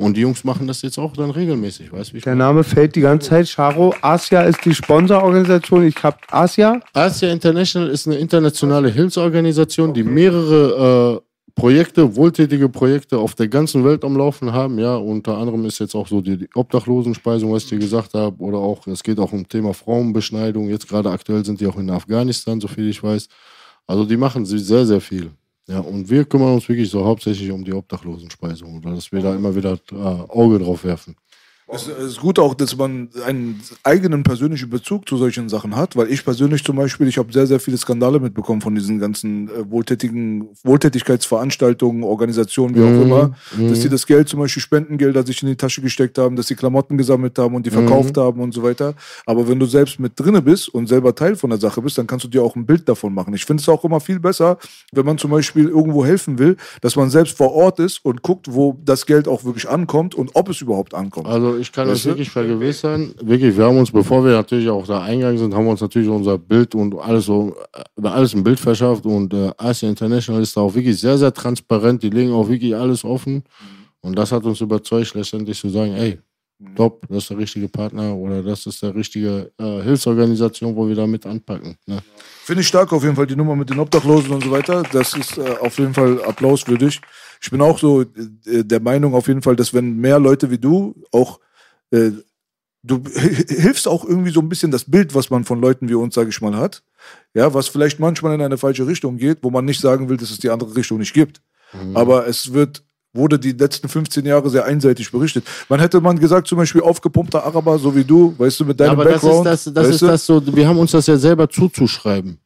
[0.00, 2.36] Und die Jungs machen das jetzt auch dann regelmäßig, weißt du, Der?
[2.36, 3.48] Name fällt die ganze Zeit.
[3.48, 5.84] Charo, Asia ist die Sponsororganisation.
[5.88, 6.80] Ich habe Asia.
[6.92, 11.27] Asia International ist eine internationale Hilfsorganisation, die mehrere äh,
[11.58, 14.78] Projekte, wohltätige Projekte auf der ganzen Welt am Laufen haben.
[14.78, 18.58] Ja, unter anderem ist jetzt auch so die, Obdachlosenspeisung, was ich dir gesagt habe, oder
[18.58, 20.68] auch, es geht auch um Thema Frauenbeschneidung.
[20.68, 23.28] Jetzt gerade aktuell sind die auch in Afghanistan, so viel ich weiß.
[23.88, 25.32] Also die machen sie sehr, sehr viel.
[25.66, 29.34] Ja, und wir kümmern uns wirklich so hauptsächlich um die Obdachlosenspeisung, oder dass wir da
[29.34, 31.16] immer wieder äh, Auge drauf werfen.
[31.70, 36.10] Es ist gut auch, dass man einen eigenen persönlichen Bezug zu solchen Sachen hat, weil
[36.10, 39.70] ich persönlich zum Beispiel, ich habe sehr, sehr viele Skandale mitbekommen von diesen ganzen äh,
[39.70, 43.34] wohltätigen Wohltätigkeitsveranstaltungen, Organisationen, wie auch immer,
[43.68, 46.54] dass die das Geld, zum Beispiel Spendengelder, sich in die Tasche gesteckt haben, dass sie
[46.54, 48.94] Klamotten gesammelt haben und die verkauft haben und so weiter.
[49.26, 52.06] Aber wenn du selbst mit drinne bist und selber Teil von der Sache bist, dann
[52.06, 53.34] kannst du dir auch ein Bild davon machen.
[53.34, 54.56] Ich finde es auch immer viel besser,
[54.92, 58.46] wenn man zum Beispiel irgendwo helfen will, dass man selbst vor Ort ist und guckt,
[58.48, 61.26] wo das Geld auch wirklich ankommt und ob es überhaupt ankommt.
[61.26, 62.04] Also ich kann du?
[62.04, 65.72] wirklich vergewissern, wirklich, wir haben uns, bevor wir natürlich auch da eingegangen sind, haben wir
[65.72, 69.88] uns natürlich unser Bild und alles so, äh, alles ein Bild verschafft und äh, Asia
[69.88, 73.42] International ist da auch wirklich sehr, sehr transparent, die legen auch wirklich alles offen
[74.00, 76.18] und das hat uns überzeugt, letztendlich zu sagen, ey,
[76.74, 80.94] top, das ist der richtige Partner oder das ist der richtige äh, Hilfsorganisation, wo wir
[80.94, 81.76] da mit anpacken.
[81.86, 81.98] Ne?
[82.44, 84.82] Finde ich stark auf jeden Fall, die Nummer mit den Obdachlosen und so weiter.
[84.92, 87.00] Das ist äh, auf jeden Fall applauswürdig.
[87.40, 88.06] Ich bin auch so äh,
[88.64, 91.38] der Meinung auf jeden Fall, dass wenn mehr Leute wie du auch,
[91.90, 92.10] äh,
[92.82, 96.14] du hilfst auch irgendwie so ein bisschen das Bild, was man von Leuten wie uns,
[96.14, 96.82] sage ich mal, hat.
[97.34, 100.30] Ja, was vielleicht manchmal in eine falsche Richtung geht, wo man nicht sagen will, dass
[100.30, 101.40] es die andere Richtung nicht gibt.
[101.94, 102.82] Aber es wird
[103.14, 105.44] wurde die letzten 15 Jahre sehr einseitig berichtet.
[105.68, 108.92] Man hätte man gesagt, zum Beispiel aufgepumpter Araber, so wie du, weißt du, mit deinem
[108.92, 109.46] aber das ist Background.
[109.46, 112.38] das, das, ist das so, wir haben uns das ja selber zuzuschreiben.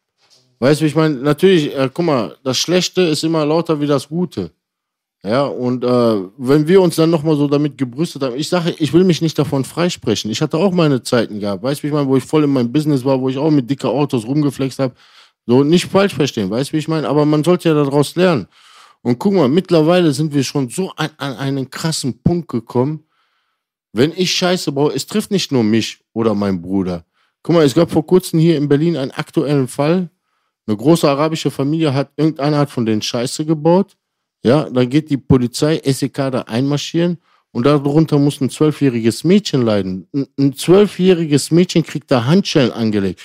[0.60, 4.08] Weißt du, ich meine, natürlich, äh, guck mal, das Schlechte ist immer lauter wie das
[4.08, 4.52] Gute.
[5.24, 8.92] Ja, und äh, wenn wir uns dann nochmal so damit gebrüstet haben, ich sage, ich
[8.92, 10.32] will mich nicht davon freisprechen.
[10.32, 12.50] Ich hatte auch meine Zeiten gehabt, weißt du, wie ich meine, wo ich voll in
[12.50, 14.94] meinem Business war, wo ich auch mit dicker Autos rumgeflext habe.
[15.46, 18.48] So, nicht falsch verstehen, weißt du, wie ich meine, aber man sollte ja daraus lernen.
[19.02, 23.04] Und guck mal, mittlerweile sind wir schon so an, an einen krassen Punkt gekommen,
[23.92, 27.04] wenn ich Scheiße baue, es trifft nicht nur mich oder meinen Bruder.
[27.42, 30.08] Guck mal, es gab vor kurzem hier in Berlin einen aktuellen Fall.
[30.66, 33.96] Eine große arabische Familie hat irgendeiner hat von denen Scheiße gebaut.
[34.44, 37.18] Ja, dann geht die Polizei, SEK da einmarschieren
[37.52, 40.08] und darunter muss ein zwölfjähriges Mädchen leiden.
[40.38, 43.20] Ein- zwölfjähriges Mädchen kriegt da Handschellen angelegt.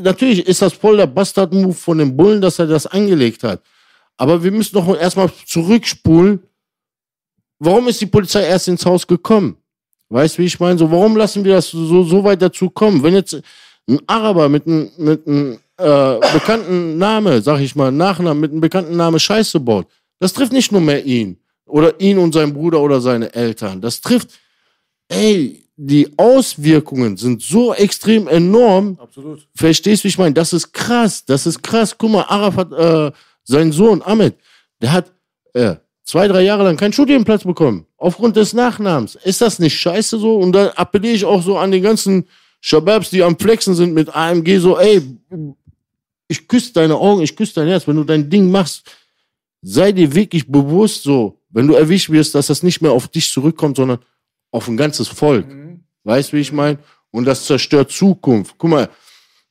[0.00, 3.60] Natürlich ist das voll der Bastard-Move von dem Bullen, dass er das angelegt hat.
[4.16, 6.40] Aber wir müssen doch erstmal zurückspulen.
[7.58, 9.56] Warum ist die Polizei erst ins Haus gekommen?
[10.10, 10.78] Weißt du, wie ich meine?
[10.78, 13.02] So, warum lassen wir das so, so weit dazu kommen?
[13.02, 13.40] Wenn jetzt,
[13.86, 18.60] Ein Araber mit einem mit einem, äh, bekannten Name, sag ich mal, Nachnamen, mit einem
[18.62, 19.86] bekannten Namen Scheiße baut.
[20.18, 21.38] Das trifft nicht nur mehr ihn.
[21.66, 23.80] Oder ihn und seinen Bruder oder seine Eltern.
[23.80, 24.28] Das trifft,
[25.08, 28.98] ey, die Auswirkungen sind so extrem enorm.
[29.00, 29.46] Absolut.
[29.54, 30.34] Verstehst du, wie ich meine?
[30.34, 31.24] Das ist krass.
[31.24, 31.96] Das ist krass.
[31.96, 33.12] Guck mal, Arafat, äh,
[33.42, 34.36] sein Sohn Ahmed,
[34.80, 35.12] der hat
[35.54, 37.86] äh, zwei, drei Jahre lang keinen Studienplatz bekommen.
[37.96, 39.16] Aufgrund des Nachnamens.
[39.16, 40.36] Ist das nicht scheiße so?
[40.36, 42.28] Und da appelliere ich auch so an die ganzen
[42.60, 45.02] Shababs, die am Flexen sind mit AMG, so, ey,
[46.28, 47.86] ich küsse deine Augen, ich küsse dein Herz.
[47.86, 48.90] Wenn du dein Ding machst,
[49.64, 53.30] sei dir wirklich bewusst so, wenn du erwischt wirst, dass das nicht mehr auf dich
[53.30, 53.98] zurückkommt, sondern
[54.50, 55.46] auf ein ganzes Volk.
[56.04, 56.78] Weißt du, wie ich meine?
[57.10, 58.56] Und das zerstört Zukunft.
[58.58, 58.88] Guck mal,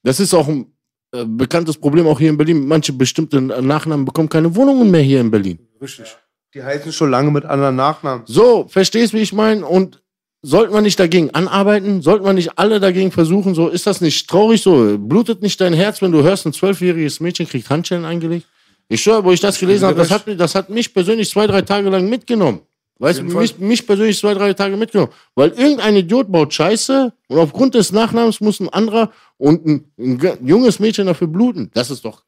[0.03, 0.67] das ist auch ein
[1.13, 2.67] äh, bekanntes Problem auch hier in Berlin.
[2.67, 5.59] Manche bestimmte Nachnamen bekommen keine Wohnungen mehr hier in Berlin.
[5.81, 6.15] Richtig.
[6.53, 8.25] Die heißen schon lange mit anderen Nachnamen.
[8.27, 9.65] So, verstehst du, wie ich meine?
[9.65, 10.03] Und
[10.43, 12.01] sollten wir nicht dagegen anarbeiten?
[12.03, 13.55] Sollten wir nicht alle dagegen versuchen?
[13.55, 14.97] So, ist das nicht traurig so?
[14.99, 18.45] Blutet nicht dein Herz, wenn du hörst, ein zwölfjähriges Mädchen kriegt Handschellen eingelegt?
[18.89, 21.61] Ich schwöre, wo ich das gelesen habe, das hat, das hat mich persönlich zwei, drei
[21.61, 22.59] Tage lang mitgenommen.
[22.99, 25.11] Weißt du, mich, mich persönlich zwei, drei Tage mitgenommen.
[25.35, 30.17] Weil irgendein Idiot baut Scheiße und aufgrund des Nachnamens muss ein anderer und ein, ein
[30.19, 31.71] ge- junges Mädchen dafür bluten.
[31.73, 32.23] Das ist doch,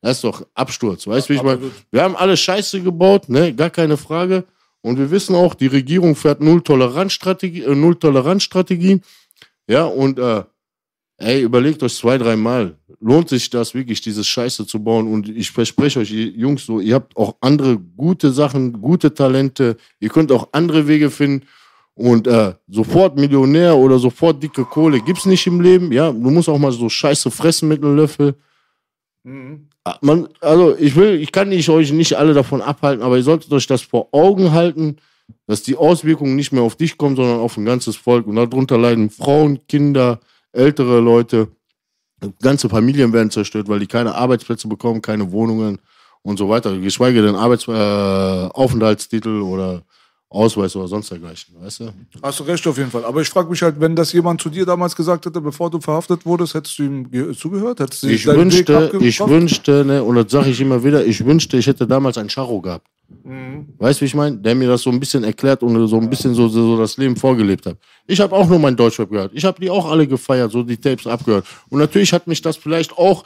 [0.00, 1.06] das ist doch Absturz.
[1.06, 1.60] Weißt du, wie ich meine?
[1.90, 3.54] Wir haben alle Scheiße gebaut, ne?
[3.54, 4.44] Gar keine Frage.
[4.80, 9.02] Und wir wissen auch, die Regierung fährt äh, Null-Toleranz-Strategien.
[9.68, 10.42] Ja, und äh,
[11.20, 12.76] ey, überlegt euch zwei, dreimal.
[13.00, 15.06] Lohnt sich das wirklich, dieses Scheiße zu bauen?
[15.12, 19.76] Und ich verspreche euch, Jungs, so, ihr habt auch andere gute Sachen, gute Talente.
[20.00, 21.46] Ihr könnt auch andere Wege finden.
[21.94, 25.92] Und äh, sofort Millionär oder sofort dicke Kohle gibt's nicht im Leben.
[25.92, 28.34] Ja, du musst auch mal so Scheiße fressen mit einem Löffel.
[29.84, 33.22] Ah, Man, also ich will, ich kann nicht euch nicht alle davon abhalten, aber ihr
[33.22, 34.96] solltet euch das vor Augen halten,
[35.46, 38.26] dass die Auswirkungen nicht mehr auf dich kommen, sondern auf ein ganzes Volk.
[38.26, 40.20] Und darunter leiden Frauen, Kinder,
[40.52, 41.48] ältere Leute.
[42.42, 45.78] Ganze Familien werden zerstört, weil die keine Arbeitsplätze bekommen, keine Wohnungen
[46.22, 46.76] und so weiter.
[46.78, 49.82] Geschweige denn Arbeits äh, Aufenthaltstitel oder
[50.32, 51.92] Ausweis oder sonst dergleichen, weißt du?
[52.22, 53.04] Hast du recht auf jeden Fall.
[53.04, 55.80] Aber ich frage mich halt, wenn das jemand zu dir damals gesagt hätte, bevor du
[55.80, 57.80] verhaftet wurdest, hättest du ihm ge- zugehört?
[57.80, 61.56] Hättest du Ich wünschte, ich wünschte, ne, und das sage ich immer wieder, ich wünschte,
[61.56, 62.86] ich hätte damals einen Charro gehabt.
[63.78, 64.36] Weißt du, wie ich meine?
[64.36, 67.16] Der mir das so ein bisschen erklärt und so ein bisschen so, so das Leben
[67.16, 67.76] vorgelebt hat.
[68.06, 69.32] Ich habe auch nur mein Deutschrap gehört.
[69.34, 71.44] Ich habe die auch alle gefeiert, so die Tapes abgehört.
[71.70, 73.24] Und natürlich hat mich das vielleicht auch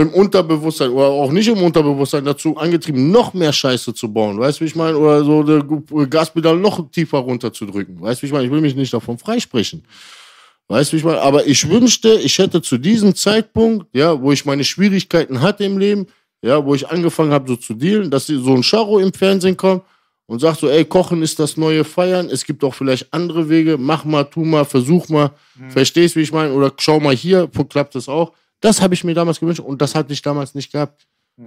[0.00, 4.38] im Unterbewusstsein oder auch nicht im Unterbewusstsein dazu angetrieben, noch mehr Scheiße zu bauen.
[4.38, 4.96] Weißt du, wie ich meine?
[4.96, 5.44] Oder so
[6.08, 8.00] Gaspedal noch tiefer runterzudrücken.
[8.00, 8.46] Weißt du, wie ich meine?
[8.46, 9.84] Ich will mich nicht davon freisprechen.
[10.68, 11.20] Weißt du, wie ich meine?
[11.20, 15.76] Aber ich wünschte, ich hätte zu diesem Zeitpunkt, ja, wo ich meine Schwierigkeiten hatte im
[15.76, 16.06] Leben,
[16.40, 19.82] ja, wo ich angefangen habe, so zu dealen, dass so ein Charo im Fernsehen kommt
[20.24, 23.76] und sagt so, ey, Kochen ist das neue Feiern, es gibt auch vielleicht andere Wege,
[23.78, 25.32] mach mal, tu mal, versuch mal,
[25.68, 26.54] verstehst, wie ich meine?
[26.54, 28.32] Oder schau mal hier, klappt es auch.
[28.62, 31.06] Das habe ich mir damals gewünscht und das hatte ich damals nicht gehabt.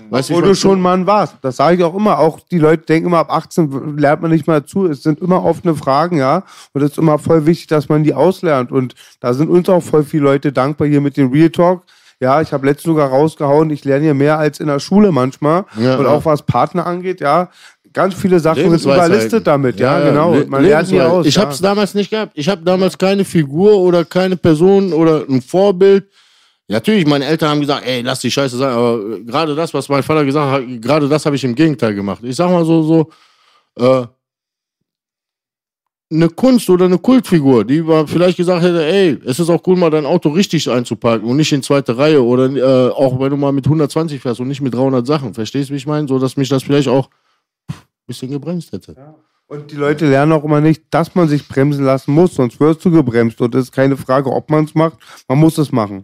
[0.09, 1.35] Weißt Wo wie ich du schon Mann warst.
[1.41, 2.19] Das sage ich auch immer.
[2.19, 4.87] Auch die Leute denken immer, ab 18 lernt man nicht mal zu.
[4.87, 6.43] Es sind immer offene Fragen, ja.
[6.73, 8.71] Und es ist immer voll wichtig, dass man die auslernt.
[8.71, 11.83] Und da sind uns auch voll viele Leute dankbar hier mit dem Real Talk.
[12.19, 15.65] Ja, ich habe letztens sogar rausgehauen, ich lerne hier mehr als in der Schule manchmal.
[15.79, 16.11] Ja, und ja.
[16.11, 17.49] auch was Partner angeht, ja.
[17.93, 20.33] Ganz viele Sachen sind überlistet damit, ja, genau.
[20.33, 21.19] Le- Man lernt nie Lebensweisheiten.
[21.19, 21.25] aus.
[21.27, 21.41] Ich ja.
[21.43, 22.31] habe es damals nicht gehabt.
[22.35, 26.05] Ich habe damals keine Figur oder keine Person oder ein Vorbild.
[26.67, 29.87] Ja, Natürlich, meine Eltern haben gesagt, ey, lass die Scheiße sein, aber gerade das, was
[29.87, 32.23] mein Vater gesagt hat, gerade das habe ich im Gegenteil gemacht.
[32.23, 33.09] Ich sag mal so, so,
[33.77, 34.07] äh,
[36.11, 39.75] eine Kunst oder eine Kultfigur, die war vielleicht gesagt hätte, ey, es ist auch cool,
[39.75, 43.37] mal dein Auto richtig einzuparken und nicht in zweite Reihe oder äh, auch wenn du
[43.37, 45.33] mal mit 120 fährst und nicht mit 300 Sachen.
[45.33, 46.07] Verstehst du, wie ich meine?
[46.07, 47.09] So, dass mich das vielleicht auch
[47.69, 47.75] ein
[48.07, 48.95] bisschen gebremst hätte.
[49.55, 52.83] Und die Leute lernen auch immer nicht, dass man sich bremsen lassen muss, sonst wirst
[52.85, 53.39] du gebremst.
[53.41, 56.03] Und es ist keine Frage, ob man es macht, man muss es machen.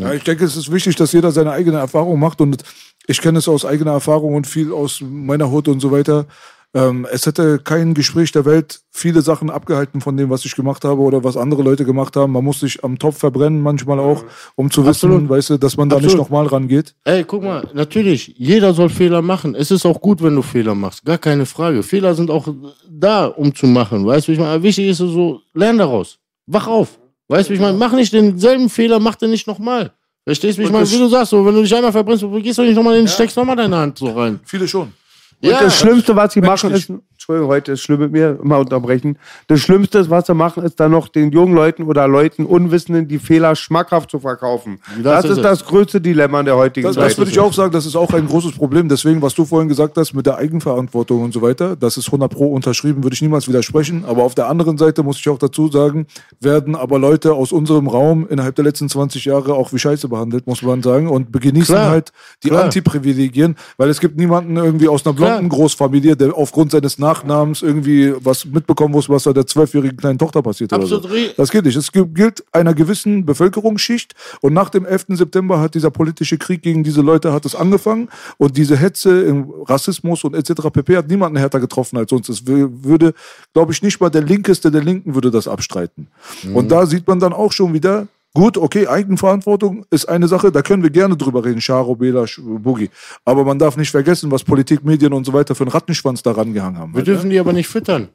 [0.00, 2.62] Ja, ich denke, es ist wichtig, dass jeder seine eigene Erfahrung macht und
[3.06, 6.26] ich kenne es aus eigener Erfahrung und viel aus meiner Hut und so weiter.
[6.74, 10.84] Ähm, es hätte kein Gespräch der Welt viele Sachen abgehalten von dem, was ich gemacht
[10.84, 12.32] habe oder was andere Leute gemacht haben.
[12.32, 14.24] Man muss sich am Topf verbrennen manchmal auch,
[14.54, 15.28] um zu wissen, Absolut.
[15.30, 16.94] weißt du, dass man da nicht nochmal rangeht.
[17.04, 19.54] Ey, guck mal, natürlich, jeder soll Fehler machen.
[19.54, 21.04] Es ist auch gut, wenn du Fehler machst.
[21.06, 21.82] Gar keine Frage.
[21.82, 22.46] Fehler sind auch
[22.86, 24.04] da, um zu machen.
[24.04, 24.62] Weißt du, ich meine?
[24.62, 26.18] Wichtig ist so, lern daraus.
[26.46, 26.98] Wach auf.
[27.28, 27.78] Weißt du, ich meine?
[27.78, 29.92] Mach nicht denselben Fehler, mach den nicht nochmal.
[30.24, 30.90] Verstehst du, ich meine?
[30.90, 33.38] Wie du sagst, so, wenn du dich einmal verbrennst, gehst du nicht nochmal in, steckst
[33.38, 34.40] nochmal deine Hand so rein.
[34.44, 34.92] Viele schon.
[35.40, 38.60] Und Ja, das Schlimmste, was sie machen, ist, Entschuldigung, heute ist schlimm mit mir, immer
[38.60, 39.18] unterbrechen.
[39.48, 43.18] Das Schlimmste, was sie machen, ist dann noch den jungen Leuten oder Leuten, Unwissenden, die
[43.18, 44.78] Fehler schmackhaft zu verkaufen.
[45.02, 47.06] Das, Das ist ist das größte Dilemma der heutigen Das, Zeit.
[47.06, 48.88] das würde ich auch sagen, das ist auch ein großes Problem.
[48.88, 52.30] Deswegen, was du vorhin gesagt hast mit der Eigenverantwortung und so weiter, das ist 100
[52.32, 54.04] pro unterschrieben, würde ich niemals widersprechen.
[54.06, 56.06] Aber auf der anderen Seite muss ich auch dazu sagen,
[56.40, 60.46] werden aber Leute aus unserem Raum innerhalb der letzten 20 Jahre auch wie Scheiße behandelt,
[60.46, 62.12] muss man sagen, und genießen Klar, halt
[62.44, 62.52] die.
[62.52, 68.12] Antiprivilegien, weil es gibt niemanden irgendwie aus einer blonden Großfamilie, der aufgrund seines Nachnamens irgendwie
[68.20, 71.32] was mitbekommen muss, was da der zwölfjährigen kleinen Tochter passiert Absolut oder so.
[71.36, 71.76] Das geht nicht.
[71.76, 75.06] Es gi- gilt einer gewissen Bevölkerungsschicht und nach dem 11.
[75.16, 79.50] September hat dieser politische Krieg gegen diese Leute hat es angefangen und diese Hetze im
[79.66, 80.68] Rassismus und etc.
[80.72, 80.96] pp.
[80.96, 82.28] hat niemanden härter getroffen als uns.
[82.28, 83.14] Es wü- würde,
[83.54, 86.08] glaube ich, nicht mal der Linkeste der Linken würde das abstreiten.
[86.52, 90.62] Und da sieht man dann auch schon wieder, Gut, okay, Eigenverantwortung ist eine Sache, da
[90.62, 92.90] können wir gerne drüber reden, Charo, Bela, Boogie.
[93.24, 96.32] Aber man darf nicht vergessen, was Politik, Medien und so weiter für einen Rattenschwanz da
[96.32, 96.94] rangehangen haben.
[96.94, 98.08] Wir dürfen die aber nicht füttern.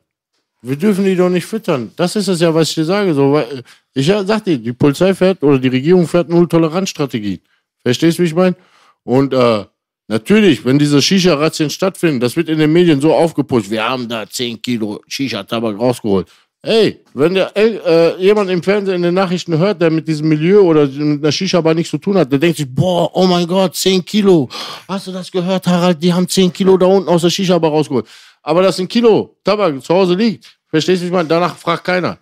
[0.62, 1.92] Wir dürfen die doch nicht füttern.
[1.98, 3.14] Das ist es ja, was ich dir sage.
[3.14, 3.64] So, weil,
[3.94, 7.42] ich ja, sag dir, die Polizei fährt oder die Regierung fährt Null-Toleranz-Strategie.
[7.82, 8.56] Verstehst du, wie ich meine?
[9.04, 9.66] Und äh,
[10.08, 14.26] natürlich, wenn diese Shisha-Razzien stattfinden, das wird in den Medien so aufgepusht, wir haben da
[14.26, 16.30] 10 Kilo Shisha-Tabak rausgeholt.
[16.66, 20.62] Ey, wenn der, äh, jemand im Fernsehen in den Nachrichten hört, der mit diesem Milieu
[20.62, 23.76] oder mit einer Shisha-Bar nichts zu tun hat, der denkt sich, boah, oh mein Gott,
[23.76, 24.48] 10 Kilo.
[24.88, 26.02] Hast du das gehört, Harald?
[26.02, 28.08] Die haben 10 Kilo da unten aus der Shisha-Bar rausgeholt.
[28.42, 31.28] Aber dass ein Kilo Tabak zu Hause liegt, verstehst du, ich meine?
[31.28, 32.18] Danach fragt keiner.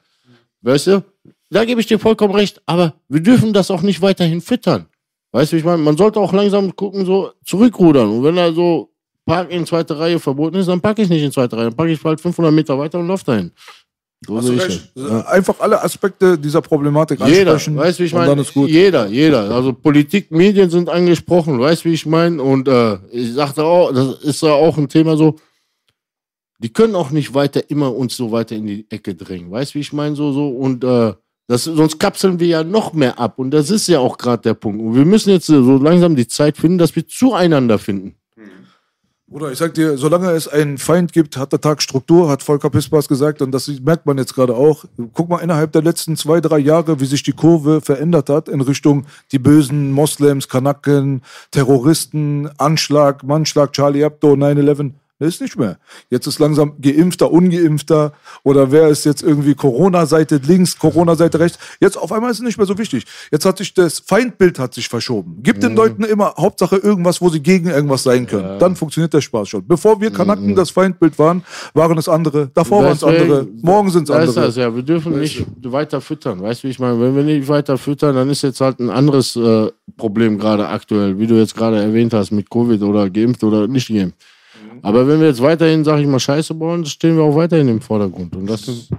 [0.62, 1.04] Weißt du?
[1.52, 2.60] Da gebe ich dir vollkommen recht.
[2.66, 4.88] Aber wir dürfen das auch nicht weiterhin füttern.
[5.34, 5.84] Weißt du, ich meine?
[5.84, 8.10] Man sollte auch langsam gucken, so zurückrudern.
[8.10, 8.92] Und wenn da so
[9.26, 11.66] Park in zweite Reihe verboten ist, dann packe ich nicht in zweite Reihe.
[11.66, 13.52] Dann packe ich halt 500 Meter weiter und laufe dahin.
[14.26, 14.92] So Hast sehe ich recht.
[14.94, 15.26] das.
[15.26, 17.76] Einfach alle Aspekte dieser Problematik Jeder, ansprechen.
[17.78, 18.46] weißt wie ich meine?
[18.68, 19.50] Jeder, jeder.
[19.50, 22.42] Also Politik, Medien sind angesprochen, weißt du, wie ich meine?
[22.42, 25.38] Und äh, ich sagte auch, das ist ja auch ein Thema so,
[26.60, 29.76] die können auch nicht weiter immer uns so weiter in die Ecke drängen, weißt du,
[29.76, 30.16] wie ich meine?
[30.16, 31.14] So, so, und äh,
[31.48, 33.40] das, sonst kapseln wir ja noch mehr ab.
[33.40, 34.80] Und das ist ja auch gerade der Punkt.
[34.80, 38.16] Und wir müssen jetzt so langsam die Zeit finden, dass wir zueinander finden.
[39.32, 42.70] Bruder, ich sag dir, solange es einen Feind gibt, hat der Tag Struktur, hat Volker
[42.70, 44.84] Pispers gesagt, und das merkt man jetzt gerade auch.
[45.14, 48.60] Guck mal innerhalb der letzten zwei, drei Jahre, wie sich die Kurve verändert hat in
[48.60, 51.22] Richtung die bösen Moslems, Kanaken,
[51.52, 54.92] Terroristen, Anschlag, Mannschlag, Charlie Hebdo, 9-11.
[55.22, 55.78] Der ist nicht mehr.
[56.10, 58.12] Jetzt ist langsam Geimpfter, Ungeimpfter
[58.44, 61.60] oder wer ist jetzt irgendwie Corona-Seite links, Corona-Seite rechts.
[61.80, 63.06] Jetzt auf einmal ist es nicht mehr so wichtig.
[63.32, 65.38] Jetzt hat sich das Feindbild hat sich verschoben.
[65.44, 65.62] Gib Mhm.
[65.62, 68.58] den Leuten immer Hauptsache irgendwas, wo sie gegen irgendwas sein können.
[68.58, 69.68] Dann funktioniert der Spaß schon.
[69.68, 71.44] Bevor wir Kanaken das Feindbild waren,
[71.76, 72.50] waren es andere.
[72.56, 73.08] Davor waren es Mhm.
[73.10, 73.48] Andere.
[73.62, 74.34] Morgen sind es andere.
[74.48, 74.76] das, ja.
[74.76, 76.42] Wir dürfen nicht weiter füttern.
[76.42, 77.00] Weißt du, wie ich meine?
[77.00, 81.20] Wenn wir nicht weiter füttern, dann ist jetzt halt ein anderes äh, Problem gerade aktuell,
[81.20, 84.16] wie du jetzt gerade erwähnt hast, mit Covid oder geimpft oder nicht geimpft.
[84.82, 87.82] Aber wenn wir jetzt weiterhin, sag ich mal, Scheiße bauen, stehen wir auch weiterhin im
[87.82, 88.36] Vordergrund.
[88.36, 88.90] Und das ist,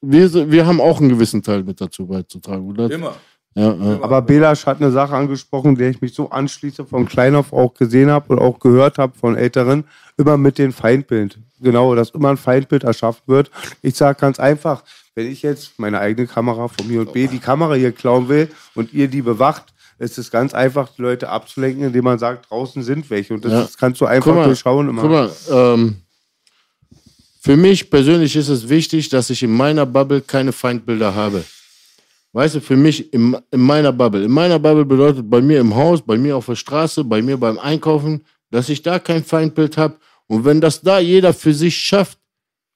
[0.00, 2.74] wir, wir haben auch einen gewissen Teil mit dazu beizutragen.
[2.74, 3.14] Das, Immer.
[3.54, 4.02] ja, ja.
[4.02, 7.74] Aber Belasch hat eine Sache angesprochen, der ich mich so anschließe, von klein auf auch
[7.74, 9.84] gesehen habe und auch gehört habe von Älteren,
[10.16, 11.38] immer mit dem Feindbild.
[11.60, 13.50] Genau, dass immer ein Feindbild erschaffen wird.
[13.82, 14.82] Ich sage ganz einfach,
[15.14, 18.48] wenn ich jetzt meine eigene Kamera von mir und B die Kamera hier klauen will
[18.74, 22.82] und ihr die bewacht, ist es ganz einfach, die Leute abzulenken, indem man sagt, draußen
[22.82, 23.34] sind welche.
[23.34, 23.62] Und das Ja.
[23.62, 25.02] ist, kannst du einfach mal, durchschauen immer.
[25.02, 25.96] Guck mal, ähm,
[27.42, 31.44] für mich persönlich ist es wichtig, dass ich in meiner Bubble keine Feindbilder habe.
[32.32, 34.24] Weißt du, für mich in, in meiner Bubble.
[34.24, 37.36] In meiner Bubble bedeutet bei mir im Haus, bei mir auf der Straße, bei mir
[37.36, 39.96] beim Einkaufen, dass ich da kein Feindbild habe.
[40.28, 42.16] Und wenn das da jeder für sich schafft,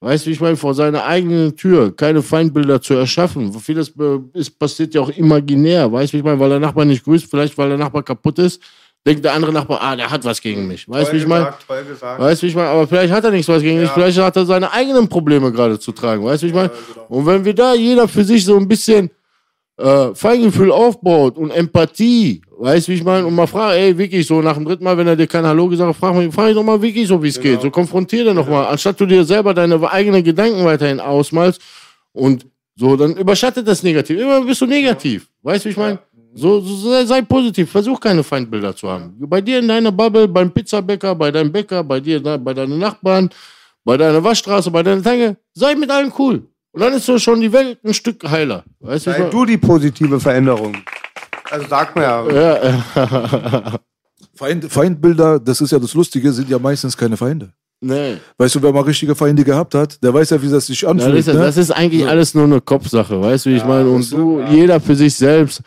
[0.04, 3.52] weißt du, wie ich meine, vor seiner eigenen Tür keine Feindbilder zu erschaffen.
[3.54, 3.92] Vieles
[4.34, 7.28] ist, passiert ja auch imaginär, weißt du, wie ich meine, weil der Nachbar nicht grüßt,
[7.28, 8.60] vielleicht weil der Nachbar kaputt ist,
[9.06, 10.88] denkt der andere Nachbar, ah, der hat was gegen mich.
[10.88, 11.54] Weißt du, wie ich meine?
[12.18, 12.68] Weißt du, wie ich meine?
[12.68, 15.78] Aber vielleicht hat er nichts was gegen dich, vielleicht hat er seine eigenen Probleme gerade
[15.78, 16.24] zu tragen.
[16.24, 16.70] Weißt du, wie ich meine?
[17.08, 19.10] Und wenn wir da jeder für sich so ein bisschen
[19.76, 23.26] äh, Feingefühl aufbaut und Empathie, weißt du, wie ich meine?
[23.26, 25.68] Und mal fragt, ey, wirklich so nach dem dritten Mal, wenn er dir kein Hallo
[25.68, 27.60] gesagt hat, frag, frag ich doch mal wirklich so, wie es geht.
[27.60, 31.60] So konfrontiere den doch mal, anstatt du dir selber deine eigenen Gedanken weiterhin ausmalst
[32.12, 32.46] und
[32.76, 34.18] so, dann überschattet das negativ.
[34.18, 35.28] Immer bist du negativ.
[35.42, 35.98] Weißt du, wie ich meine?
[36.36, 39.14] So, so sei, sei positiv, versuch keine Feindbilder zu haben.
[39.18, 43.30] Bei dir in deiner Bubble, beim Pizzabäcker, bei deinem Bäcker, bei dir, bei deinen Nachbarn,
[43.84, 46.42] bei deiner Waschstraße, bei deiner Tanke, sei mit allen cool.
[46.74, 48.64] Und dann ist so schon die Welt ein Stück heiler.
[48.80, 50.76] Weißt du, wie ich Sei du die positive Veränderung.
[51.50, 52.30] Also sag mir ja.
[52.30, 52.64] Ja,
[52.96, 53.78] ja.
[54.34, 57.52] Feind, Feindbilder, das ist ja das Lustige, sind ja meistens keine Feinde.
[57.80, 58.16] nee.
[58.38, 60.88] Weißt du, wer mal richtige Feinde gehabt hat, der weiß ja, wie das sich Ja,
[60.90, 61.12] anfühlt.
[61.16, 61.40] das, ist, ne?
[61.40, 63.88] das ist eigentlich alles nur eine Kopfsache, weißt du, wie ich meine?
[63.88, 65.62] Und du, jeder für sich selbst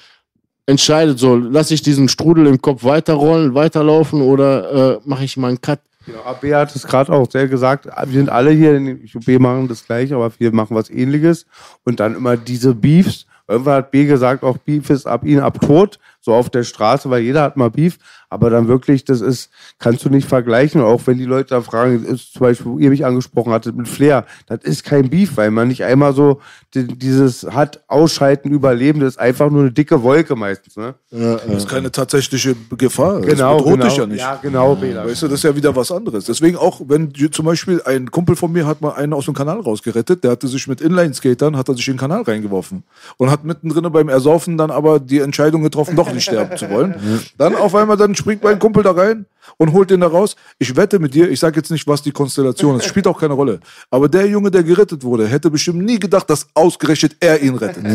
[0.66, 5.48] entscheidet so, lasse ich diesen Strudel im Kopf weiterrollen, weiterlaufen oder äh, mache ich mal
[5.50, 5.80] einen Cut?
[6.08, 7.86] Genau, AB hat es gerade auch sehr gesagt.
[7.86, 11.46] Wir sind alle hier in IOB machen das gleiche, aber wir machen was ähnliches.
[11.84, 13.26] Und dann immer diese Beefs.
[13.46, 17.10] Irgendwann hat B gesagt, auch Beef ist ab ihn ab tot, so auf der Straße,
[17.10, 17.98] weil jeder hat mal Beef.
[18.30, 19.50] Aber dann wirklich, das ist,
[19.80, 20.82] kannst du nicht vergleichen.
[20.82, 23.88] Auch wenn die Leute da fragen, ist zum Beispiel, wo ihr mich angesprochen hattet mit
[23.88, 26.42] Flair, das ist kein Beef, weil man nicht einmal so
[26.74, 30.76] die, dieses hat, ausschalten, überleben, das ist einfach nur eine dicke Wolke meistens.
[30.76, 30.96] Ne?
[31.10, 33.22] Das ist keine tatsächliche Gefahr.
[33.22, 33.86] Genau, das bedroht genau.
[33.86, 34.20] dich ja nicht.
[34.20, 35.06] Ja, genau, Bela.
[35.06, 36.26] Weißt du, das ist ja wieder was anderes.
[36.26, 39.62] Deswegen auch, wenn zum Beispiel ein Kumpel von mir hat mal einen aus dem Kanal
[39.62, 42.84] rausgerettet, der hatte sich mit Inline-Skatern, hat er sich in den Kanal reingeworfen
[43.16, 46.96] und hat mittendrin beim Ersaufen dann aber die Entscheidung getroffen, doch nicht sterben zu wollen.
[47.38, 49.26] Dann auf einmal, dann springt mein Kumpel da rein
[49.58, 50.36] und holt den da raus.
[50.60, 53.34] Ich wette mit dir, ich sage jetzt nicht, was die Konstellation ist, spielt auch keine
[53.34, 53.60] Rolle.
[53.90, 57.86] Aber der Junge, der gerettet wurde, hätte bestimmt nie gedacht, dass ausgerechnet er ihn rettet.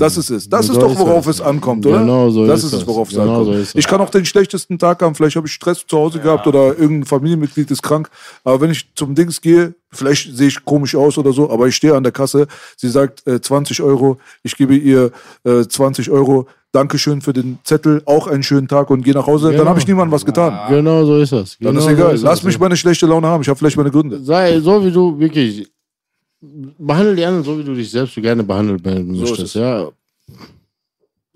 [0.00, 0.48] Das ist es.
[0.48, 2.00] Das ist doch, worauf es ankommt, oder?
[2.00, 3.66] Genau so das ist ist es, worauf es Genau ankommt.
[3.66, 6.46] so ich kann auch den schlechtesten Tag haben, vielleicht habe ich Stress zu Hause gehabt
[6.46, 8.08] oder irgendein Familienmitglied ist krank.
[8.44, 11.76] Aber wenn ich zum Dings gehe, vielleicht sehe ich komisch aus oder so, aber ich
[11.76, 12.46] stehe an der Kasse,
[12.76, 15.12] sie sagt äh, 20 Euro, ich gebe ihr
[15.44, 19.48] äh, 20 Euro, Dankeschön für den Zettel, auch einen schönen Tag und gehe nach Hause,
[19.48, 19.68] dann Genau.
[19.68, 20.58] habe ich niemandem was getan.
[20.70, 21.58] Genau so ist das.
[21.60, 22.16] Dann genau ist egal.
[22.16, 22.44] So Lass das.
[22.44, 24.18] mich meine schlechte Laune haben, ich habe vielleicht meine Gründe.
[24.22, 25.70] Sei so, wie du wirklich.
[26.78, 29.54] Behandle die anderen so, wie du dich selbst so gerne behandelt werden ist möchtest.
[29.54, 29.54] es.
[29.54, 29.86] Ja.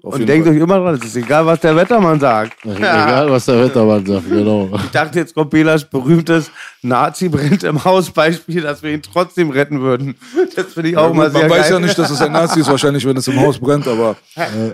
[0.02, 0.56] Und denkt Fall.
[0.56, 2.58] euch immer dran, es ist egal, was der Wettermann sagt.
[2.64, 4.68] Egal, was der Wettermann sagt, genau.
[4.84, 6.48] Ich dachte, jetzt kommt Belas berühmtes
[6.88, 10.14] Nazi brennt im Haus Beispiel, dass wir ihn trotzdem retten würden.
[10.54, 11.72] Das finde ich auch Ja, mal sehr man weiß geil.
[11.72, 14.16] ja nicht, dass es ein Nazi ist, wahrscheinlich, wenn es im Haus brennt, aber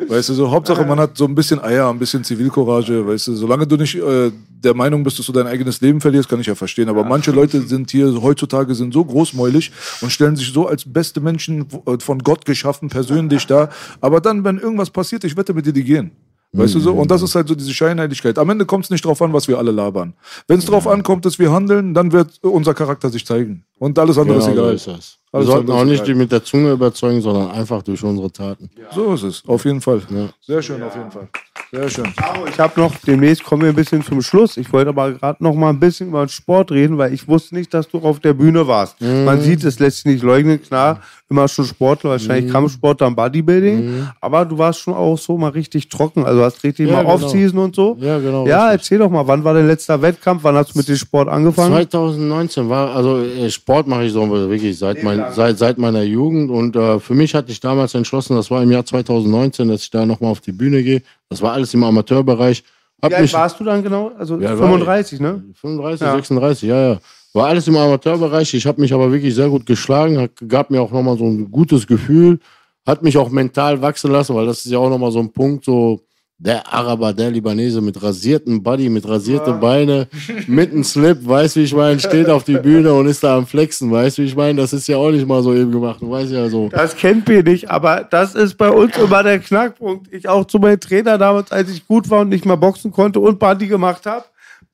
[0.09, 3.35] weißt du, so Hauptsache man hat so ein bisschen Eier, ein bisschen Zivilcourage, weißt du,
[3.35, 6.47] solange du nicht äh, der Meinung bist, dass du dein eigenes Leben verlierst, kann ich
[6.47, 9.73] ja verstehen, aber manche Leute sind hier heutzutage sind so großmäulig
[10.03, 13.69] und stellen sich so als beste Menschen äh, von Gott geschaffen persönlich da,
[14.01, 16.13] aber dann, wenn irgendwas passiert, ich wette mit dir, die gehen.
[16.55, 16.93] Weißt du so?
[16.93, 18.39] Und das ist halt so diese Scheinheiligkeit.
[18.39, 20.13] Am Ende kommt es nicht drauf an, was wir alle labern.
[20.47, 23.65] Wenn es drauf ankommt, dass wir handeln, dann wird unser Charakter sich zeigen.
[23.83, 24.75] Und alles andere Genau ist so egal.
[24.75, 25.19] ist das.
[25.35, 26.07] Wir sollten auch ist nicht egal.
[26.07, 28.71] die mit der Zunge überzeugen, sondern einfach durch unsere Taten.
[28.95, 30.03] So ist es, auf jeden Fall.
[30.11, 30.29] Ja.
[30.41, 31.27] Sehr schön, auf jeden Fall.
[31.73, 32.05] Sehr schön.
[32.51, 34.59] Ich habe noch, demnächst kommen wir ein bisschen zum Schluss.
[34.59, 37.55] Ich wollte aber gerade noch mal ein bisschen über den Sport reden, weil ich wusste
[37.55, 39.01] nicht, dass du auf der Bühne warst.
[39.01, 41.01] Man sieht, es lässt sich nicht leugnen, klar,
[41.31, 45.89] immer schon Sportler, wahrscheinlich Kampfsport, dann Bodybuilding, aber du warst schon auch so mal richtig
[45.89, 47.15] trocken, also hast richtig Ja, mal genau.
[47.15, 47.97] Off-Season und so.
[48.01, 48.81] Ja, genau, Ja, richtig.
[48.83, 51.73] erzähl doch mal, wann war dein letzter Wettkampf, wann hast du mit dem Sport angefangen?
[51.73, 56.51] 2019 war, also äh, Sport mache ich so wirklich seit, mein, seit, seit meiner Jugend
[56.51, 59.91] und äh, für mich hatte ich damals entschlossen, das war im Jahr 2019, dass ich
[59.91, 61.01] da nochmal auf die Bühne gehe.
[61.31, 62.65] Das war alles im Amateurbereich.
[63.01, 64.13] Hab Wie alt warst du dann genau?
[64.19, 65.43] Also Ja, war 35, ne?
[65.55, 66.13] 35, Ja.
[66.13, 66.99] 36, ja, ja.
[67.33, 68.53] War alles im Amateurbereich.
[68.53, 71.51] Ich habe mich aber wirklich sehr gut geschlagen, hat, gab mir auch nochmal so ein
[71.51, 72.41] gutes Gefühl,
[72.87, 75.65] hat mich auch mental wachsen lassen, weil das ist ja auch nochmal so ein Punkt,
[75.65, 76.03] so
[76.45, 80.09] der Araber, der Libanese mit rasierten Body, mit rasierte Beine,
[80.49, 83.37] mit einem Slip, weißt du, wie ich meine, steht auf die Bühne und ist da
[83.37, 85.71] am Flexen, weißt du, wie ich meine, das ist ja auch nicht mal so eben
[85.71, 86.69] gemacht, du weißt ja so.
[86.69, 90.13] Das kennt ihr nicht, aber das ist bei uns immer der Knackpunkt.
[90.13, 93.21] Ich auch zu meinem Trainer damals, als ich gut war und nicht mehr boxen konnte
[93.21, 94.25] und Party gemacht habe.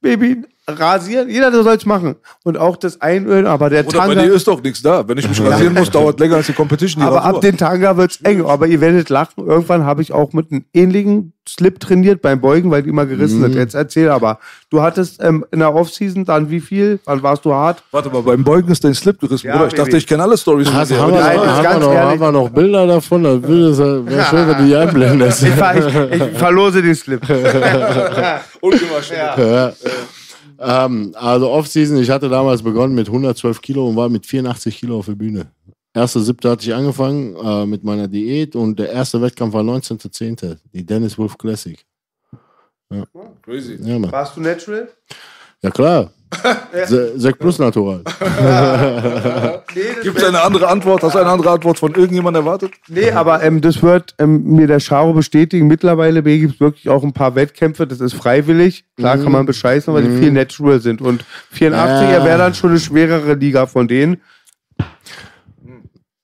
[0.01, 2.16] Baby, rasieren, jeder soll es machen.
[2.45, 4.23] Und auch das Einölen, aber der Oder bei Tanga.
[4.23, 5.07] dir ist doch nichts da.
[5.09, 7.03] Wenn ich mich rasieren muss, dauert länger als die Competition.
[7.03, 7.36] Die Aber Rasur.
[7.36, 8.45] ab den Tanga wird's eng.
[8.45, 9.47] Aber ihr werdet lachen.
[9.47, 13.39] Irgendwann habe ich auch mit einem ähnlichen Slip trainiert beim Beugen, weil die immer gerissen
[13.39, 13.45] Mhm.
[13.45, 13.55] sind.
[13.55, 14.39] Jetzt erzähl aber.
[14.69, 17.01] Du hattest ähm, in der Offseason dann wie viel?
[17.07, 17.82] Wann warst du hart?
[17.90, 19.69] Warte mal, beim Beugen ist dein Slip gerissen, Ja, Bruder.
[19.69, 22.32] Ich dachte, ich kenne alle Stories haben, wir, noch, ist haben, wir noch, haben wir
[22.32, 23.24] noch Bilder davon?
[23.24, 25.43] Das wäre schön, wenn du die einblendest.
[25.45, 27.23] Ich, ich, ich verlose den Slip.
[28.61, 29.16] Ungewaschen.
[29.16, 29.73] Ja.
[30.59, 34.98] Ähm, also Offseason, ich hatte damals begonnen mit 112 Kilo und war mit 84 Kilo
[34.98, 35.51] auf der Bühne.
[35.94, 40.59] Erste siebte hatte ich angefangen äh, mit meiner Diät und der erste Wettkampf war 19.10.
[40.72, 41.85] Die Dennis Wolf Classic.
[43.43, 43.78] Crazy.
[43.82, 44.01] Ja.
[44.10, 44.89] Warst du natural?
[45.62, 46.10] ja klar.
[47.16, 48.02] Sek plus natural.
[50.02, 51.02] Gibt es eine andere Antwort?
[51.02, 52.72] Hast du eine andere Antwort von irgendjemandem erwartet?
[52.88, 55.66] Nee, aber ähm, das wird ähm, mir der Charo bestätigen.
[55.66, 58.84] Mittlerweile gibt es wirklich auch ein paar Wettkämpfe, das ist freiwillig.
[58.96, 61.00] Klar kann man bescheißen, weil die viel natural sind.
[61.00, 62.24] Und 84 Ja.
[62.24, 64.20] wäre dann schon eine schwerere Liga von denen.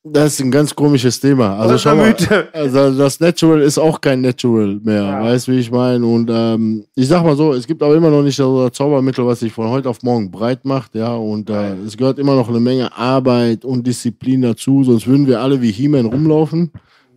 [0.07, 1.57] Das ist ein ganz komisches Thema.
[1.57, 2.15] Also schau mal,
[2.53, 5.03] also das Natural ist auch kein Natural mehr.
[5.23, 6.05] Weißt du, wie ich meine?
[6.05, 9.25] Und ähm, ich sag mal so, es gibt aber immer noch nicht so das Zaubermittel,
[9.25, 10.95] was sich von heute auf morgen breit macht.
[10.95, 15.27] Ja, und äh, es gehört immer noch eine Menge Arbeit und Disziplin dazu, sonst würden
[15.27, 16.71] wir alle wie He-Man rumlaufen.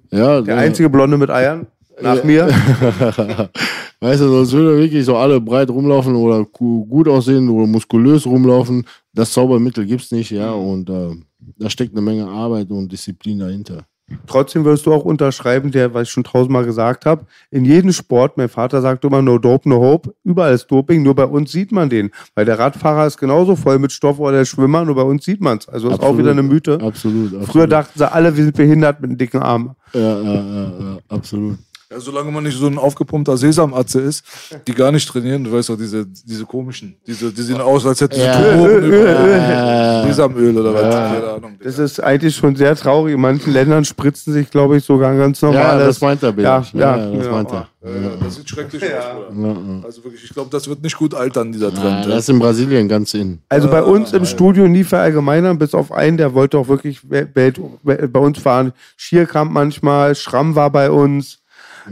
[0.10, 1.68] Ja, Der einzige Blonde mit Eiern.
[2.02, 2.48] Nach mir.
[4.00, 7.68] Weißt du, sonst würden wir wirklich so alle breit rumlaufen oder gu- gut aussehen oder
[7.68, 8.86] muskulös rumlaufen.
[9.14, 10.52] Das Zaubermittel gibt's nicht, ja.
[10.52, 11.10] Und äh,
[11.58, 13.86] da steckt eine Menge Arbeit und Disziplin dahinter.
[14.26, 18.38] Trotzdem wirst du auch unterschreiben, der, was ich schon tausendmal gesagt habe, in jedem Sport,
[18.38, 21.74] mein Vater sagt immer, no dope, no hope, überall ist Doping, nur bei uns sieht
[21.74, 22.12] man den.
[22.34, 25.42] Weil der Radfahrer ist genauso voll mit Stoff oder der Schwimmer, nur bei uns sieht
[25.42, 25.68] man es.
[25.68, 26.76] Also ist auch wieder eine Mythe.
[26.76, 27.48] Absolut, absolut.
[27.48, 29.76] Früher dachten sie alle, wir sind behindert mit einem dicken Arm.
[29.94, 31.58] Ja, ja, ja, ja, absolut.
[31.90, 34.24] Ja, solange man nicht so ein aufgepumpter Sesamatze ist,
[34.68, 38.02] die gar nicht trainieren, du weißt doch, diese, diese komischen, diese, die sehen aus, als
[38.02, 40.04] hätten sie Ja.
[40.06, 41.56] Sesamöl oder was, keine Ahnung.
[41.64, 43.14] Das ist eigentlich schon sehr traurig.
[43.16, 45.80] In manchen Ländern spritzen sich, glaube ich, sogar ganz normales.
[45.82, 46.66] Ja, das meint er, Ja, Bela.
[46.74, 47.32] ja, das ja.
[47.32, 47.68] meint er.
[47.84, 49.58] Ja, ja, das sieht schrecklich aus, Bruder.
[49.86, 52.06] Also wirklich, ich glaube, das wird nicht gut altern, dieser Ja, Trend.
[52.08, 53.40] das ist in Brasilien ganz in.
[53.50, 58.20] Also bei uns im Studio nie verallgemeinern, bis auf einen, der wollte auch wirklich bei
[58.20, 58.74] uns fahren.
[58.98, 61.37] Schierkamp manchmal, Schramm war bei uns.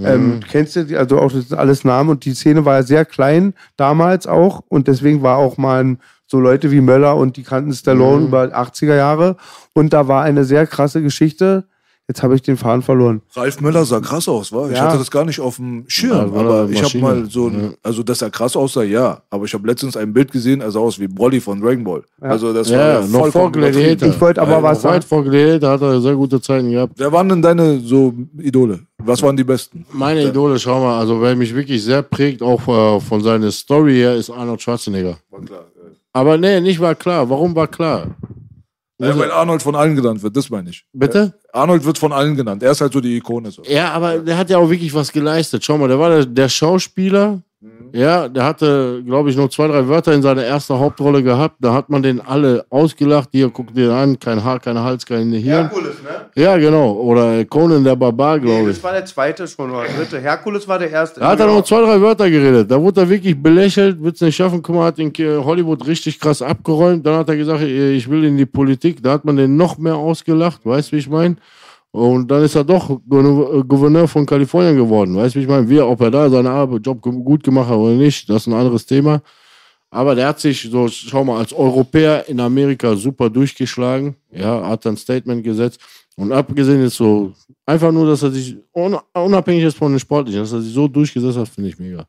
[0.03, 0.97] Ähm, kennst du die?
[0.97, 4.63] Also auch das sind alles Namen und die Szene war ja sehr klein damals auch
[4.67, 5.97] und deswegen war auch mal
[6.27, 9.37] so Leute wie Möller und die kannten Stallone über 80er Jahre
[9.73, 11.65] und da war eine sehr krasse Geschichte.
[12.07, 13.23] Jetzt habe ich den Faden verloren.
[13.33, 14.69] Ralf Möller sah krass aus, war?
[14.69, 14.83] Ich Ja.
[14.83, 18.03] hatte das gar nicht auf dem Schirm, Ja, aber ich habe mal so, ein, also
[18.03, 19.23] dass er krass aussah, ja.
[19.31, 22.03] Aber ich habe letztens ein Bild gesehen, er sah aus wie Broly von Dragon Ball.
[22.21, 24.09] Also das war Ja, ja noch vor Gladiator.
[24.09, 25.01] Ich wollte aber Ja, was sagen.
[25.01, 26.93] vor Gladiator hat er sehr gute Zeiten gehabt.
[26.95, 28.81] Wer waren denn deine so Idole?
[28.99, 29.83] Was waren die besten?
[29.91, 33.95] Meine Idole, schau mal, also wer mich wirklich sehr prägt, auch äh, von seiner Story
[33.95, 35.17] her, ist Arnold Schwarzenegger.
[35.31, 35.65] War klar.
[36.13, 37.29] Aber nee, nicht war klar.
[37.29, 38.07] Warum war klar?
[38.97, 40.85] Ja, weil Arnold von allen genannt wird, das meine ich.
[40.93, 41.33] Bitte?
[41.51, 42.63] Arnold wird von allen genannt.
[42.63, 43.51] Er ist halt so die Ikone.
[43.51, 43.61] So.
[43.63, 45.65] Ja, aber der hat ja auch wirklich was geleistet.
[45.65, 47.41] Schau mal, der war der, der Schauspieler.
[47.91, 51.55] Ja, der hatte, glaube ich, nur zwei, drei Wörter in seiner ersten Hauptrolle gehabt.
[51.61, 53.29] Da hat man den alle ausgelacht.
[53.31, 55.69] Hier, guck dir an, kein Haar, kein Hals, kein Hirn.
[55.69, 56.41] Herkules, ne?
[56.41, 56.93] Ja, genau.
[56.93, 58.75] Oder Conan der Barbar, glaube ich.
[58.77, 60.19] das war der zweite schon oder dritte.
[60.19, 61.19] Herkules war der erste.
[61.19, 62.71] Da hat er nur zwei, drei Wörter geredet.
[62.71, 64.61] Da wurde er wirklich belächelt, wird es nicht schaffen.
[64.61, 67.05] Guck mal, hat in Hollywood richtig krass abgeräumt.
[67.05, 69.03] Dann hat er gesagt, ich will in die Politik.
[69.03, 70.61] Da hat man den noch mehr ausgelacht.
[70.65, 71.35] Weißt du, wie ich meine?
[71.91, 75.15] Und dann ist er doch Gouverne- Gouverneur von Kalifornien geworden.
[75.15, 75.69] Weißt du, wie ich meine?
[75.69, 78.53] Wie, ob er da seinen Arbeit- Job gut gemacht hat oder nicht, das ist ein
[78.53, 79.21] anderes Thema.
[79.95, 84.15] Aber der hat sich so, schau mal, als Europäer in Amerika super durchgeschlagen.
[84.31, 85.79] Ja, hat ein Statement gesetzt.
[86.17, 87.33] Und abgesehen ist so,
[87.65, 90.87] einfach nur, dass er sich, un- unabhängig ist von den Sportlichen, dass er sich so
[90.87, 92.05] durchgesetzt hat, finde ich mega.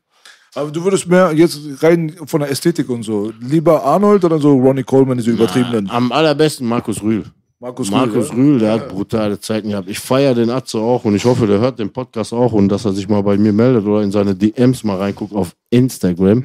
[0.55, 3.31] Aber du würdest mehr jetzt rein von der Ästhetik und so.
[3.41, 5.89] Lieber Arnold oder so Ronnie Coleman, diese übertriebenen?
[5.89, 7.23] Am allerbesten Markus Rühl.
[7.59, 9.89] Markus Markus Rühl, Rühl, der hat brutale Zeiten gehabt.
[9.89, 12.85] Ich feiere den Atze auch und ich hoffe, der hört den Podcast auch und dass
[12.85, 16.43] er sich mal bei mir meldet oder in seine DMs mal reinguckt auf Instagram.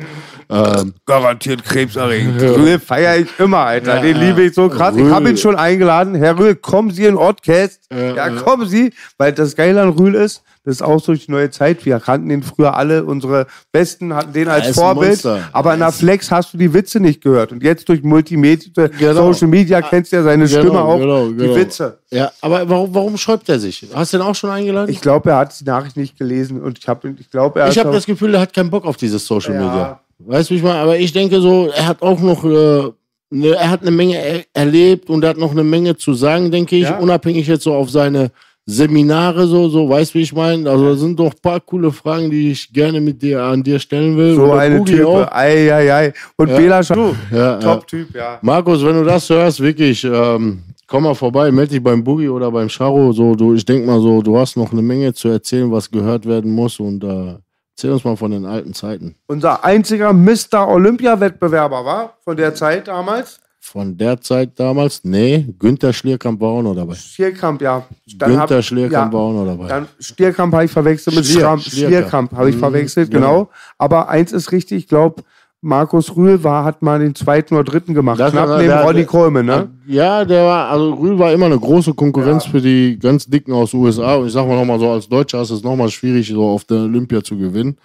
[0.52, 2.42] Ähm, Garantiert krebserregend.
[2.42, 4.00] Rühl feiere ich immer, Alter.
[4.00, 4.94] Den liebe ich so krass.
[4.96, 5.10] Ich Rühl.
[5.14, 6.14] habe ihn schon eingeladen.
[6.14, 7.80] Herr Rühl, kommen Sie in Ortcast.
[7.90, 8.92] ja, kommen Sie.
[9.16, 11.84] Weil das Geile an Rühl ist, das ist auch so die neue Zeit.
[11.86, 13.04] Wir kannten ihn früher alle.
[13.04, 15.26] Unsere Besten hatten den als Vorbild.
[15.52, 17.50] Aber in der Flex hast du die Witze nicht gehört.
[17.50, 19.32] Und jetzt durch Multimedia, Genau.
[19.32, 20.98] Social Media kennst du ja seine Genau, Stimme auch.
[20.98, 21.56] genau, Die genau.
[21.56, 21.98] Witze.
[22.10, 23.86] ja, aber warum, warum schreibt er sich?
[23.94, 24.88] Hast du den auch schon eingeladen?
[24.90, 26.60] Ich glaube, er hat die Nachricht nicht gelesen.
[26.60, 28.96] Und ich habe ich glaube, er Ich habe das Gefühl, er hat keinen Bock auf
[28.96, 29.60] dieses Social Ja.
[29.60, 30.00] Media.
[30.26, 30.78] Weißt du, wie ich meine?
[30.80, 32.90] Aber ich denke so, er hat auch noch, äh,
[33.30, 36.50] ne, er hat eine Menge er erlebt und er hat noch eine Menge zu sagen,
[36.50, 36.98] denke ich, Ja.
[36.98, 38.30] unabhängig jetzt so auf seine
[38.64, 40.70] Seminare so, so, weißt du, wie ich meine?
[40.70, 43.78] Also da sind doch ein paar coole Fragen, die ich gerne mit dir an dir
[43.80, 44.36] stellen will.
[44.36, 45.08] so Und der eine Boogie Type.
[45.08, 45.32] auch.
[45.32, 46.12] Ei, ei, ei.
[46.36, 46.56] Und Ja.
[46.56, 48.38] Bela Schau, Ja, Top-Typ, ja.
[48.40, 52.52] Markus, wenn du das hörst, wirklich, ähm, komm mal vorbei, melde dich beim Boogie oder
[52.52, 53.12] beim Charo.
[53.12, 56.24] So, du, ich denke mal so, du hast noch eine Menge zu erzählen, was gehört
[56.24, 57.34] werden muss und äh,
[57.74, 59.16] erzähl uns mal von den alten Zeiten.
[59.26, 60.68] unser einziger Mr.
[60.68, 63.40] Olympia-Wettbewerber war von der Zeit damals.
[63.64, 65.02] Von der Zeit damals?
[65.04, 66.94] Nee, Günther Schlierkamp war auch noch dabei.
[66.94, 67.86] Stierkamp, ja.
[68.18, 69.68] Günther Schlierkamp ja, war auch noch dabei.
[69.68, 71.36] Dann Stierkamp habe ich verwechselt mit Schlier-.
[71.58, 71.62] Schlierkamp.
[71.62, 73.44] Stierkamp habe ich Mhm, verwechselt, genau.
[73.44, 73.50] genau.
[73.78, 75.22] Aber eins ist richtig, ich glaube,
[75.64, 78.18] Markus Rühl war, hat mal den zweiten oder dritten gemacht.
[78.18, 79.70] Das Knapp war- neben der- Ronny Coleman, ne?
[79.86, 83.70] Ja, der war, also Rühl war immer eine große Konkurrenz für die ganz Dicken aus
[83.70, 84.16] den USA.
[84.16, 86.78] Und ich sag mal nochmal so, als Deutscher ist es nochmal schwierig, so auf der
[86.78, 87.76] Olympia zu gewinnen.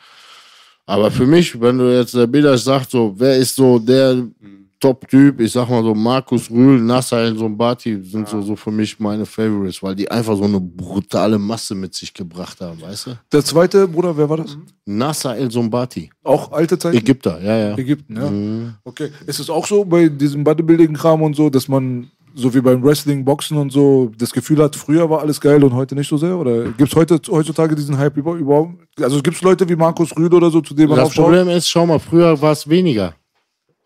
[0.87, 4.23] Aber für mich, wenn du jetzt der Bilder sagt, so, wer ist so der
[4.79, 8.99] Top-Typ, ich sag mal so, Markus Rühl, Nasser El Sombati sind so, so für mich
[8.99, 13.11] meine Favorites, weil die einfach so eine brutale Masse mit sich gebracht haben, weißt du?
[13.31, 14.57] Der zweite Bruder, wer war das?
[14.85, 16.97] Nasser El Sombati, Auch alte Zeiten?
[16.97, 17.77] Ägypter, ja, ja.
[17.77, 18.73] Ägypten, ja.
[18.83, 19.09] Okay.
[19.25, 23.25] Ist es auch so bei diesem Bodybuilding-Kram und so, dass man so wie beim Wrestling,
[23.25, 26.37] Boxen und so das Gefühl hat, früher war alles geil und heute nicht so sehr?
[26.37, 28.75] Oder gibt es heute, heutzutage diesen Hype über- überhaupt?
[29.01, 31.25] Also gibt es Leute wie Markus Rühl oder so, zu denen man Das aufschaut?
[31.25, 33.15] Problem ist, schau mal, früher war es weniger.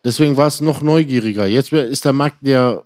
[0.03, 1.45] Deswegen war es noch neugieriger.
[1.45, 2.81] Jetzt ist der Markt ja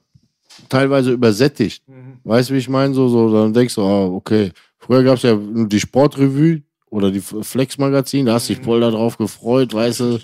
[0.70, 1.84] teilweise übersättigt.
[2.24, 2.94] Weißt du, wie ich meine?
[2.94, 4.52] So, so, dann denkst du, ah, okay.
[4.78, 8.82] Früher gab es ja nur die Sportrevue oder die Flex-Magazin, da hast du dich voll
[8.82, 10.20] darauf gefreut, weißt du.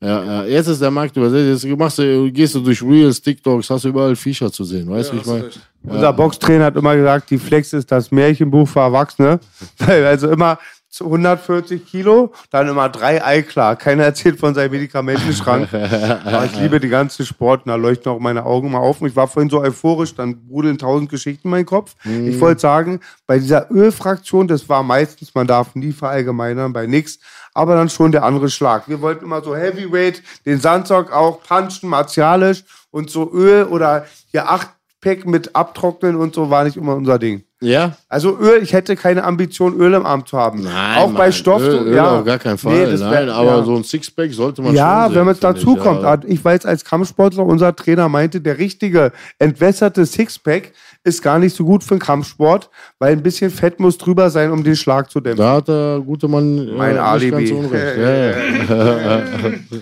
[0.00, 1.64] Ja, ja, jetzt ist der Markt übersetzt.
[1.64, 4.88] Jetzt machst du, gehst du durch Reels, TikToks, hast du überall Viecher zu sehen.
[4.88, 5.50] Weißt du, wie ich meine?
[5.82, 9.40] Unser Boxtrainer hat immer gesagt, die Flex ist das Märchenbuch für Erwachsene.
[9.78, 10.58] Weil also immer
[11.00, 13.76] 140 Kilo, dann immer drei Ei klar.
[13.76, 15.72] Keiner erzählt von seinem Medikamentenschrank.
[16.24, 19.00] Aber ich liebe die ganze Sport und da leuchten auch meine Augen mal auf.
[19.02, 21.94] Ich war vorhin so euphorisch, dann brudeln tausend Geschichten in meinen Kopf.
[22.04, 27.18] Ich wollte sagen, bei dieser Ölfraktion, das war meistens, man darf nie verallgemeinern, bei nix,
[27.54, 28.88] aber dann schon der andere Schlag.
[28.88, 34.48] Wir wollten immer so Heavyweight, den Sandsock auch punchen, martialisch und so Öl oder hier
[34.50, 34.70] acht
[35.00, 37.42] Pack mit abtrocknen und so war nicht immer unser Ding.
[37.60, 37.96] Ja?
[38.08, 40.62] Also Öl, ich hätte keine Ambition, Öl im Arm zu haben.
[40.62, 41.60] Nein, auch bei Mann, Stoff.
[41.60, 42.18] Öl, Öl ja.
[42.20, 42.72] auf gar keinen Fall.
[42.72, 43.62] Nee, das Nein, wär- aber ja.
[43.64, 46.02] so ein Sixpack sollte man Ja, schon wenn man es sehen, dazu finde kommt.
[46.02, 46.18] Ja.
[46.26, 49.10] Ich weiß als Kampfsportler, unser Trainer meinte, der richtige
[49.40, 50.72] entwässerte Sixpack
[51.02, 52.70] ist gar nicht so gut für den Kampfsport,
[53.00, 55.44] weil ein bisschen Fett muss drüber sein, um den Schlag zu dämpfen.
[55.44, 57.30] Da hat der gute Mann äh, Mein nicht Alibi.
[57.30, 57.98] ganz unrecht.
[57.98, 59.22] Ja, ja.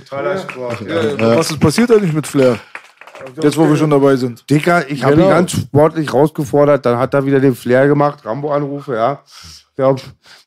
[0.08, 0.78] Toller Sport.
[1.18, 2.58] Was ist passiert eigentlich mit Flair?
[3.42, 4.48] Jetzt, wo wir schon dabei sind.
[4.50, 5.28] Dicker, ich habe Genau.
[5.28, 9.20] ihn ganz sportlich rausgefordert, dann hat er wieder den Flair gemacht, Rambo-Anrufe, ja.
[9.76, 10.00] Glaub,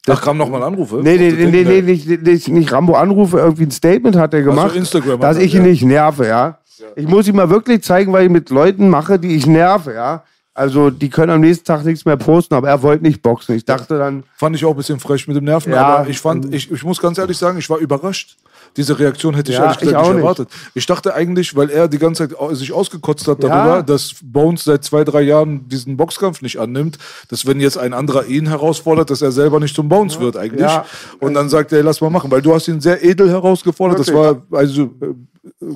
[0.06, 1.02] Da kamen nochmal Anrufe.
[1.04, 4.76] Nee, nee, nee, nee, nee nicht, nicht, nicht Rambo-Anrufe, irgendwie ein Statement hat er gemacht,
[4.76, 5.68] Instagram dass ich ihn ja.
[5.68, 6.58] nicht nerve, ja.
[6.96, 10.24] Ich muss ihm mal wirklich zeigen, weil ich mit Leuten mache, die ich nerve, ja.
[10.56, 13.56] Also die können am nächsten Tag nichts mehr posten, aber er wollte nicht boxen.
[13.56, 15.86] Ich dachte dann, Fand ich auch ein bisschen frech mit dem Nerven, Ja.
[15.86, 18.36] aber ich fand, ich, ich muss ganz ehrlich sagen, ich war überrascht.
[18.78, 20.22] Diese Reaktion hätte ich Ja, ehrlich gesagt nicht nicht.
[20.24, 20.50] erwartet.
[20.74, 23.50] Ich dachte eigentlich, weil er die ganze Zeit au- sich ausgekotzt hat Ja.
[23.50, 26.98] darüber, dass Bones seit zwei, drei Jahren diesen Boxkampf nicht annimmt,
[27.30, 30.62] dass wenn jetzt ein anderer ihn herausfordert, dass er selber nicht zum Bones wird eigentlich.
[30.62, 30.86] Ja.
[31.20, 34.00] Und dann sagt er, lass mal machen, weil du hast ihn sehr edel herausgefordert.
[34.00, 34.88] Das war also äh,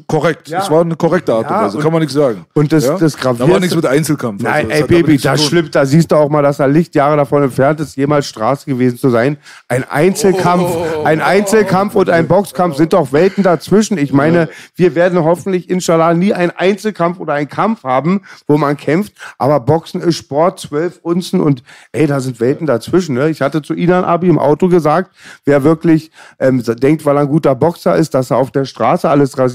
[0.08, 0.48] korrekt.
[0.50, 0.60] Ja.
[0.60, 2.46] Das war eine korrekte Art und Weise, kann man nichts sagen.
[2.54, 2.98] und das- ja?
[2.98, 4.42] das Da war nichts mit Einzelkampf.
[4.44, 5.76] Nein, Also, ey Baby, das stimmt.
[5.76, 9.10] Da siehst du auch mal, dass er Lichtjahre davon entfernt ist, jemals Straße gewesen zu
[9.10, 9.38] sein.
[9.68, 10.76] Ein Einzelkampf,
[11.06, 13.98] ein Einzelkampf und ein Boxkampf sind doch Welten dazwischen.
[13.98, 18.78] Ich meine, wir werden hoffentlich inshallah nie einen Einzelkampf oder einen Kampf haben, wo man
[18.78, 19.14] kämpft.
[19.38, 23.16] Aber Boxen ist Sport, zwölf Unzen und ey, da sind Welten dazwischen.
[23.16, 23.30] Ne?
[23.30, 25.12] Ich hatte zu Inan Abi im Auto gesagt,
[25.46, 29.10] wer wirklich ähm, denkt, weil er ein guter Boxer ist, dass er auf der Straße
[29.10, 29.53] alles rasiert,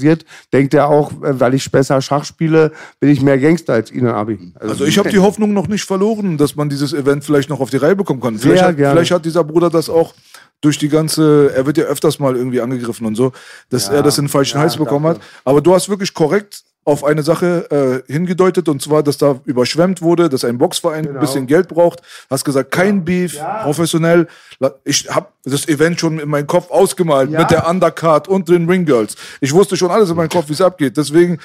[0.53, 4.15] denkt er auch, äh, weil ich besser Schach spiele, bin ich mehr Gangster als Inan
[4.15, 4.53] Abi.
[4.59, 7.69] Also ich habe die Hoffnung noch nicht verloren, dass man dieses Event vielleicht noch auf
[7.69, 8.37] die Reihe bekommen kann.
[8.37, 10.13] Vielleicht hat, vielleicht hat dieser Bruder das auch
[10.61, 13.31] durch die ganze, er wird ja öfters mal irgendwie angegriffen und so,
[13.69, 15.21] dass er das in den falschen Hals bekommen hat.
[15.45, 20.01] Aber du hast wirklich korrekt auf eine Sache äh, hingedeutet und zwar, dass da überschwemmt
[20.01, 21.19] wurde, dass ein Boxverein Genau.
[21.19, 22.01] ein bisschen Geld braucht.
[22.29, 24.27] Hast gesagt, kein Beef, professionell.
[24.59, 28.67] La- Ich habe das Event schon in meinem Kopf ausgemalt mit der Undercard und den
[28.69, 29.15] Ringgirls.
[29.39, 30.97] Ich wusste schon alles in meinem Kopf, wie es abgeht.
[30.97, 31.39] Deswegen,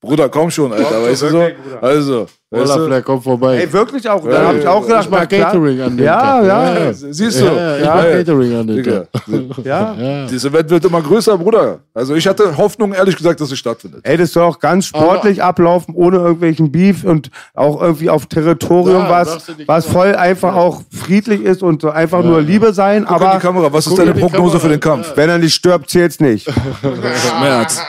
[0.00, 1.48] Bruder, komm schon, Alter, weißt du so?
[1.80, 2.86] Also, weißt Wallah, du?
[2.86, 3.56] Flair, komm vorbei.
[3.58, 4.24] Ey, wirklich auch.
[4.28, 5.26] Da habe ich auch gedacht, ich klar.
[5.26, 6.44] Catering an dem Ja, Tag.
[6.46, 6.92] ja.
[6.92, 7.44] Siehst du?
[7.46, 8.10] Ja, ich Ja, mach ja.
[8.12, 8.84] Catering an dem.
[8.84, 9.08] Tag.
[9.64, 10.26] Ja.
[10.26, 11.80] Dieses Event wird immer größer, Bruder.
[11.94, 14.00] Also ich hatte Hoffnung, ehrlich gesagt, dass es stattfindet.
[14.04, 19.02] Ey, das soll auch ganz sportlich ablaufen, ohne irgendwelchen Beef und auch irgendwie auf Territorium,
[19.04, 23.04] Ja, was, was voll einfach auch friedlich ist und so einfach nur Liebe sein.
[23.06, 24.58] Guck in aber die Kamera, was ist deine Prognose Kamera.
[24.58, 25.12] für den Kampf?
[25.16, 26.46] wenn er nicht stirbt, zählt's nicht.
[26.80, 27.80] Schmerz.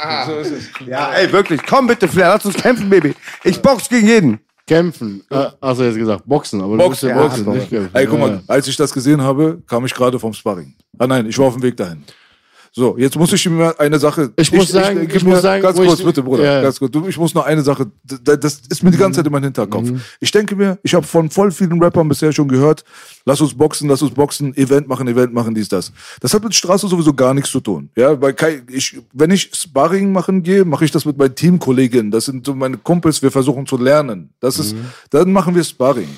[0.88, 1.62] Ja, ey, wirklich.
[1.68, 3.14] Komm bitte, Flair, lass uns kämpfen, Baby.
[3.44, 4.40] Ich box gegen jeden.
[4.68, 5.24] Kämpfen.
[5.30, 5.48] Äh,
[5.80, 6.60] du jetzt gesagt, Boxen.
[6.62, 7.46] Aber Boxen, musst Boxen.
[7.46, 7.96] ja nicht kämpfen.
[7.96, 8.28] Ey, guck Ja.
[8.28, 10.74] mal, als ich das gesehen habe, kam ich gerade vom Sparring.
[10.98, 12.04] Ah nein, ich war auf dem Weg dahin.
[12.78, 14.34] So, jetzt muss ich mir eine Sache.
[14.36, 16.62] Ich muss sagen, ich mir muss sagen, ganz kurz, ich- bitte, Bruder, Ja.
[16.62, 16.94] ganz kurz.
[17.08, 17.90] Ich muss noch eine Sache.
[18.04, 19.90] Das ist mir die ganze Zeit in meinem Hinterkopf.
[19.90, 20.02] Mhm.
[20.20, 22.84] Ich denke mir, ich habe von voll vielen Rappern bisher schon gehört,
[23.24, 25.94] lass uns boxen, lass uns boxen, Event machen, Event machen, dies, das.
[26.20, 27.90] Das hat mit Straße sowieso gar nichts zu tun.
[27.96, 28.36] Ja, weil
[28.70, 32.12] ich, wenn ich Sparring machen gehe, mache ich das mit meinen Teamkollegen.
[32.12, 33.22] Das sind so meine Kumpels.
[33.22, 34.32] Wir versuchen zu lernen.
[34.42, 34.88] Das ist, Mhm.
[35.12, 36.10] dann machen wir Sparring.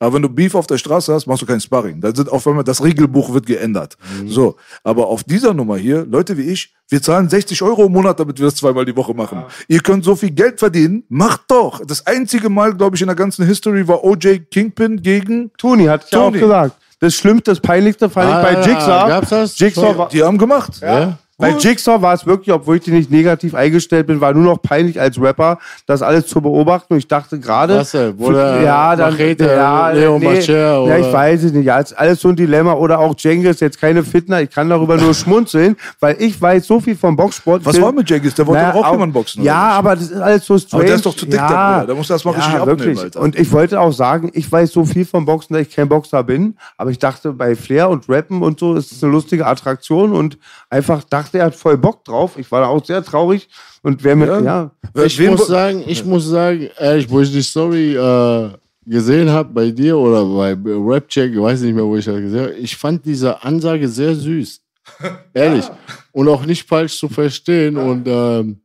[0.00, 2.00] Aber wenn du Beef auf der Straße hast, machst du kein Sparring.
[2.00, 3.96] Dann sind auf einmal das Regelbuch wird geändert.
[4.20, 4.28] Mhm.
[4.28, 8.18] So, aber auf dieser Nummer hier, Leute wie ich, wir zahlen 60 Euro im Monat,
[8.20, 9.42] damit wir das zweimal die Woche machen.
[9.66, 11.84] Ihr könnt so viel Geld verdienen, macht doch.
[11.84, 15.50] Das einzige Mal, glaube ich, in der ganzen History war OJ Kingpin gegen.
[15.58, 16.38] Toni hat ja auch Toni.
[16.40, 16.76] gesagt.
[17.00, 19.08] Das Schlimmste, das Peinlichste fand Ah, ich bei Jigsaw.
[19.08, 19.58] gab's das?
[19.58, 20.80] Jigsaw war, Die haben gemacht.
[20.80, 21.18] Ja?
[21.40, 24.60] Bei Jigsaw war es wirklich, obwohl ich dir nicht negativ eingestellt bin, war nur noch
[24.60, 26.94] peinlich als Rapper, das alles zu beobachten.
[26.94, 27.86] Und ich dachte gerade.
[28.18, 30.98] Oder ja, dann, Machete, ja, Leo nee, Macher, Ja, oder?
[30.98, 31.64] ich weiß es nicht.
[31.64, 32.72] Ja, ist alles so ein Dilemma.
[32.72, 34.42] Oder auch Jengis, jetzt keine Fitner.
[34.42, 37.64] Ich kann darüber nur schmunzeln, weil ich weiß so viel vom Boxsport.
[37.64, 38.34] Was war mit Jengis?
[38.34, 40.82] Der wollte Naja, doch auch jemanden boxen, oder Ja, aber das ist alles so strange.
[40.82, 41.84] Aber der ist doch zu dick, der Bruder.
[41.86, 43.20] Der muss das mal richtig abnehmen, Alter.
[43.20, 46.24] Und ich wollte auch sagen, ich weiß so viel vom Boxen, dass ich kein Boxer
[46.24, 46.56] bin.
[46.76, 50.36] Aber ich dachte, bei Flair und Rappen und so ist es eine lustige Attraktion und
[50.68, 52.38] einfach dachte, er hat voll Bock drauf.
[52.38, 53.48] Ich war da auch sehr traurig.
[53.82, 54.40] Und wer mit, Ja.
[54.40, 54.70] ja.
[55.04, 58.50] Ich muss sagen, ich muss sagen, ehrlich, wo ich die Story äh,
[58.86, 62.40] gesehen habe bei dir oder bei Rapcheck, ich weiß nicht mehr, wo ich das gesehen
[62.40, 64.60] habe, ich fand diese Ansage sehr süß.
[65.34, 65.64] Ehrlich.
[66.12, 67.76] Und auch nicht falsch zu verstehen.
[67.76, 68.60] Und ähm,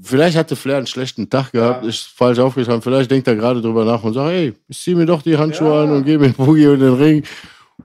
[0.00, 2.82] vielleicht hatte Flair einen schlechten Tag gehabt, ist falsch aufgestanden.
[2.82, 5.82] Vielleicht denkt er gerade drüber nach und sagt, ey, ich zieh mir doch die Handschuhe
[5.82, 7.22] an und gehe mit Boogie in den Ring.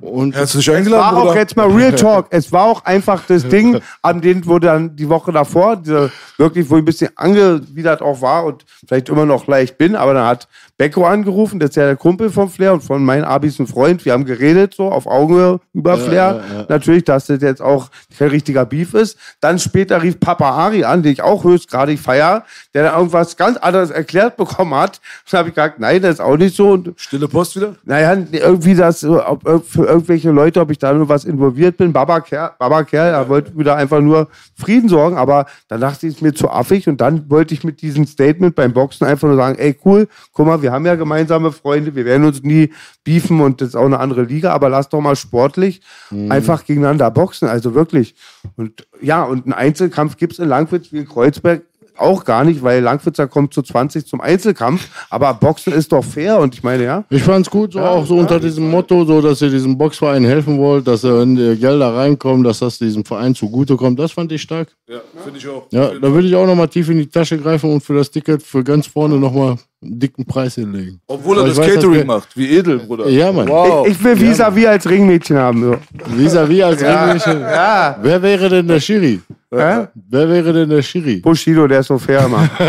[0.02, 1.40] Und Herzlich War eingeladen, auch Bruder.
[1.40, 2.28] jetzt mal Real Talk.
[2.30, 6.70] Es war auch einfach das Ding, an dem, wo dann die Woche davor, diese, wirklich,
[6.70, 10.28] wo ich ein bisschen angewidert auch war und vielleicht immer noch leicht bin, aber dann
[10.28, 10.48] hat
[10.78, 14.04] Becko angerufen, das ist ja der Kumpel von Flair und von meinem Abis ein Freund.
[14.04, 16.66] Wir haben geredet, so auf Augenhöhe über Flair.
[16.68, 19.18] Natürlich, dass das jetzt auch kein richtiger Beef ist.
[19.40, 22.44] Dann später rief Papa Ari an, den ich auch höchstgradig feier,
[22.74, 25.00] der dann irgendwas ganz anderes erklärt bekommen hat.
[25.32, 26.72] Dann habe ich gesagt, nein, das ist auch nicht so.
[26.72, 27.76] Und Stille Post wieder?
[27.86, 31.78] naja, irgendwie das, äh, ob, ob für irgendwelche Leute, ob ich da nur was involviert
[31.78, 31.94] bin.
[31.94, 36.16] Baba Kerl, Baba Kerl, er wollte wieder einfach nur Frieden sorgen, aber dann dachte ich,
[36.16, 39.38] es mir zu affig und dann wollte ich mit diesem Statement beim Boxen einfach nur
[39.38, 42.72] sagen, ey cool, guck mal, wir haben ja gemeinsame Freunde, wir werden uns nie
[43.04, 45.82] beefen und das ist auch eine andere Liga, aber lass doch mal sportlich
[46.30, 48.16] einfach gegeneinander boxen, also wirklich.
[48.58, 51.62] Und ja, und einen Einzelkampf gibt's in Langwitz wie in Kreuzberg
[51.98, 56.40] auch gar nicht, weil Langwitzer kommt zu 20 zum Einzelkampf, aber Boxen ist doch fair
[56.40, 57.04] und ich meine, ja.
[57.10, 60.58] Ich fand's gut, so auch so unter diesem Motto, so dass ihr diesem Boxverein helfen
[60.58, 64.00] wollt, dass er, wenn die Gelder reinkommen, dass das diesem Verein zugutekommt.
[64.00, 64.76] Das fand ich stark.
[64.88, 65.68] Ja, finde ich auch.
[65.72, 68.44] Ja, da würde ich auch nochmal tief in die Tasche greifen und für das Ticket
[68.44, 71.00] für ganz vorne nochmal einen dicken Preis hinlegen.
[71.08, 72.30] Obwohl er das weiß, Catering dass- macht.
[72.36, 73.08] Wie edel, Bruder.
[73.10, 73.48] Ja, Mann.
[73.48, 73.88] Wow.
[73.88, 75.64] Ich, ich will Visa-Vis als Ringmädchen haben.
[75.64, 75.78] So.
[76.18, 77.42] Vis-à-vis als Ringmädchen.
[77.42, 77.98] Ja.
[78.02, 79.22] Wer wäre denn der Schiri?
[79.52, 79.88] Hä?
[80.10, 81.18] Wer wäre denn der Schiri?
[81.18, 82.50] Bushido, der ist so fair immer.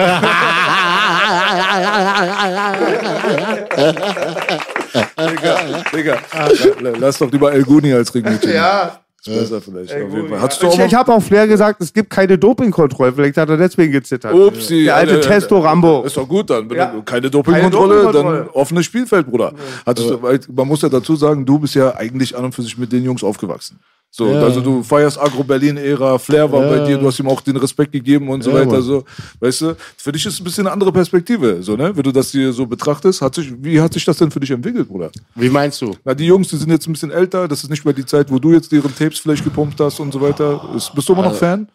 [5.30, 5.56] Digga,
[5.92, 6.16] Digga.
[6.80, 8.52] La- Lass doch lieber El Guni als Ringmädchen.
[8.52, 8.98] ja.
[9.26, 9.92] Ist besser vielleicht.
[9.92, 10.40] Auf jeden Fall.
[10.40, 13.12] Hattest du Ich, auch ich habe auch Flair gesagt, es gibt keine Dopingkontrolle.
[13.12, 14.34] Vielleicht hat er deswegen gezittert.
[14.34, 14.84] Upsi.
[14.84, 16.02] Der alte äh, Testo Rambo.
[16.04, 16.68] Ist doch gut dann.
[16.70, 16.94] Ja.
[17.04, 18.38] keine Dopingkontrolle, Dopingkontrolle.
[18.38, 19.52] dann offenes Spielfeld, Bruder.
[19.84, 22.62] Hattest du, weil man muss ja dazu sagen, du bist ja eigentlich an und für
[22.62, 23.78] sich mit den Jungs aufgewachsen.
[24.10, 24.40] So, Ja.
[24.40, 26.70] also du feierst Agro-Berlin-Ära, Flair war Ja.
[26.70, 28.72] bei dir, du hast ihm auch den Respekt gegeben und so Ja, weiter.
[28.72, 28.82] Mann.
[28.82, 29.04] So,
[29.40, 31.94] weißt du, für dich ist es ein bisschen eine andere Perspektive, so, ne?
[31.94, 34.50] Wenn du das hier so betrachtest, hat sich, wie hat sich das denn für dich
[34.50, 35.10] entwickelt, Bruder?
[35.34, 35.94] Wie meinst du?
[36.04, 38.30] Na, die Jungs, die sind jetzt ein bisschen älter, das ist nicht mehr die Zeit,
[38.30, 40.66] wo du jetzt deren Tapes vielleicht gepumpt hast und so weiter.
[40.74, 41.68] Ist, bist du immer noch Fan?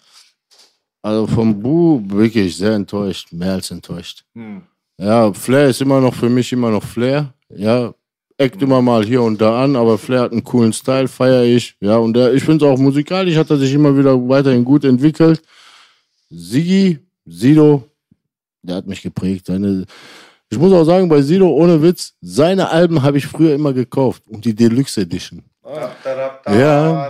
[1.03, 4.23] Also vom Bu wirklich sehr enttäuscht, mehr als enttäuscht.
[4.35, 4.61] Hm.
[4.99, 7.33] Ja, Flair ist immer noch für mich immer noch Flair.
[7.49, 7.93] Ja,
[8.41, 11.75] eckt immer mal hier und da an, aber Flair hat einen coolen Style, feiere ich.
[11.79, 14.83] Ja, und der, ich finde es auch musikalisch hat er sich immer wieder weiterhin gut
[14.83, 15.41] entwickelt.
[16.29, 17.83] Sigi, Sido,
[18.63, 19.45] der hat mich geprägt.
[19.45, 19.85] Seine,
[20.49, 24.23] ich muss auch sagen, bei Sido, ohne Witz, seine Alben habe ich früher immer gekauft.
[24.27, 25.43] Und die Deluxe Edition.
[25.63, 27.09] Ja,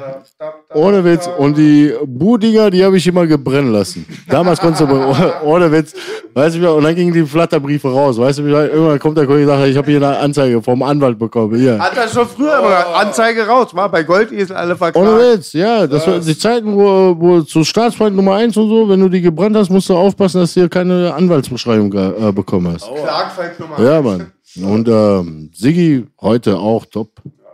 [0.73, 1.29] ohne Witz.
[1.37, 4.05] Und die Bu-Dinger, die habe ich immer gebrennen lassen.
[4.27, 5.93] Damals konntest du, ohne Witz,
[6.33, 8.17] weißt du, und dann gingen die Flatterbriefe raus.
[8.17, 11.17] Weißt du, irgendwann kommt der Kollege und sagt, ich habe hier eine Anzeige vom Anwalt
[11.17, 11.57] bekommen.
[11.57, 11.79] Hier.
[11.79, 15.21] Hat er schon früher immer Anzeige raus, war bei Goldesel alle Ohne verklagt.
[15.21, 15.87] Witz, ja.
[15.87, 19.21] Das war die Zeiten, wo, wo zu Staatsfeind Nummer eins und so, wenn du die
[19.21, 22.85] gebrannt hast, musst du aufpassen, dass du hier keine Anwaltsbeschreibung äh, bekommen hast.
[22.93, 24.33] Klagfall Nummer Ja, Mann.
[24.61, 27.09] Und ähm, Siggi heute auch top.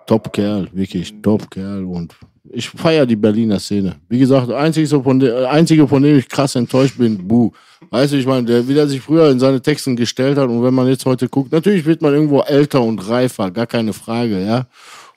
[0.08, 1.84] Top Kerl, wirklich top Kerl.
[1.86, 2.16] Und
[2.50, 3.98] ich feiere die Berliner Szene.
[4.10, 7.52] Wie gesagt, einzige von, de, einzige, von dem ich krass enttäuscht bin, Bu.
[7.90, 10.64] Weißt du, ich meine, der, wie der sich früher in seine Texten gestellt hat und
[10.64, 14.44] wenn man jetzt heute guckt, natürlich wird man irgendwo älter und reifer, gar keine Frage,
[14.44, 14.68] ja.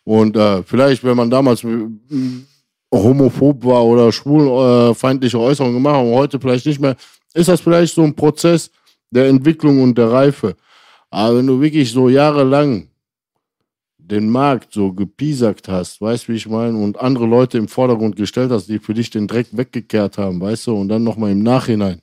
[0.05, 1.87] Und äh, vielleicht, wenn man damals äh,
[2.93, 6.97] homophob war oder schwulfeindliche Äußerungen gemacht hat und heute vielleicht nicht mehr,
[7.35, 8.71] ist das vielleicht so ein Prozess
[9.11, 10.57] der Entwicklung und der Reife.
[11.11, 12.90] Aber wenn du wirklich so jahrelang
[14.11, 18.17] den Markt so gepiesackt hast, weißt du, wie ich meine, und andere Leute im Vordergrund
[18.17, 21.43] gestellt hast, die für dich den Dreck weggekehrt haben, weißt du, und dann nochmal im
[21.43, 22.01] Nachhinein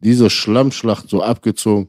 [0.00, 1.88] diese Schlammschlacht so abgezogen.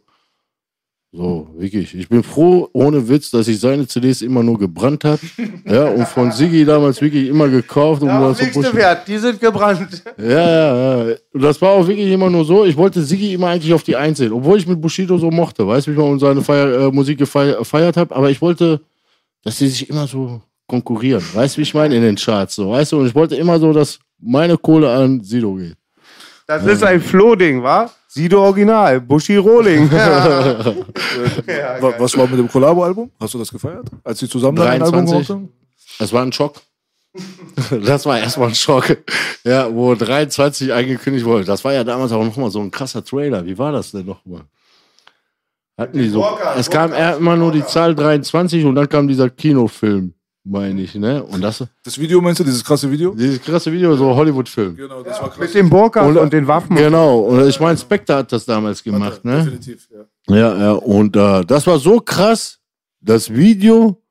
[1.14, 1.96] So, wirklich.
[1.96, 5.20] Ich bin froh, ohne Witz, dass ich seine CDs immer nur gebrannt habe.
[5.66, 8.02] Ja, und von Siggi damals wirklich immer gekauft.
[8.02, 8.74] Um nächste pushen.
[8.74, 10.02] Wert, die sind gebrannt.
[10.18, 11.16] Ja, ja, ja.
[11.34, 12.64] Und das war auch wirklich immer nur so.
[12.64, 15.68] Ich wollte Siggi immer eigentlich auf die Eins sehen, obwohl ich mit Bushido so mochte.
[15.68, 18.16] Weißt du, wie und seine Feier, äh, Musik gefeiert habe.
[18.16, 18.80] Aber ich wollte,
[19.48, 21.24] dass die sich immer so konkurrieren.
[21.34, 21.96] Weißt du, wie ich meine?
[21.96, 22.56] In den Charts.
[22.56, 23.00] So, weißt du?
[23.00, 25.76] Und ich wollte immer so, dass meine Kohle an Sido geht.
[26.46, 27.90] Das ist ein Floh-Ding, wa?
[28.10, 29.90] Sido Original, Buschi Rohling.
[29.92, 30.74] Wa-
[32.00, 33.12] Was war mit dem Collabo-Album?
[33.20, 33.88] Hast du das gefeiert?
[34.04, 35.28] Als sie zusammen ein Album 23.
[35.28, 35.50] gemacht haben?
[36.00, 36.56] Das war ein Schock.
[37.86, 38.98] Das war erstmal ein Schock.
[39.44, 41.44] Ja, wo 23 angekündigt wurde.
[41.46, 43.44] Das war ja damals auch nochmal so ein krasser Trailer.
[43.46, 44.42] Wie war das denn nochmal?
[45.78, 46.26] Hatten die so.
[46.58, 50.14] Es kam eher immer nur die Zahl 23 und dann kam dieser Kinofilm,
[50.44, 51.24] meine ich, ne?
[51.24, 53.14] Und das, Das Video meinst du, dieses krasse Video?
[53.14, 54.76] dieses krasse Video, so Hollywood-Film.
[54.76, 55.40] Genau, das war krass.
[55.40, 56.76] Mit dem Burka und, den Waffen.
[56.76, 57.20] Genau.
[57.20, 59.44] Und ich meine, Spectre hat das damals gemacht, ne?
[59.44, 60.36] Definitiv, ja.
[60.36, 60.72] Ja, ja.
[60.72, 62.58] Und äh, das war so krass,
[63.00, 64.02] das Video,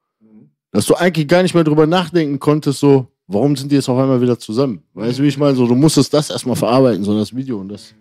[0.70, 3.98] dass du eigentlich gar nicht mehr drüber nachdenken konntest, so, warum sind die jetzt auf
[3.98, 4.84] einmal wieder zusammen?
[4.94, 5.56] Weißt du, wie ich meine?
[5.56, 7.92] So, du musstest das erstmal verarbeiten, so das Video und das.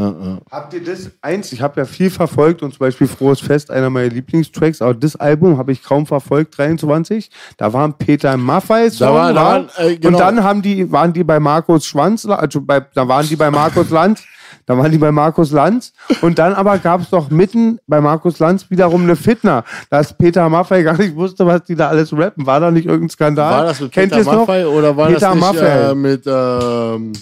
[0.00, 0.38] Ja, ja.
[0.50, 1.52] Habt ihr das eins?
[1.52, 5.16] Ich habe ja viel verfolgt und zum Beispiel Frohes Fest, einer meiner Lieblingstracks, aber das
[5.16, 7.30] Album habe ich kaum verfolgt, 23.
[7.58, 10.08] Da waren Peter Maffay Da war- da waren, äh, genau.
[10.16, 13.50] und dann haben die, waren die bei Markus Schwanz, also bei, da waren die bei
[13.50, 14.22] Markus Lanz,
[14.66, 18.38] da waren die bei Markus Lanz und dann aber gab es doch mitten bei Markus
[18.38, 22.46] Lanz wiederum eine Fitner, dass Peter Maffay gar nicht wusste, was die da alles rappen.
[22.46, 23.52] War da nicht irgendein Skandal?
[23.52, 24.46] War das mit Kennt Peter ihr's noch?
[24.46, 25.90] Maffay oder war Peter das nicht Maffay.
[25.90, 27.12] äh, mit ähm,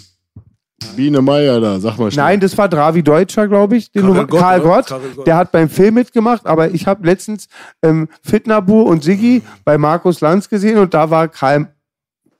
[0.96, 1.80] Biene Meier da?
[1.80, 2.24] Sag mal schnell.
[2.24, 3.90] Nein, das war Dravi Deutscher, glaube ich.
[3.90, 4.68] Den Karel Nummer- Gott, Karl oder?
[4.70, 4.86] Gott.
[4.86, 5.26] Karel Gott.
[5.26, 7.48] Der hat beim Film mitgemacht, aber ich habe letztens
[7.82, 11.68] ähm, Fitnabu und Siggi bei Markus Lanz gesehen und da war Karl,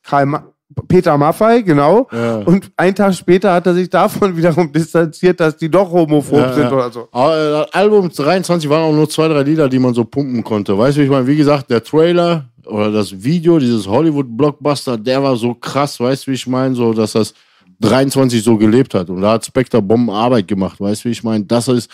[0.03, 0.45] Karl Ma
[0.87, 2.07] Peter Maffei, genau.
[2.13, 2.37] Ja.
[2.37, 6.53] Und einen Tag später hat er sich davon wiederum distanziert, dass die doch homophob Ja,
[6.53, 6.73] sind ja.
[6.73, 7.09] oder so.
[7.11, 10.45] Aber, äh, das Album 23 waren auch nur zwei, drei Lieder, die man so pumpen
[10.45, 10.79] konnte.
[10.79, 11.27] Weißt du, wie ich meine?
[11.27, 16.31] Wie gesagt, der Trailer oder das Video, dieses Hollywood-Blockbuster, der war so krass, weißt du,
[16.31, 16.77] wie ich meine?
[16.77, 17.35] So, dass das
[17.81, 19.09] 23 so gelebt hat.
[19.11, 21.45] Und da hat Spectre Bombenarbeit gemacht, weißt du, wie ich meine?
[21.45, 21.91] Das ist,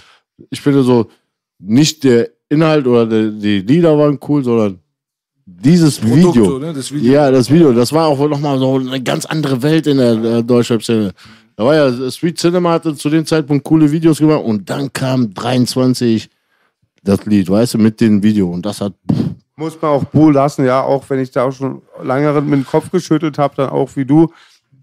[0.51, 1.09] ich finde so,
[1.59, 4.79] nicht der Inhalt oder die, die Lieder waren cool, sondern
[5.47, 6.59] dieses Produkt, Video.
[6.59, 6.73] ne?
[6.73, 7.13] Das Video.
[7.13, 10.43] Ja, das Video, das war auch nochmal so eine ganz andere Welt in der, der
[10.43, 11.13] Deutschrap-Szene.
[11.57, 15.33] Da war ja, Street Cinema hatte zu dem Zeitpunkt coole Videos gemacht und dann kam
[15.33, 16.29] 23
[17.03, 19.19] das Lied, weißt du, mit dem Video und das hat, pff,
[19.57, 22.67] Muss man auch Bull lassen, ja, auch wenn ich da auch schon lange mit dem
[22.67, 24.33] Kopf geschüttelt habe, dann auch wie du,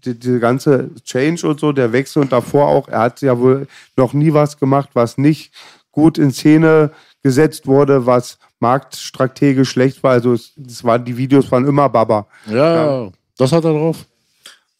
[0.04, 3.66] die, die ganze Change und so, der Wechsel und davor auch, er hat ja wohl
[3.96, 5.52] noch nie was gemacht, was nicht
[5.90, 6.90] gut in Szene
[7.22, 10.12] gesetzt wurde, was marktstrategisch schlecht war.
[10.12, 12.26] Also es, es waren, die Videos waren immer Baba.
[12.46, 14.04] ja, das hat er drauf.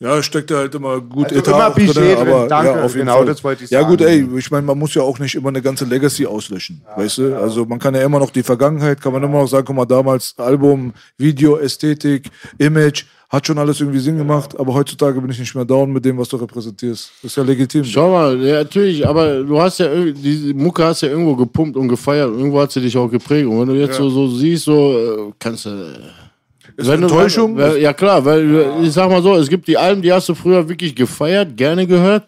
[0.03, 2.93] Ja, steckt da halt immer gut Also immer auch Budget drin, aber danke, ja, auf
[2.93, 3.27] jeden genau, Fall.
[3.27, 3.91] das wollte ich Ja sagen.
[3.91, 7.19] gut, ey, ich meine, man muss ja auch nicht immer eine ganze Legacy auslöschen, weißt
[7.19, 7.37] du?
[7.39, 9.87] Also man kann ja immer noch die Vergangenheit, kann man immer noch sagen, guck mal,
[9.87, 15.39] damals Album, Video, Ästhetik, Image, hat schon alles irgendwie Sinn gemacht, aber heutzutage bin ich
[15.39, 17.13] nicht mehr down mit dem, was du repräsentierst.
[17.23, 17.83] Das ist ja legitim.
[17.83, 21.89] Schau mal, ja, natürlich, aber du hast ja diese Mucke hast ja irgendwo gepumpt und
[21.89, 23.49] gefeiert und irgendwo hat sie dich auch geprägt.
[23.49, 25.71] Und wenn du jetzt so, so siehst, so äh, kannst du.
[26.77, 27.57] Ist Wenn du- Enttäuschung?
[27.57, 30.35] Weil, ja klar, weil ich sag mal so, es gibt die Alben, die hast du
[30.35, 32.25] früher wirklich gefeiert, gerne gehört.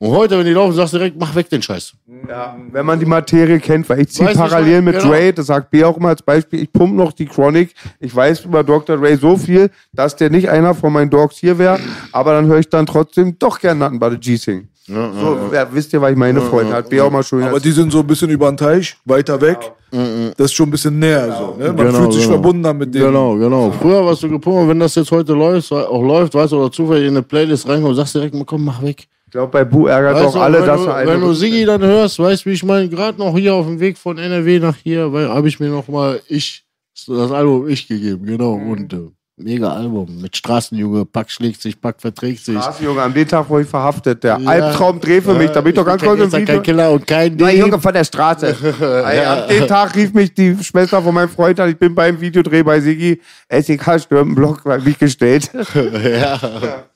[0.00, 1.92] Und heute, wenn die laufen, sagst du direkt, mach weg den Scheiß.
[2.28, 5.08] Ja, wenn man die Materie kennt, weil ich ziehe parallel mit genau.
[5.08, 7.74] Dre, das sagt B auch immer als Beispiel, ich pumpe noch die Chronic.
[7.98, 8.96] Ich weiß über Dr.
[8.96, 11.80] Dre so viel, dass der nicht einer von meinen Dogs hier wäre,
[12.12, 14.68] aber dann höre ich dann trotzdem doch gern Nothing but a G-Sing.
[14.86, 16.74] so, ja, wisst ihr, was ich meine, Freunde?
[16.74, 19.40] Hat B auch mal schön Aber die sind so ein bisschen über den Teich, weiter
[19.40, 19.58] weg.
[19.90, 21.34] Das ist schon ein bisschen näher.
[21.36, 21.72] So, ne?
[21.72, 22.34] Man Genau, fühlt sich genau.
[22.34, 23.06] verbunden dann mit denen.
[23.06, 23.72] Genau, genau.
[23.72, 26.70] Früher warst du gepumpt, und wenn das jetzt heute läuft, auch läuft, weißt du, oder
[26.70, 29.08] zufällig in eine Playlist reinkommt, sagst du direkt, komm, mach weg.
[29.28, 31.10] Ich glaube, bei Bu ärgert Weißt doch du, alle, dass du, er eine.
[31.10, 33.78] wenn du Sigi dann hörst, weißt du, wie ich meine, gerade noch hier auf dem
[33.78, 36.64] Weg von NRW nach hier, habe ich mir noch mal ich,
[37.06, 38.56] das Album Ich gegeben, genau.
[38.56, 38.70] Mhm.
[38.70, 42.56] Und äh, mega Album mit Straßenjunge, Pack schlägt sich, Pack verträgt sich.
[42.58, 44.22] Straße, Junge, an dem Tag wurde ich verhaftet.
[44.24, 44.48] Der Ja.
[44.48, 45.50] Albtraumdreh für mich.
[45.50, 46.62] Da bin ich doch ganz kurz im ja kein Video.
[46.62, 47.56] Killer und kein Nein.
[47.58, 48.54] Junge, von der Straße.
[48.80, 51.68] Ey, An dem Tag rief mich die Schwester von meinem Freund an.
[51.70, 53.20] Ich bin beim Videodreh bei Sigi.
[53.50, 55.50] SEK Stürmenblock bei mich gestellt.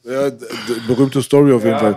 [0.05, 0.36] Ja, d-
[0.89, 1.97] berühmte Story auf jeden Fall.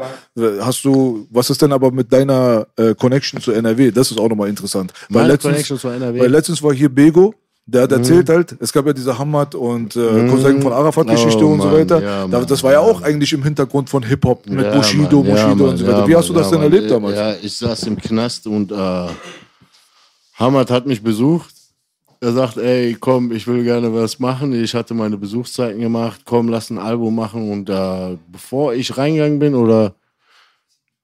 [0.62, 3.90] Hast du, was ist denn aber mit deiner äh, Connection zu NRW?
[3.90, 4.94] Das ist auch nochmal interessant.
[5.10, 6.20] Weil Meine letztens, Connection zu NRW.
[6.20, 7.34] weil letztens war hier Bego,
[7.68, 11.54] der hat erzählt halt, es gab ja diese Hamad und äh, Cousin von Arafat-Geschichte Oh,
[11.54, 12.02] und so weiter.
[12.02, 15.32] ja, Mann, das war ja auch eigentlich im Hintergrund von Hip-Hop mit Ja, Bushido, Mann,
[15.32, 16.08] Bushido ja, und so weiter.
[16.08, 16.72] Wie hast du das denn Mann.
[16.72, 17.16] erlebt damals?
[17.18, 19.08] Ja, ich saß im Knast und äh,
[20.36, 21.54] Hamad hat mich besucht.
[22.22, 24.52] Er sagt, ey, komm, ich will gerne was machen.
[24.54, 26.22] Ich hatte meine Besuchszeiten gemacht.
[26.26, 27.52] Komm, lass ein Album machen.
[27.52, 29.94] Und äh, bevor ich reingegangen bin oder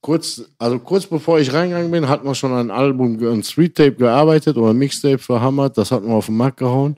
[0.02, 3.94] kurz, also kurz bevor ich reingegangen bin, hat man schon ein Album, ein Street Tape
[3.94, 5.78] gearbeitet oder ein Mixtape Hamad.
[5.78, 6.98] Das hat man auf den Markt gehauen.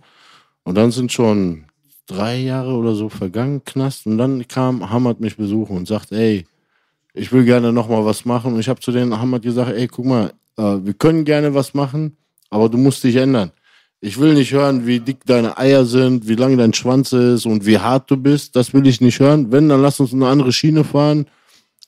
[0.63, 1.65] Und dann sind schon
[2.07, 4.07] drei Jahre oder so vergangen, Knast.
[4.07, 6.45] Und dann kam Hamad mich besuchen und sagt, ey,
[7.13, 8.53] ich will gerne noch mal was machen.
[8.53, 11.73] Und ich habe zu denen Hamad gesagt, ey, guck mal, äh, wir können gerne was
[11.73, 12.17] machen,
[12.49, 13.51] aber du musst dich ändern.
[13.99, 17.65] Ich will nicht hören, wie dick deine Eier sind, wie lang dein Schwanz ist und
[17.65, 18.55] wie hart du bist.
[18.55, 19.51] Das will ich nicht hören.
[19.51, 21.25] Wenn, dann lass uns eine andere Schiene fahren.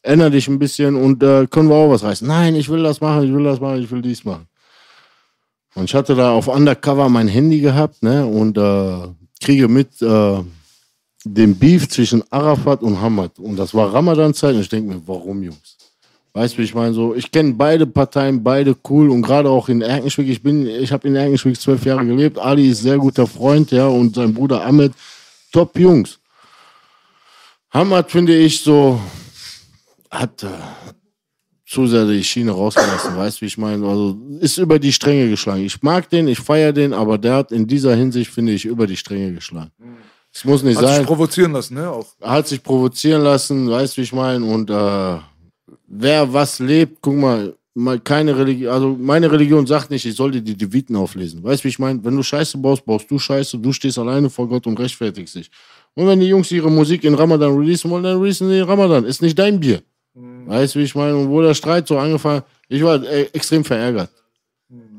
[0.06, 2.28] Änder dich ein bisschen und äh, können wir auch was reißen.
[2.28, 4.48] Nein, ich will das machen, ich will das machen, ich will dies machen.
[5.74, 9.08] Und ich hatte da auf Undercover mein Handy gehabt, ne, und äh,
[9.44, 10.38] kriege mit äh,
[11.26, 13.40] dem Beef zwischen Arafat und Hamad.
[13.40, 15.78] Und das war Ramadan-Zeit und ich denke mir, warum, Jungs?
[16.34, 16.94] Weißt du, ich meine?
[16.94, 20.28] So, ich kenne beide Parteien, beide cool und gerade auch in Erkenschwick.
[20.28, 22.38] Ich bin, ich habe in Erkenschwick zwölf Jahre gelebt.
[22.38, 24.94] Ali ist sehr guter Freund, ja, und sein Bruder Ahmed,
[25.52, 26.20] top Jungs.
[27.72, 29.00] Hamad finde ich so,
[30.20, 30.48] hat äh,
[31.66, 33.86] zu sehr die Schiene rausgelassen, weißt du, wie ich meine?
[33.88, 35.64] Also ist über die Stränge geschlagen.
[35.64, 38.88] Ich mag den, ich feiere den, aber der hat in dieser Hinsicht, finde ich, über
[38.88, 39.72] die Stränge geschlagen.
[40.34, 41.06] Es muss nicht Hat sich sein.
[41.06, 41.90] provozieren lassen, ne?
[41.90, 42.08] Auch.
[42.22, 44.46] Hat sich provozieren lassen, weißt du, wie ich meine?
[44.46, 45.18] Und äh,
[45.88, 50.42] wer was lebt, guck mal, mal keine Religion, also meine Religion sagt nicht, ich sollte
[50.42, 51.44] die Deviten auflesen.
[51.44, 52.04] Weißt du, wie ich meine?
[52.04, 55.50] Wenn du Scheiße baust, baust du Scheiße, du stehst alleine vor Gott und rechtfertigst dich.
[55.94, 59.06] Und wenn die Jungs ihre Musik in Ramadan releasen wollen, dann releasen sie in Ramadan.
[59.06, 59.82] Ist nicht dein Bier.
[60.16, 61.16] Weißt du, wie ich meine?
[61.16, 64.10] Und wo der Streit so angefangen ich war äh, extrem verärgert.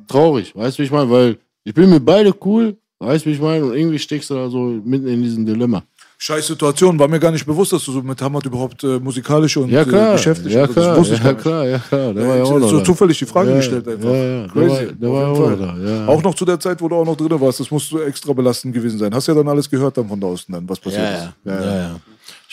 [0.07, 1.11] Traurig, weißt du, wie ich meine?
[1.11, 3.65] Weil ich bin mit beide cool, weißt du, wie ich meine?
[3.65, 5.83] Und irgendwie steckst du da so mitten in diesem Dilemma.
[6.19, 9.55] Scheiß Situation, war mir gar nicht bewusst, dass du so mit Hamad überhaupt äh, musikalisch
[9.59, 10.11] und Ja, klar.
[10.11, 10.73] äh, beschäftigt ja, bist.
[10.79, 10.89] klar.
[10.91, 11.43] Das wusste ich ja, gar nicht.
[11.43, 12.15] klar, ja, klar.
[12.15, 12.85] Der Ja, war ja auch so da.
[12.85, 14.09] zufällig die Frage ja, gestellt einfach.
[14.09, 14.41] Ja, ja.
[14.43, 14.69] Der Crazy.
[14.87, 15.77] war, der war auch da.
[15.77, 16.07] Ja.
[16.07, 18.33] Auch noch zu der Zeit, wo du auch noch drin warst, das musst du extra
[18.33, 19.13] belastend gewesen sein.
[19.15, 21.29] Hast ja dann alles gehört dann von da außen dann, was passiert ja, ist.
[21.45, 21.53] ja.
[21.61, 21.97] Ja, ja.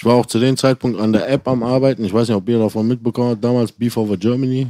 [0.04, 2.04] Ich war auch zu dem Zeitpunkt an der App am Arbeiten.
[2.04, 3.42] Ich weiß nicht, ob ihr davon mitbekommen habt.
[3.42, 4.68] Damals Beef Over Germany.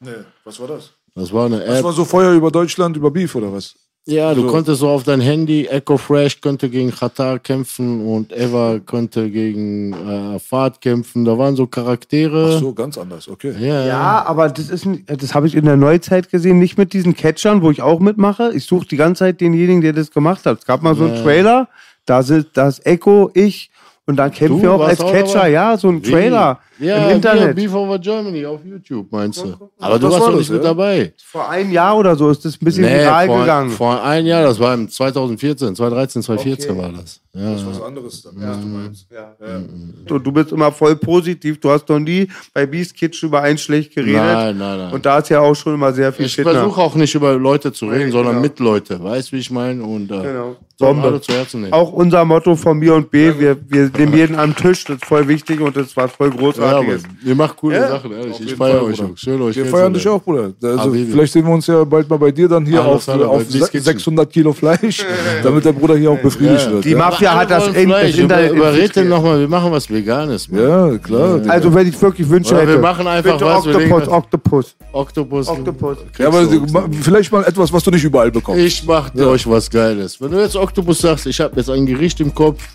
[0.00, 0.10] Nee,
[0.44, 0.90] was war das?
[1.14, 1.84] Das war eine Das App.
[1.84, 3.74] war so Feuer über Deutschland, über Beef oder was?
[4.04, 4.48] Ja, du So.
[4.48, 9.94] konntest so auf dein Handy, Echo Fresh könnte gegen Qatar kämpfen und Eva könnte gegen
[9.94, 11.24] äh, Fahrt kämpfen.
[11.24, 12.52] Da waren so Charaktere.
[12.56, 13.54] Ach so, ganz anders, okay.
[13.58, 16.92] Ja, Ja, aber das ist, ein- das habe ich in der Neuzeit gesehen, nicht mit
[16.92, 18.52] diesen Catchern, wo ich auch mitmache.
[18.54, 20.58] Ich suche die ganze Zeit denjenigen, der das gemacht hat.
[20.58, 21.22] Es gab mal so einen Ja.
[21.22, 21.68] Trailer,
[22.04, 23.70] da sind das Echo, ich
[24.06, 26.10] und dann kämpfen wir auch als Catcher, ja, so ein Wie?
[26.10, 27.56] Trailer Ja, im Internet.
[27.56, 29.54] Beef Over Germany auf YouTube, meinst du?
[29.78, 30.68] Aber du warst war doch das, nicht mit ja?
[30.68, 31.12] dabei.
[31.24, 33.70] Vor einem Jahr oder so ist das ein bisschen Nee, viral vor, gegangen.
[33.70, 37.20] vor ein Jahr, das war im 2014, 2013, 2014 war das.
[37.32, 37.52] Ja.
[37.52, 39.06] Das ist was anderes dann, was du meinst.
[40.06, 41.58] Du, du bist immer voll positiv.
[41.58, 44.20] Du hast noch nie bei Beast Kitchen über einen schlecht geredet.
[44.22, 44.92] Nein, nein, nein.
[44.92, 46.44] Und da ist ja auch schon immer sehr viel ich nach.
[46.44, 48.42] versuche auch nicht über Leute zu reden, sondern genau.
[48.42, 49.02] mit Leute.
[49.02, 49.82] Weißt du, wie ich meine?
[49.82, 50.56] Und äh, Genau.
[50.78, 51.06] Bombe.
[51.06, 51.72] alle zu Herzen nehmen.
[51.72, 55.04] Auch unser Motto von mir und B, wir, wir nehmen jeden am Tisch, das ist
[55.06, 57.02] voll wichtig und das war voll ja, aber großartiges.
[57.24, 57.88] ihr macht coole Ja?
[57.88, 58.32] Sachen, ehrlich.
[58.34, 59.10] Auf Ich feiere euch auch.
[59.16, 60.52] Schön, euch Wir feiern dich auch, Bruder.
[60.62, 61.12] Also, Habibi.
[61.12, 63.70] vielleicht sehen wir uns ja bald mal bei dir dann hier Alles auf, auf Beast
[63.70, 63.84] Kitchen.
[63.84, 65.04] 600 Kilo Fleisch,
[65.42, 66.72] damit der Bruder hier auch befriedigt Ja.
[66.72, 66.84] wird.
[66.84, 66.98] Die ja?
[66.98, 68.14] Mafia hat das, in, das.
[68.16, 68.50] Internet.
[68.50, 70.50] Über, überred den nochmal, wir machen was Veganes.
[70.50, 70.60] Mann.
[70.62, 71.40] ja, klar.
[71.48, 72.72] Also, wenn ich wirklich Wünsche Oder hätte.
[72.72, 75.48] wir machen einfach bitte was, Oktopus, das- Oktopus, Oktopus.
[75.48, 75.98] Oktopus.
[76.18, 76.46] ja, aber
[77.02, 78.60] vielleicht mal etwas, was du nicht überall bekommst.
[78.60, 80.20] Ich mach dir euch was Geiles.
[80.20, 82.66] Wenn du jetzt Oktopus sagst, ich habe jetzt ein Gericht im Kopf,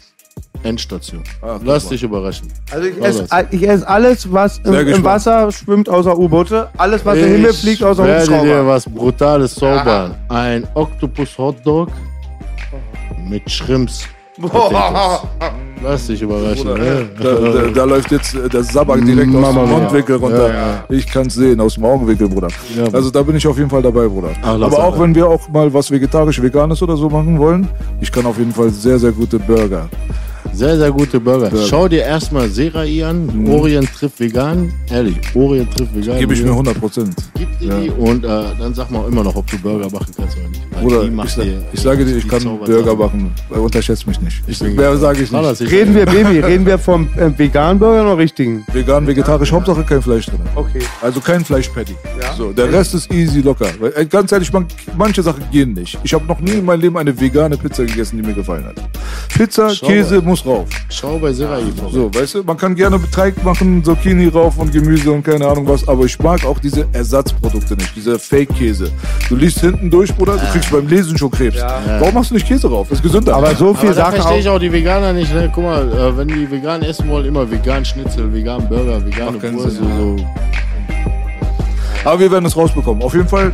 [0.62, 1.24] Endstation.
[1.42, 2.48] Guck Lass dich überraschen.
[2.72, 5.04] Also, ich esse, ich esse alles, was im, im.
[5.04, 6.70] Wasser schwimmt, außer U-Boote.
[6.78, 10.16] Alles, was im Himmel fliegt, außer werde dir was Brutales zaubern.
[10.30, 11.90] Ein Oktopus Hotdog
[13.28, 14.06] mit Shrimps.
[14.40, 15.28] Potatoes.
[15.82, 16.66] Lass dich überraschen.
[16.68, 17.10] Bruder, ne?
[17.24, 19.80] da, da, da läuft jetzt äh, der Sabak direkt aus Mama dem mia.
[19.80, 20.54] Mundwinkel runter.
[20.54, 22.50] Ja, Ich kann es sehen, aus dem Augenwinkel, Bruder.
[22.76, 24.32] Ja, also da bin ich auf jeden Fall dabei, Bruder.
[24.42, 25.04] Ach, Aber auch aber.
[25.04, 27.68] wenn wir auch mal was vegetarisch, veganes oder so machen wollen,
[28.02, 29.88] ich kann auf jeden Fall sehr, sehr gute Burger.
[30.54, 31.50] Sehr, sehr gute Burger.
[31.50, 31.66] Burger.
[31.68, 33.48] Schau dir erstmal Serai an.
[33.48, 34.72] Orient trifft vegan.
[34.92, 36.20] Ehrlich, Orient trifft vegan.
[36.20, 37.16] Gebe ich mir 100 Prozent.
[37.36, 38.28] Gib dir die und äh,
[38.60, 40.62] dann sag mal immer noch, ob du Burger machen kannst oder nicht.
[40.72, 42.44] Weil Bruder, ich, dir ich sage dir, ich kann.
[42.44, 43.32] Burger machen.
[43.50, 44.42] Unterschätzt mich nicht.
[44.48, 45.72] Ich Wer sage ich Lass nicht.
[45.72, 48.64] dich Reden wir, Baby, reden wir vom äh, veganen Burger oder richtigen?
[48.72, 50.40] Vegan, vegetarisch, Hauptsache kein Fleisch drin.
[50.56, 50.80] Okay.
[51.02, 51.96] Also kein Fleischpatty.
[52.38, 53.68] So, der Rest ist easy locker.
[53.80, 54.66] Weil, äh, ganz ehrlich, man,
[54.98, 55.98] manche Sachen gehen nicht.
[56.04, 58.76] Ich habe noch nie in meinem Leben eine vegane Pizza gegessen, die mir gefallen hat.
[59.36, 60.68] Pizza, Schau Käse muss rauf.
[60.90, 61.92] Schau bei Serai vorbei.
[61.92, 65.68] So, weißt du, man kann gerne Teig machen, Zucchini rauf und Gemüse und keine Ahnung
[65.68, 68.92] was, aber ich mag auch diese Ersatzprodukte nicht, diese Fake-Käse.
[69.28, 71.58] Du liest hinten durch, Bruder, du kriegst beim Lesen schon Krebs.
[72.00, 72.88] Warum machst du nicht Käse rauf?
[72.90, 73.36] Das ist gesünder.
[73.36, 74.56] Aber so viel Aber da Sachen verstehe ich auch.
[74.56, 75.34] auch die Veganer nicht.
[75.34, 75.52] Ne?
[75.54, 79.78] Guck mal, äh, wenn die vegan essen wollen, immer vegan Schnitzel, vegan Burger, keinen Wurst.
[79.78, 80.16] So, so.
[82.06, 83.04] Aber wir werden es rausbekommen.
[83.04, 83.52] Auf jeden Fall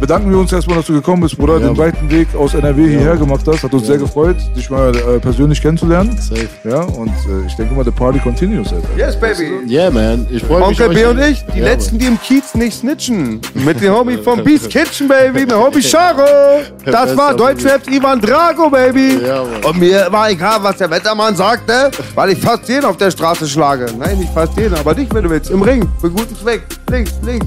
[0.00, 1.58] bedanken wir uns erstmal, dass du gekommen bist, Bruder.
[1.60, 3.62] Ja, Den weiten Weg aus NRW hierher gemacht hast.
[3.62, 6.16] Hat uns sehr gefreut, dich mal äh, persönlich kennenzulernen.
[6.18, 6.48] Safe.
[6.64, 8.88] Ja, und äh, ich denke mal, the party continues, Alter.
[8.96, 9.50] Yes, baby.
[9.68, 10.26] Yeah, man.
[10.30, 10.80] Ich freue mich.
[10.80, 13.40] Onkel B und ich, die Ja, letzten, die im Kiez nicht snitchen.
[13.54, 16.24] Mit dem Homie vom Beast Kitchen, Baby, mit Homie Charo.
[16.84, 19.18] Das war Deutschraps Ivan Drago, Baby.
[19.24, 19.42] Ja.
[19.68, 23.46] Und mir war egal, was der Wettermann sagte, weil ich fast jeden auf der Straße
[23.46, 23.86] schlage.
[23.98, 25.50] Nein, nicht fast jeden, aber dich, wenn du willst.
[25.50, 26.62] Im Ring, für guten Zweck.
[26.90, 27.46] Links, links.